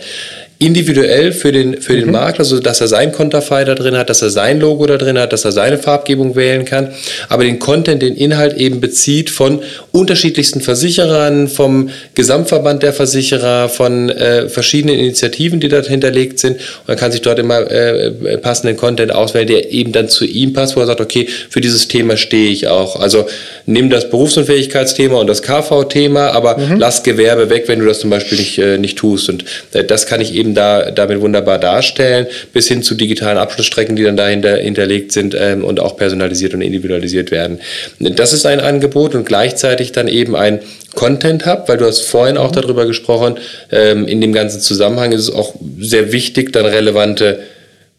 individuell 0.63 1.33
für 1.33 1.51
den, 1.51 1.81
für 1.81 1.97
den 1.97 2.07
mhm. 2.07 2.13
Makler, 2.13 2.45
so 2.45 2.61
dass 2.61 2.81
er 2.81 2.89
sein 2.89 3.13
Konterfei 3.13 3.65
da 3.65 3.75
drin 3.75 3.97
hat, 3.97 4.09
dass 4.11 4.23
er 4.23 4.31
sein 4.31 4.61
Logo 4.61 4.87
da 4.87 4.97
drin 4.97 5.19
hat, 5.19 5.33
dass 5.33 5.45
er 5.45 5.53
seine 5.53 5.77
Farbgebung 5.77 6.37
wählen 6.37 6.65
kann, 6.65 6.95
aber 7.29 7.43
den 7.43 7.59
Content, 7.59 8.01
den 8.03 8.15
Inhalt 8.15 8.57
eben 8.57 8.81
bezieht 8.81 9.29
von 9.31 9.61
unterschiedlichsten 9.91 10.61
Versicherern, 10.61 11.49
vom 11.49 11.91
Gesamtverband 12.15 12.83
der 12.83 12.93
Versicherer, 12.93 13.69
von 13.69 14.11
äh, 14.11 14.49
verschiedenen 14.49 14.99
Initiativen, 14.99 15.59
die 15.59 15.69
dort 15.69 15.89
hinterlegt 15.89 16.39
sind. 16.39 16.57
Und 16.57 16.89
man 16.89 16.97
kann 16.97 17.11
sich 17.11 17.23
dort 17.23 17.39
immer 17.39 17.71
äh, 17.71 18.39
passenden 18.39 18.77
Content 18.77 19.13
auswählen, 19.13 19.49
der 19.49 19.73
eben 19.73 19.93
dann 19.93 20.09
zu 20.09 20.25
ihm 20.25 20.53
passt, 20.53 20.77
wo 20.77 20.81
er 20.81 20.87
sagt, 20.87 21.01
okay, 21.01 21.29
für 21.51 21.61
dieses 21.61 21.89
Thema 21.89 22.17
stehe 22.17 22.51
ich 22.51 22.69
auch. 22.69 23.01
Also 23.01 23.27
nimm 23.67 23.91
das 23.91 24.09
Berufsunfähigkeitsthema 24.11 25.19
und 25.19 25.27
das 25.27 25.43
KV-Thema, 25.43 26.31
aber 26.31 26.59
mhm. 26.59 26.77
lass 26.79 27.03
Gewerbe 27.03 27.51
weg, 27.51 27.65
wenn 27.67 27.81
du 27.81 27.87
das 27.87 28.01
zum 28.01 28.11
Beispiel 28.11 28.39
nicht, 28.39 28.59
äh, 28.59 28.79
nicht 28.79 28.99
tust. 28.99 29.29
Und 29.29 29.45
äh, 29.73 29.85
das 29.85 30.07
kann 30.07 30.21
ich 30.21 30.35
eben 30.35 30.52
eben 30.53 30.55
da, 30.55 30.91
damit 30.91 31.21
wunderbar 31.21 31.59
darstellen, 31.59 32.27
bis 32.53 32.69
hin 32.69 32.83
zu 32.83 32.95
digitalen 32.95 33.39
Abschlussstrecken, 33.39 33.97
die 33.97 34.05
dann 34.05 34.17
dahinter 34.17 34.57
hinterlegt 34.57 35.13
sind 35.13 35.35
ähm, 35.39 35.65
und 35.65 35.81
auch 35.81 35.97
personalisiert 35.97 36.55
und 36.55 36.63
individualisiert 36.63 37.31
werden. 37.31 37.61
Das 37.99 38.33
ist 38.33 38.47
ein 38.47 38.61
Angebot 38.61 39.15
und 39.15 39.25
gleichzeitig 39.25 39.93
dann 39.93 40.09
eben 40.09 40.37
ein 40.37 40.61
Content 40.95 41.47
Hub, 41.47 41.69
weil 41.69 41.79
du 41.79 41.87
hast 41.87 42.03
vorhin 42.03 42.37
auch 42.37 42.53
darüber 42.53 42.87
gesprochen, 42.87 43.37
ähm, 43.71 44.07
in 44.07 44.21
dem 44.21 44.33
ganzen 44.33 44.61
Zusammenhang 44.61 45.13
ist 45.13 45.23
es 45.23 45.35
auch 45.35 45.55
sehr 45.79 46.13
wichtig, 46.13 46.53
dann 46.53 46.67
relevante 46.67 47.41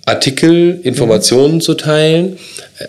Artikel, 0.06 0.82
Informationen 0.84 1.56
mhm. 1.56 1.62
zu 1.62 1.76
teilen. 1.76 2.38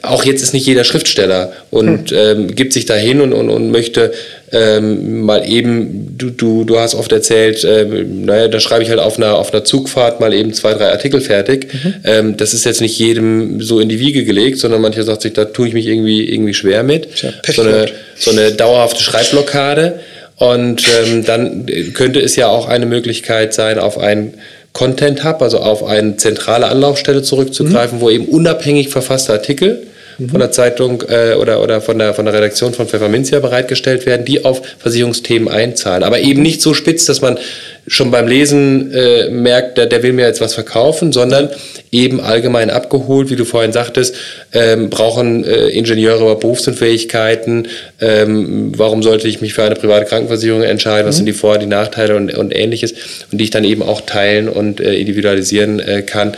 Auch 0.03 0.25
jetzt 0.25 0.43
ist 0.43 0.53
nicht 0.53 0.67
jeder 0.67 0.83
Schriftsteller 0.83 1.53
und 1.71 2.11
mhm. 2.11 2.17
ähm, 2.19 2.55
gibt 2.55 2.73
sich 2.73 2.87
dahin 2.87 3.21
und, 3.21 3.33
und, 3.33 3.51
und 3.51 3.71
möchte 3.71 4.13
ähm, 4.51 5.21
mal 5.21 5.49
eben, 5.49 6.19
du, 6.19 6.31
du, 6.31 6.65
du 6.65 6.79
hast 6.79 6.97
oft 6.97 7.13
erzählt, 7.13 7.65
ähm, 7.65 8.25
naja, 8.25 8.49
da 8.49 8.59
schreibe 8.59 8.83
ich 8.83 8.91
halt 8.91 8.99
auf 8.99 9.17
einer, 9.17 9.37
auf 9.37 9.53
einer 9.53 9.65
Zugfahrt 9.65 10.19
mal 10.19 10.35
eben 10.35 10.53
zwei, 10.55 10.75
drei 10.75 10.91
Artikel 10.91 11.21
fertig. 11.21 11.73
Mhm. 11.73 11.95
Ähm, 12.03 12.37
das 12.37 12.53
ist 12.53 12.65
jetzt 12.65 12.81
nicht 12.81 12.99
jedem 12.99 13.61
so 13.61 13.79
in 13.79 13.89
die 13.89 14.01
Wiege 14.01 14.25
gelegt, 14.25 14.59
sondern 14.59 14.81
mancher 14.81 15.05
sagt 15.05 15.23
sich, 15.23 15.35
da 15.35 15.45
tue 15.45 15.69
ich 15.69 15.75
mich 15.75 15.87
irgendwie, 15.87 16.29
irgendwie 16.29 16.55
schwer 16.55 16.83
mit. 16.83 17.23
Ja, 17.23 17.33
so, 17.53 17.63
eine, 17.63 17.87
so 18.17 18.33
eine 18.33 18.53
dauerhafte 18.53 19.03
Schreibblockade. 19.03 20.01
Und 20.37 20.83
ähm, 21.01 21.25
dann 21.25 21.67
könnte 21.95 22.19
es 22.19 22.35
ja 22.35 22.49
auch 22.49 22.67
eine 22.67 22.87
Möglichkeit 22.87 23.55
sein, 23.55 23.79
auf 23.79 23.99
ein 23.99 24.35
Content 24.75 25.25
Hub, 25.25 25.41
also 25.41 25.61
auf 25.61 25.85
eine 25.85 26.17
zentrale 26.17 26.67
Anlaufstelle 26.67 27.23
zurückzugreifen, 27.23 27.99
mhm. 27.99 28.03
wo 28.03 28.11
eben 28.11 28.27
unabhängig 28.27 28.91
verfasste 28.91 29.33
Artikel 29.33 29.87
mhm. 30.19 30.29
von 30.31 30.41
der 30.41 30.51
Zeitung 30.51 31.03
äh, 31.09 31.35
oder, 31.35 31.63
oder 31.63 31.81
von, 31.81 31.99
der, 31.99 32.15
von 32.15 32.25
der 32.25 32.35
Redaktion 32.35 32.75
von 32.75 32.87
Pfefferminzia 32.87 33.41
bereitgestellt 33.41 34.07
werden, 34.07 34.25
die 34.25 34.45
auf 34.45 34.63
Versicherungsthemen 34.79 35.49
einzahlen. 35.49 36.03
Aber 36.03 36.21
eben 36.21 36.43
nicht 36.43 36.61
so 36.61 36.75
spitz, 36.75 37.07
dass 37.07 37.21
man 37.21 37.39
schon 37.87 38.11
beim 38.11 38.27
Lesen 38.27 38.93
äh, 38.93 39.29
merkt, 39.29 39.77
der, 39.77 39.87
der 39.87 40.03
will 40.03 40.13
mir 40.13 40.27
jetzt 40.27 40.41
was 40.41 40.55
verkaufen, 40.55 41.13
sondern 41.13 41.51
eben 41.93 42.21
allgemein 42.21 42.71
abgeholt, 42.71 43.31
wie 43.31 43.37
du 43.37 43.45
vorhin 43.45 43.73
sagtest, 43.73 44.15
ähm, 44.53 44.91
brauchen 44.91 45.45
äh, 45.45 45.69
Ingenieure 45.69 46.37
Berufsunfähigkeiten, 46.37 47.69
ähm, 48.01 48.73
warum 48.77 49.03
sollte 49.03 49.29
ich 49.29 49.41
mich 49.41 49.55
für 49.55 49.65
eine 49.65 49.75
private 49.75 50.07
Krankenversicherung 50.07 50.63
entscheiden, 50.63 51.07
was 51.07 51.17
mhm. 51.17 51.19
sind 51.19 51.27
die 51.27 51.33
Vor- 51.33 51.55
und 51.55 51.61
die 51.61 51.67
Nachteile 51.67 52.17
und, 52.17 52.35
und 52.35 52.57
ähnliches 52.57 52.93
und 53.31 53.39
die 53.39 53.45
ich 53.45 53.51
dann 53.51 53.65
eben 53.65 53.83
auch 53.83 54.01
teilen 54.01 54.49
und 54.49 54.81
äh, 54.81 54.95
individualisieren 54.95 55.79
äh, 55.81 56.03
kann, 56.03 56.33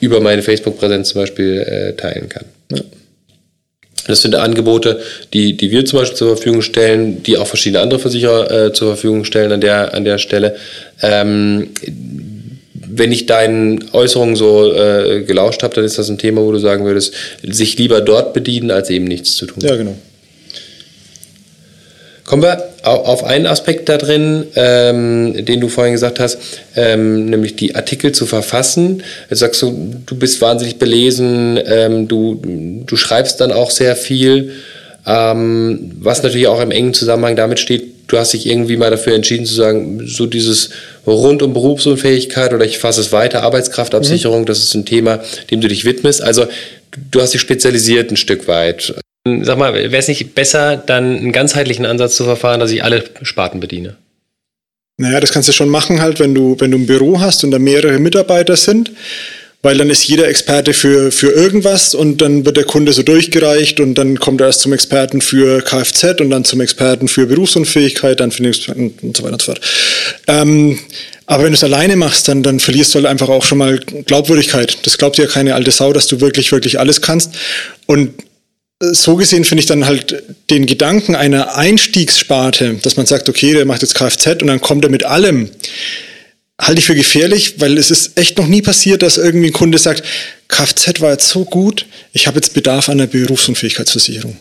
über 0.00 0.20
meine 0.20 0.42
Facebook-Präsenz 0.42 1.10
zum 1.10 1.22
Beispiel 1.22 1.60
äh, 1.60 1.92
teilen 1.94 2.28
kann. 2.28 2.44
Ja. 2.72 2.80
Das 4.08 4.22
sind 4.22 4.34
Angebote, 4.34 5.00
die, 5.34 5.56
die 5.56 5.70
wir 5.70 5.84
zum 5.84 6.00
Beispiel 6.00 6.16
zur 6.16 6.36
Verfügung 6.36 6.62
stellen, 6.62 7.22
die 7.22 7.36
auch 7.36 7.46
verschiedene 7.46 7.80
andere 7.82 8.00
Versicherer 8.00 8.50
äh, 8.50 8.72
zur 8.72 8.88
Verfügung 8.88 9.24
stellen 9.24 9.52
an 9.52 9.60
der, 9.60 9.94
an 9.94 10.04
der 10.04 10.18
Stelle. 10.18 10.56
Ähm, 11.02 11.68
wenn 12.90 13.12
ich 13.12 13.26
deinen 13.26 13.90
Äußerungen 13.92 14.34
so 14.34 14.72
äh, 14.72 15.22
gelauscht 15.22 15.62
habe, 15.62 15.74
dann 15.74 15.84
ist 15.84 15.98
das 15.98 16.08
ein 16.08 16.18
Thema, 16.18 16.42
wo 16.42 16.50
du 16.50 16.58
sagen 16.58 16.84
würdest, 16.86 17.14
sich 17.42 17.78
lieber 17.78 18.00
dort 18.00 18.32
bedienen, 18.32 18.70
als 18.70 18.88
eben 18.90 19.04
nichts 19.04 19.36
zu 19.36 19.46
tun. 19.46 19.62
Ja, 19.62 19.76
genau. 19.76 19.94
Kommen 22.28 22.42
wir 22.42 22.62
auf 22.82 23.24
einen 23.24 23.46
Aspekt 23.46 23.88
da 23.88 23.96
drin, 23.96 24.48
ähm, 24.54 25.46
den 25.46 25.62
du 25.62 25.68
vorhin 25.70 25.94
gesagt 25.94 26.20
hast, 26.20 26.36
ähm, 26.76 27.24
nämlich 27.24 27.56
die 27.56 27.74
Artikel 27.74 28.12
zu 28.12 28.26
verfassen. 28.26 29.02
Jetzt 29.30 29.38
sagst 29.38 29.62
du, 29.62 29.94
du 30.04 30.14
bist 30.14 30.42
wahnsinnig 30.42 30.78
belesen, 30.78 31.58
ähm, 31.64 32.06
du, 32.06 32.38
du 32.84 32.96
schreibst 32.96 33.40
dann 33.40 33.50
auch 33.50 33.70
sehr 33.70 33.96
viel, 33.96 34.52
ähm, 35.06 35.92
was 36.00 36.22
natürlich 36.22 36.48
auch 36.48 36.60
im 36.60 36.70
engen 36.70 36.92
Zusammenhang 36.92 37.34
damit 37.34 37.60
steht, 37.60 37.94
du 38.08 38.18
hast 38.18 38.34
dich 38.34 38.44
irgendwie 38.44 38.76
mal 38.76 38.90
dafür 38.90 39.14
entschieden 39.14 39.46
zu 39.46 39.54
sagen, 39.54 40.06
so 40.06 40.26
dieses 40.26 40.68
rund 41.06 41.42
um 41.42 41.54
Berufsunfähigkeit 41.54 42.52
oder 42.52 42.66
ich 42.66 42.76
fasse 42.76 43.00
es 43.00 43.10
weiter, 43.10 43.42
Arbeitskraftabsicherung, 43.42 44.42
mhm. 44.42 44.46
das 44.46 44.58
ist 44.58 44.74
ein 44.74 44.84
Thema, 44.84 45.20
dem 45.50 45.62
du 45.62 45.68
dich 45.68 45.86
widmest. 45.86 46.22
Also 46.22 46.44
du 47.10 47.22
hast 47.22 47.32
dich 47.32 47.40
spezialisiert 47.40 48.10
ein 48.10 48.18
Stück 48.18 48.48
weit. 48.48 48.92
Sag 49.24 49.58
mal, 49.58 49.74
wäre 49.74 49.96
es 49.96 50.08
nicht 50.08 50.34
besser, 50.34 50.76
dann 50.76 51.16
einen 51.16 51.32
ganzheitlichen 51.32 51.86
Ansatz 51.86 52.16
zu 52.16 52.24
verfahren, 52.24 52.60
dass 52.60 52.70
ich 52.70 52.82
alle 52.84 53.04
Sparten 53.22 53.60
bediene? 53.60 53.96
Naja, 54.96 55.20
das 55.20 55.32
kannst 55.32 55.48
du 55.48 55.52
schon 55.52 55.68
machen, 55.68 56.00
halt, 56.00 56.18
wenn 56.18 56.34
du, 56.34 56.56
wenn 56.58 56.70
du 56.70 56.78
ein 56.78 56.86
Büro 56.86 57.20
hast 57.20 57.44
und 57.44 57.52
da 57.52 57.58
mehrere 57.58 57.98
Mitarbeiter 58.00 58.56
sind, 58.56 58.90
weil 59.62 59.76
dann 59.76 59.90
ist 59.90 60.06
jeder 60.06 60.28
Experte 60.28 60.72
für, 60.72 61.12
für 61.12 61.30
irgendwas 61.30 61.94
und 61.94 62.20
dann 62.20 62.44
wird 62.44 62.56
der 62.56 62.64
Kunde 62.64 62.92
so 62.92 63.02
durchgereicht 63.02 63.80
und 63.80 63.94
dann 63.94 64.18
kommt 64.18 64.40
er 64.40 64.48
erst 64.48 64.60
zum 64.60 64.72
Experten 64.72 65.20
für 65.20 65.62
Kfz 65.62 66.20
und 66.20 66.30
dann 66.30 66.44
zum 66.44 66.60
Experten 66.60 67.08
für 67.08 67.26
Berufsunfähigkeit, 67.26 68.20
dann 68.20 68.30
für 68.30 68.42
den 68.42 68.52
Experten 68.52 68.94
und 69.02 69.16
so 69.16 69.22
weiter 69.22 69.34
und 69.34 69.42
so 69.42 69.52
fort. 69.52 69.60
Ähm, 70.26 70.78
aber 71.26 71.44
wenn 71.44 71.52
du 71.52 71.56
es 71.56 71.64
alleine 71.64 71.94
machst, 71.94 72.26
dann, 72.28 72.42
dann 72.42 72.58
verlierst 72.58 72.94
du 72.94 72.96
halt 72.96 73.06
einfach 73.06 73.28
auch 73.28 73.44
schon 73.44 73.58
mal 73.58 73.78
Glaubwürdigkeit. 73.78 74.78
Das 74.84 74.96
glaubt 74.96 75.18
ja 75.18 75.26
keine 75.26 75.54
alte 75.54 75.70
Sau, 75.70 75.92
dass 75.92 76.06
du 76.06 76.20
wirklich, 76.20 76.50
wirklich 76.52 76.80
alles 76.80 77.02
kannst. 77.02 77.32
Und 77.86 78.14
so 78.80 79.16
gesehen 79.16 79.44
finde 79.44 79.60
ich 79.60 79.66
dann 79.66 79.86
halt 79.86 80.22
den 80.50 80.66
Gedanken 80.66 81.16
einer 81.16 81.56
Einstiegssparte, 81.56 82.74
dass 82.82 82.96
man 82.96 83.06
sagt, 83.06 83.28
okay, 83.28 83.52
der 83.52 83.66
macht 83.66 83.82
jetzt 83.82 83.94
Kfz 83.94 84.40
und 84.40 84.46
dann 84.46 84.60
kommt 84.60 84.84
er 84.84 84.90
mit 84.90 85.04
allem, 85.04 85.50
halte 86.60 86.78
ich 86.78 86.86
für 86.86 86.94
gefährlich, 86.94 87.60
weil 87.60 87.76
es 87.76 87.90
ist 87.90 88.16
echt 88.16 88.38
noch 88.38 88.46
nie 88.46 88.62
passiert, 88.62 89.02
dass 89.02 89.16
irgendwie 89.16 89.48
ein 89.48 89.52
Kunde 89.52 89.78
sagt, 89.78 90.04
Kfz 90.48 91.00
war 91.00 91.12
jetzt 91.12 91.28
so 91.28 91.44
gut, 91.44 91.86
ich 92.12 92.26
habe 92.26 92.36
jetzt 92.38 92.54
Bedarf 92.54 92.88
an 92.88 93.00
einer 93.00 93.08
Berufsunfähigkeitsversicherung. 93.08 94.36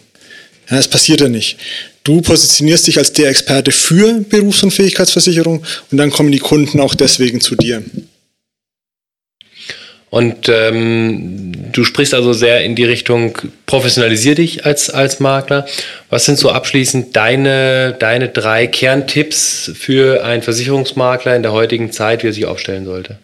Ja, 0.70 0.78
das 0.78 0.88
passiert 0.88 1.22
ja 1.22 1.30
nicht. 1.30 1.58
Du 2.04 2.22
positionierst 2.22 2.88
dich 2.88 2.98
als 2.98 3.14
der 3.14 3.30
Experte 3.30 3.72
für 3.72 4.22
Berufsunfähigkeitsversicherung 4.30 5.64
und 5.92 5.98
dann 5.98 6.12
kommen 6.12 6.32
die 6.32 6.40
Kunden 6.40 6.80
auch 6.80 6.94
deswegen 6.94 7.42
zu 7.42 7.56
dir. 7.56 7.84
Und 10.10 10.48
ähm, 10.48 11.52
du 11.74 11.84
sprichst 11.84 12.14
also 12.14 12.32
sehr 12.32 12.62
in 12.62 12.76
die 12.76 12.86
Richtung, 12.86 13.38
professionalisier 13.66 14.36
dich 14.36 14.66
als, 14.66 14.90
als 14.90 15.20
Makler. 15.20 15.66
Was 16.10 16.26
sind 16.26 16.40
so 16.40 16.50
abschließend 16.50 17.16
deine, 17.16 17.96
deine 18.00 18.30
drei 18.30 18.68
Kerntipps 18.68 19.72
für 19.76 20.24
einen 20.24 20.44
Versicherungsmakler 20.44 21.36
in 21.36 21.44
der 21.44 21.52
heutigen 21.52 21.92
Zeit, 21.92 22.24
wie 22.24 22.28
er 22.28 22.34
sich 22.34 22.46
aufstellen 22.46 22.86
sollte? 22.86 23.18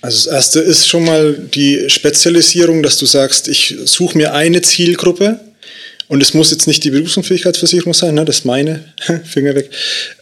Also 0.00 0.16
das 0.24 0.32
erste 0.32 0.60
ist 0.60 0.88
schon 0.88 1.04
mal 1.04 1.34
die 1.34 1.90
Spezialisierung, 1.90 2.82
dass 2.82 2.96
du 2.96 3.04
sagst, 3.04 3.48
ich 3.48 3.76
suche 3.84 4.16
mir 4.16 4.32
eine 4.32 4.62
Zielgruppe 4.62 5.40
und 6.08 6.22
es 6.22 6.34
muss 6.34 6.50
jetzt 6.50 6.66
nicht 6.66 6.84
die 6.84 6.90
Berufsunfähigkeitsversicherung 6.90 7.94
sein, 7.94 8.14
ne, 8.14 8.24
das 8.24 8.38
ist 8.38 8.44
meine, 8.44 8.84
Finger 9.24 9.54
weg, 9.54 9.70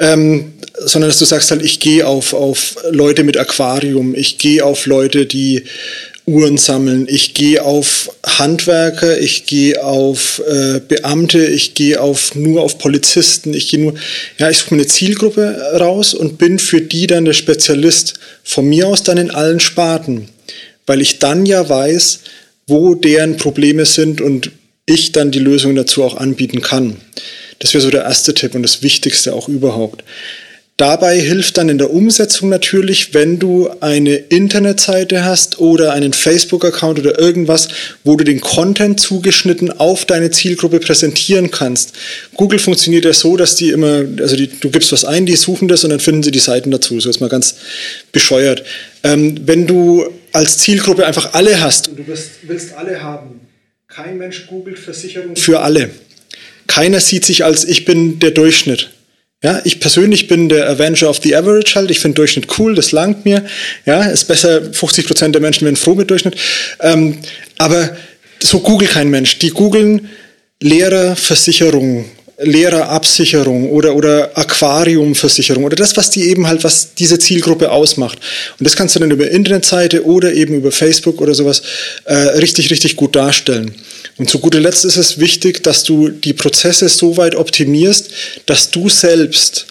ähm, 0.01 0.53
sondern 0.85 1.11
dass 1.11 1.18
du 1.18 1.25
sagst 1.25 1.51
halt, 1.51 1.64
ich 1.64 1.81
gehe 1.81 2.07
auf, 2.07 2.33
auf 2.35 2.77
Leute 2.90 3.25
mit 3.25 3.37
Aquarium, 3.37 4.14
ich 4.14 4.38
gehe 4.38 4.64
auf 4.64 4.87
Leute, 4.87 5.27
die 5.27 5.64
Uhren 6.27 6.59
sammeln, 6.59 7.07
ich 7.09 7.35
gehe 7.35 7.62
auf 7.62 8.11
Handwerker, 8.27 9.20
ich 9.20 9.46
gehe 9.46 9.83
auf 9.83 10.42
äh, 10.49 10.81
Beamte, 10.81 11.46
ich 11.46 11.75
gehe 11.75 12.01
auf 12.01 12.35
nur 12.35 12.62
auf 12.62 12.79
Polizisten, 12.79 13.55
ich 13.55 13.68
gehe 13.68 13.79
nur, 13.79 13.94
ja, 14.38 14.51
ich 14.51 14.59
suche 14.59 14.75
mir 14.75 14.81
eine 14.81 14.88
Zielgruppe 14.88 15.57
raus 15.79 16.14
und 16.14 16.37
bin 16.37 16.59
für 16.59 16.81
die 16.81 17.07
dann 17.07 17.27
der 17.27 17.33
Spezialist. 17.33 18.14
Von 18.42 18.68
mir 18.68 18.88
aus 18.88 19.05
dann 19.05 19.18
in 19.18 19.31
allen 19.31 19.61
Sparten, 19.61 20.29
weil 20.85 21.01
ich 21.01 21.20
dann 21.20 21.46
ja 21.46 21.68
weiß, 21.68 22.20
wo 22.66 22.96
deren 22.96 23.37
Probleme 23.37 23.87
sind 23.87 24.20
und 24.20 24.51
ich 24.87 25.12
dann 25.12 25.31
die 25.31 25.40
Lösung 25.40 25.75
dazu 25.75 26.05
auch 26.05 26.16
anbieten 26.16 26.62
kann. 26.62 26.96
Das 27.59 27.75
wäre 27.75 27.83
so 27.83 27.90
der 27.90 28.05
erste 28.05 28.35
Tipp 28.35 28.55
und 28.55 28.62
das 28.62 28.83
Wichtigste 28.83 29.35
auch 29.35 29.49
überhaupt. 29.49 30.05
Dabei 30.77 31.18
hilft 31.18 31.57
dann 31.57 31.70
in 31.70 31.79
der 31.79 31.90
Umsetzung 31.90 32.51
natürlich, 32.51 33.14
wenn 33.14 33.38
du 33.38 33.70
eine 33.81 34.16
Internetseite 34.16 35.25
hast 35.25 35.59
oder 35.59 35.94
einen 35.94 36.12
Facebook-Account 36.12 36.99
oder 36.99 37.18
irgendwas, 37.18 37.68
wo 38.05 38.14
du 38.14 38.25
den 38.25 38.42
Content 38.42 39.01
zugeschnitten 39.01 39.72
auf 39.72 40.05
deine 40.05 40.31
Zielgruppe 40.31 40.79
präsentieren 40.79 41.51
kannst. 41.51 41.94
Google 42.35 42.59
funktioniert 42.59 43.07
ja 43.07 43.14
so, 43.14 43.38
dass 43.38 43.55
die 43.55 43.70
immer, 43.70 44.05
also 44.20 44.37
die, 44.37 44.49
du 44.49 44.68
gibst 44.68 44.92
was 44.92 45.07
ein, 45.07 45.25
die 45.25 45.37
suchen 45.37 45.66
das 45.66 45.83
und 45.83 45.90
dann 45.90 46.01
finden 46.01 46.22
sie 46.22 46.31
die 46.31 46.40
Seiten 46.40 46.70
dazu. 46.70 47.01
So 47.01 47.09
ist 47.09 47.20
mal 47.20 47.31
ganz 47.31 47.55
bescheuert. 48.12 48.62
Ähm, 49.03 49.40
wenn 49.46 49.66
du 49.66 50.05
als 50.33 50.59
Zielgruppe 50.59 51.07
einfach 51.07 51.33
alle 51.33 51.59
hast 51.59 51.88
und 51.88 52.01
du 52.01 52.07
willst, 52.07 52.33
willst 52.42 52.75
alle 52.75 53.03
haben, 53.03 53.40
kein 53.96 54.18
Mensch 54.18 54.46
googelt 54.46 54.78
Versicherung 54.78 55.37
für 55.37 55.61
alle. 55.61 55.90
Keiner 56.66 57.00
sieht 57.00 57.24
sich 57.24 57.44
als 57.44 57.64
ich 57.64 57.87
bin 57.87 58.18
der 58.18 58.30
Durchschnitt. 58.30 58.90
Ja, 59.42 59.62
ich 59.64 59.80
persönlich 59.80 60.28
bin 60.28 60.49
der 60.49 60.68
Avenger 60.68 61.09
of 61.09 61.20
the 61.22 61.34
Average 61.34 61.76
halt. 61.76 61.90
Ich 61.90 62.01
finde 62.01 62.16
Durchschnitt 62.16 62.59
cool, 62.59 62.74
das 62.74 62.92
langt 62.92 63.24
mir. 63.24 63.47
Ja, 63.86 64.03
ist 64.03 64.24
besser, 64.24 64.72
50 64.72 65.07
Prozent 65.07 65.34
der 65.34 65.40
Menschen 65.40 65.64
werden 65.64 65.76
froh 65.76 65.94
mit 65.94 66.11
Durchschnitt. 66.11 66.36
Ähm, 66.80 67.18
aber 67.59 67.97
so 68.42 68.61
googelt 68.61 68.90
kein 68.90 69.09
Mensch. 69.09 69.38
Die 69.38 69.51
googeln 69.51 70.11
Lehrerversicherung, 70.61 72.07
Lehrerabsicherung 72.39 73.70
oder, 73.70 73.95
oder 73.95 74.37
Aquariumversicherung 74.37 75.64
oder 75.64 75.76
das, 75.76 75.97
was 75.97 76.11
die 76.11 76.28
eben 76.28 76.47
halt, 76.47 76.64
was 76.64 76.95
diese 76.95 77.18
Zielgruppe 77.18 77.70
ausmacht. 77.70 78.18
Und 78.59 78.64
das 78.64 78.76
kannst 78.76 78.95
du 78.95 79.01
dann 79.01 79.11
über 79.11 79.30
Internetseite 79.30 80.05
oder 80.05 80.34
eben 80.34 80.55
über 80.55 80.70
Facebook 80.70 81.20
oder 81.20 81.34
sowas 81.34 81.62
äh, 82.05 82.14
richtig, 82.14 82.70
richtig 82.70 82.97
gut 82.97 83.16
darstellen. 83.16 83.74
Und 84.18 84.28
zu 84.28 84.39
guter 84.39 84.61
Letzt 84.61 84.84
ist 84.84 84.97
es 84.97 85.18
wichtig, 85.18 85.62
dass 85.62 85.82
du 85.82 86.11
die 86.11 86.34
Prozesse 86.34 86.89
so 86.89 87.16
weit 87.16 87.34
optimierst, 87.34 88.11
dass 88.45 88.70
du 88.70 88.89
selbst 88.89 89.66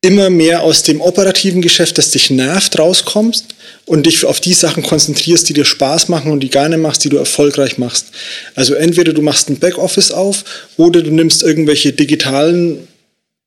immer 0.00 0.30
mehr 0.30 0.62
aus 0.62 0.84
dem 0.84 1.00
operativen 1.00 1.60
Geschäft, 1.60 1.98
das 1.98 2.10
dich 2.10 2.30
nervt, 2.30 2.78
rauskommst 2.78 3.46
und 3.84 4.06
dich 4.06 4.24
auf 4.24 4.40
die 4.40 4.54
Sachen 4.54 4.82
konzentrierst, 4.82 5.48
die 5.48 5.54
dir 5.54 5.64
Spaß 5.64 6.08
machen 6.08 6.30
und 6.30 6.40
die 6.40 6.50
gerne 6.50 6.78
machst, 6.78 7.02
die 7.04 7.08
du 7.08 7.16
erfolgreich 7.16 7.78
machst. 7.78 8.06
Also 8.54 8.74
entweder 8.74 9.12
du 9.12 9.22
machst 9.22 9.50
ein 9.50 9.58
Backoffice 9.58 10.12
auf 10.12 10.44
oder 10.76 11.02
du 11.02 11.10
nimmst 11.10 11.42
irgendwelche 11.42 11.92
digitalen 11.92 12.86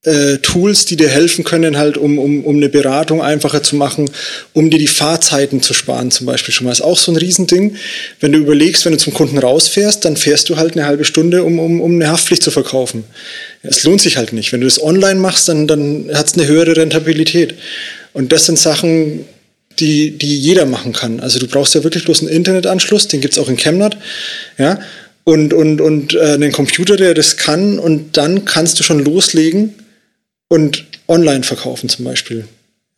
äh, 0.04 0.38
Tools, 0.40 0.86
die 0.86 0.96
dir 0.96 1.10
helfen 1.10 1.44
können, 1.44 1.78
halt 1.78 1.96
um, 1.96 2.18
um, 2.18 2.44
um 2.44 2.56
eine 2.56 2.70
Beratung 2.70 3.22
einfacher 3.22 3.62
zu 3.62 3.76
machen, 3.76 4.10
um 4.54 4.72
dir 4.72 4.80
die 4.80 4.88
Fahrzeiten 4.88 5.62
zu 5.62 5.76
sparen 5.76 6.10
zum 6.10 6.26
Beispiel 6.26 6.54
schon 6.54 6.66
mal. 6.66 6.72
ist 6.72 6.82
auch 6.82 6.98
so 6.98 7.12
ein 7.12 7.18
Riesending. 7.18 7.76
Wenn 8.20 8.32
du 8.32 8.40
überlegst, 8.40 8.84
wenn 8.86 8.94
du 8.94 8.98
zum 8.98 9.14
Kunden 9.14 9.38
rausfährst, 9.38 10.04
dann 10.04 10.18
fährst 10.18 10.50
du 10.50 10.58
halt 10.58 10.74
eine 10.74 10.88
halbe 10.88 11.06
Stunde, 11.06 11.44
um, 11.44 11.60
um, 11.60 11.82
um 11.82 11.94
eine 11.94 12.10
Haftpflicht 12.10 12.42
zu 12.42 12.50
verkaufen. 12.50 13.04
Es 13.62 13.84
lohnt 13.84 14.02
sich 14.02 14.18
halt 14.18 14.34
nicht. 14.34 14.52
Wenn 14.52 14.62
du 14.62 14.68
das 14.68 14.82
online 14.82 15.20
machst, 15.20 15.48
dann, 15.48 15.68
dann 15.68 16.10
hat 16.14 16.28
es 16.28 16.34
eine 16.34 16.48
höhere 16.48 16.76
Rentabilität. 16.76 17.54
Und 18.14 18.32
das 18.32 18.48
sind 18.48 18.58
Sachen, 18.58 19.26
die, 19.80 20.18
die 20.18 20.36
jeder 20.36 20.66
machen 20.66 20.94
kann. 20.94 21.20
Also 21.20 21.38
du 21.38 21.46
brauchst 21.46 21.76
ja 21.76 21.84
wirklich 21.84 22.06
bloß 22.06 22.22
einen 22.22 22.30
Internetanschluss, 22.30 23.08
den 23.08 23.22
gibt's 23.22 23.38
auch 23.38 23.50
in 23.50 23.58
Chemnat. 23.58 23.98
Ja, 24.58 24.80
und, 25.26 25.54
und, 25.54 25.80
und 25.80 26.16
äh, 26.16 26.34
einen 26.34 26.52
Computer, 26.52 26.98
der 26.98 27.14
das 27.14 27.38
kann, 27.38 27.78
und 27.78 28.18
dann 28.18 28.46
kannst 28.46 28.80
du 28.80 28.84
schon 28.84 29.06
loslegen 29.06 29.76
und 30.52 30.84
online 31.08 31.44
verkaufen 31.44 31.88
zum 31.88 32.04
Beispiel. 32.04 32.44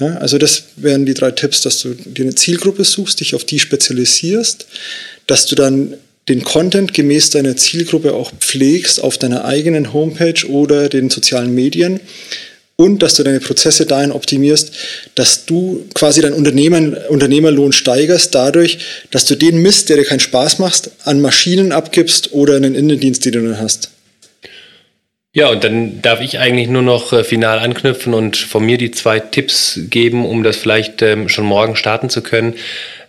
Ja, 0.02 0.16
also 0.16 0.40
das 0.40 0.64
wären 0.76 1.06
die 1.06 1.14
drei 1.14 1.30
Tipps, 1.30 1.62
dass 1.62 1.78
du 1.78 1.94
dir 1.94 2.24
eine 2.24 2.34
Zielgruppe 2.34 2.84
suchst, 2.84 3.20
dich 3.20 3.36
auf 3.36 3.44
die 3.44 3.60
spezialisierst, 3.60 4.66
dass 5.28 5.46
du 5.46 5.54
dann 5.54 5.94
den 6.30 6.44
Content 6.44 6.96
gemäß 6.96 7.30
deiner 7.30 7.56
Zielgruppe 7.56 8.16
auch 8.16 8.32
pflegst 8.40 9.04
auf 9.04 9.20
deiner 9.20 9.46
eigenen 9.46 9.94
Homepage 9.94 10.48
oder 10.50 10.90
den 10.90 11.12
sozialen 11.12 11.54
Medien 11.54 12.00
und 12.76 13.04
dass 13.04 13.14
du 13.14 13.24
deine 13.24 13.40
Prozesse 13.40 13.86
dahin 13.86 14.12
optimierst, 14.12 14.72
dass 15.14 15.46
du 15.46 15.86
quasi 15.94 16.22
deinen 16.22 16.34
Unternehmerlohn 16.34 17.72
steigerst 17.72 18.34
dadurch, 18.34 18.80
dass 19.12 19.26
du 19.26 19.36
den 19.36 19.62
Mist, 19.62 19.90
der 19.90 19.98
dir 19.98 20.06
keinen 20.06 20.22
Spaß 20.22 20.58
macht, 20.58 20.90
an 21.04 21.22
Maschinen 21.22 21.72
abgibst 21.72 22.34
oder 22.34 22.56
einen 22.56 22.74
Innendienst, 22.74 23.24
den 23.26 23.34
du 23.34 23.44
dann 23.44 23.60
hast. 23.60 23.92
Ja, 25.36 25.50
und 25.50 25.64
dann 25.64 26.00
darf 26.04 26.22
ich 26.22 26.38
eigentlich 26.38 26.68
nur 26.70 26.84
noch 26.84 27.12
äh, 27.12 27.24
final 27.24 27.58
anknüpfen 27.58 28.14
und 28.14 28.38
von 28.38 28.64
mir 28.64 28.78
die 28.78 28.92
zwei 28.92 29.20
Tipps 29.20 29.80
geben, 29.90 30.28
um 30.28 30.44
das 30.44 30.58
vielleicht 30.58 31.02
ähm, 31.02 31.28
schon 31.28 31.46
morgen 31.46 31.76
starten 31.76 32.12
zu 32.12 32.22
können. 32.22 32.54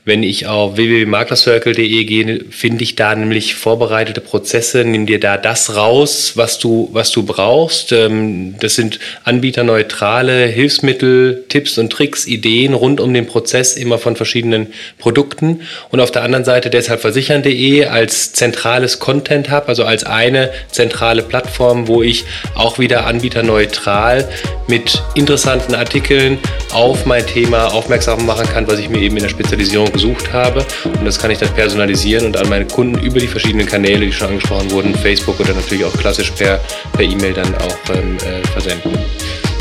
Wenn 0.06 0.22
ich 0.22 0.46
auf 0.46 0.76
www.maklercircle.de 0.76 2.04
gehe, 2.04 2.44
finde 2.50 2.84
ich 2.84 2.94
da 2.94 3.14
nämlich 3.14 3.54
vorbereitete 3.54 4.20
Prozesse. 4.20 4.84
Nimm 4.84 5.06
dir 5.06 5.18
da 5.18 5.38
das 5.38 5.76
raus, 5.76 6.32
was 6.34 6.58
du, 6.58 6.90
was 6.92 7.10
du 7.10 7.22
brauchst. 7.22 7.90
Ähm, 7.92 8.54
das 8.60 8.74
sind 8.74 8.98
anbieterneutrale 9.24 10.44
Hilfsmittel, 10.44 11.46
Tipps 11.48 11.78
und 11.78 11.90
Tricks, 11.90 12.26
Ideen 12.26 12.74
rund 12.74 13.00
um 13.00 13.14
den 13.14 13.26
Prozess 13.26 13.78
immer 13.78 13.96
von 13.96 14.14
verschiedenen 14.14 14.74
Produkten. 14.98 15.62
Und 15.90 16.00
auf 16.00 16.10
der 16.10 16.22
anderen 16.22 16.44
Seite 16.44 16.68
deshalb 16.68 17.00
versichern.de 17.00 17.86
als 17.86 18.34
zentrales 18.34 18.98
Content 18.98 19.50
Hub, 19.50 19.70
also 19.70 19.84
als 19.84 20.04
eine 20.04 20.50
zentrale 20.70 21.22
Plattform, 21.22 21.88
wo 21.88 22.02
ich 22.02 22.26
auch 22.54 22.78
wieder 22.78 23.06
anbieterneutral 23.06 24.28
mit 24.68 25.02
interessanten 25.14 25.74
Artikeln 25.74 26.36
auf 26.74 27.06
mein 27.06 27.26
Thema 27.26 27.72
aufmerksam 27.72 28.26
machen 28.26 28.46
kann, 28.52 28.68
was 28.68 28.78
ich 28.78 28.90
mir 28.90 29.00
eben 29.00 29.16
in 29.16 29.22
der 29.22 29.30
Spezialisierung 29.30 29.93
gesucht 29.94 30.30
habe. 30.32 30.66
Und 30.84 31.06
das 31.06 31.18
kann 31.18 31.30
ich 31.30 31.38
dann 31.38 31.48
personalisieren 31.54 32.26
und 32.26 32.36
an 32.36 32.50
meine 32.50 32.66
Kunden 32.66 32.98
über 32.98 33.18
die 33.18 33.26
verschiedenen 33.26 33.66
Kanäle, 33.66 34.04
die 34.04 34.12
schon 34.12 34.28
angesprochen 34.28 34.70
wurden, 34.70 34.94
Facebook 34.94 35.40
oder 35.40 35.54
natürlich 35.54 35.86
auch 35.86 35.96
klassisch 35.96 36.30
per 36.32 36.60
E-Mail 36.98 37.30
e 37.30 37.32
dann 37.32 37.54
auch 37.54 37.94
ähm, 37.94 38.18
äh, 38.18 38.46
versenden. 38.48 38.98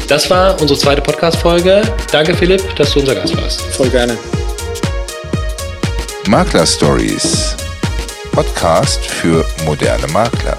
Das 0.08 0.30
war 0.30 0.60
unsere 0.60 0.78
zweite 0.78 1.02
Podcast-Folge. 1.02 1.82
Danke, 2.12 2.36
Philipp, 2.36 2.76
dass 2.76 2.94
du 2.94 3.00
unser 3.00 3.16
Gast 3.16 3.38
warst. 3.38 3.62
Voll 3.62 3.90
gerne. 3.90 4.18
Makler 6.28 6.66
Stories. 6.66 7.56
Podcast 8.32 9.06
für 9.06 9.46
moderne 9.66 10.08
Makler. 10.08 10.58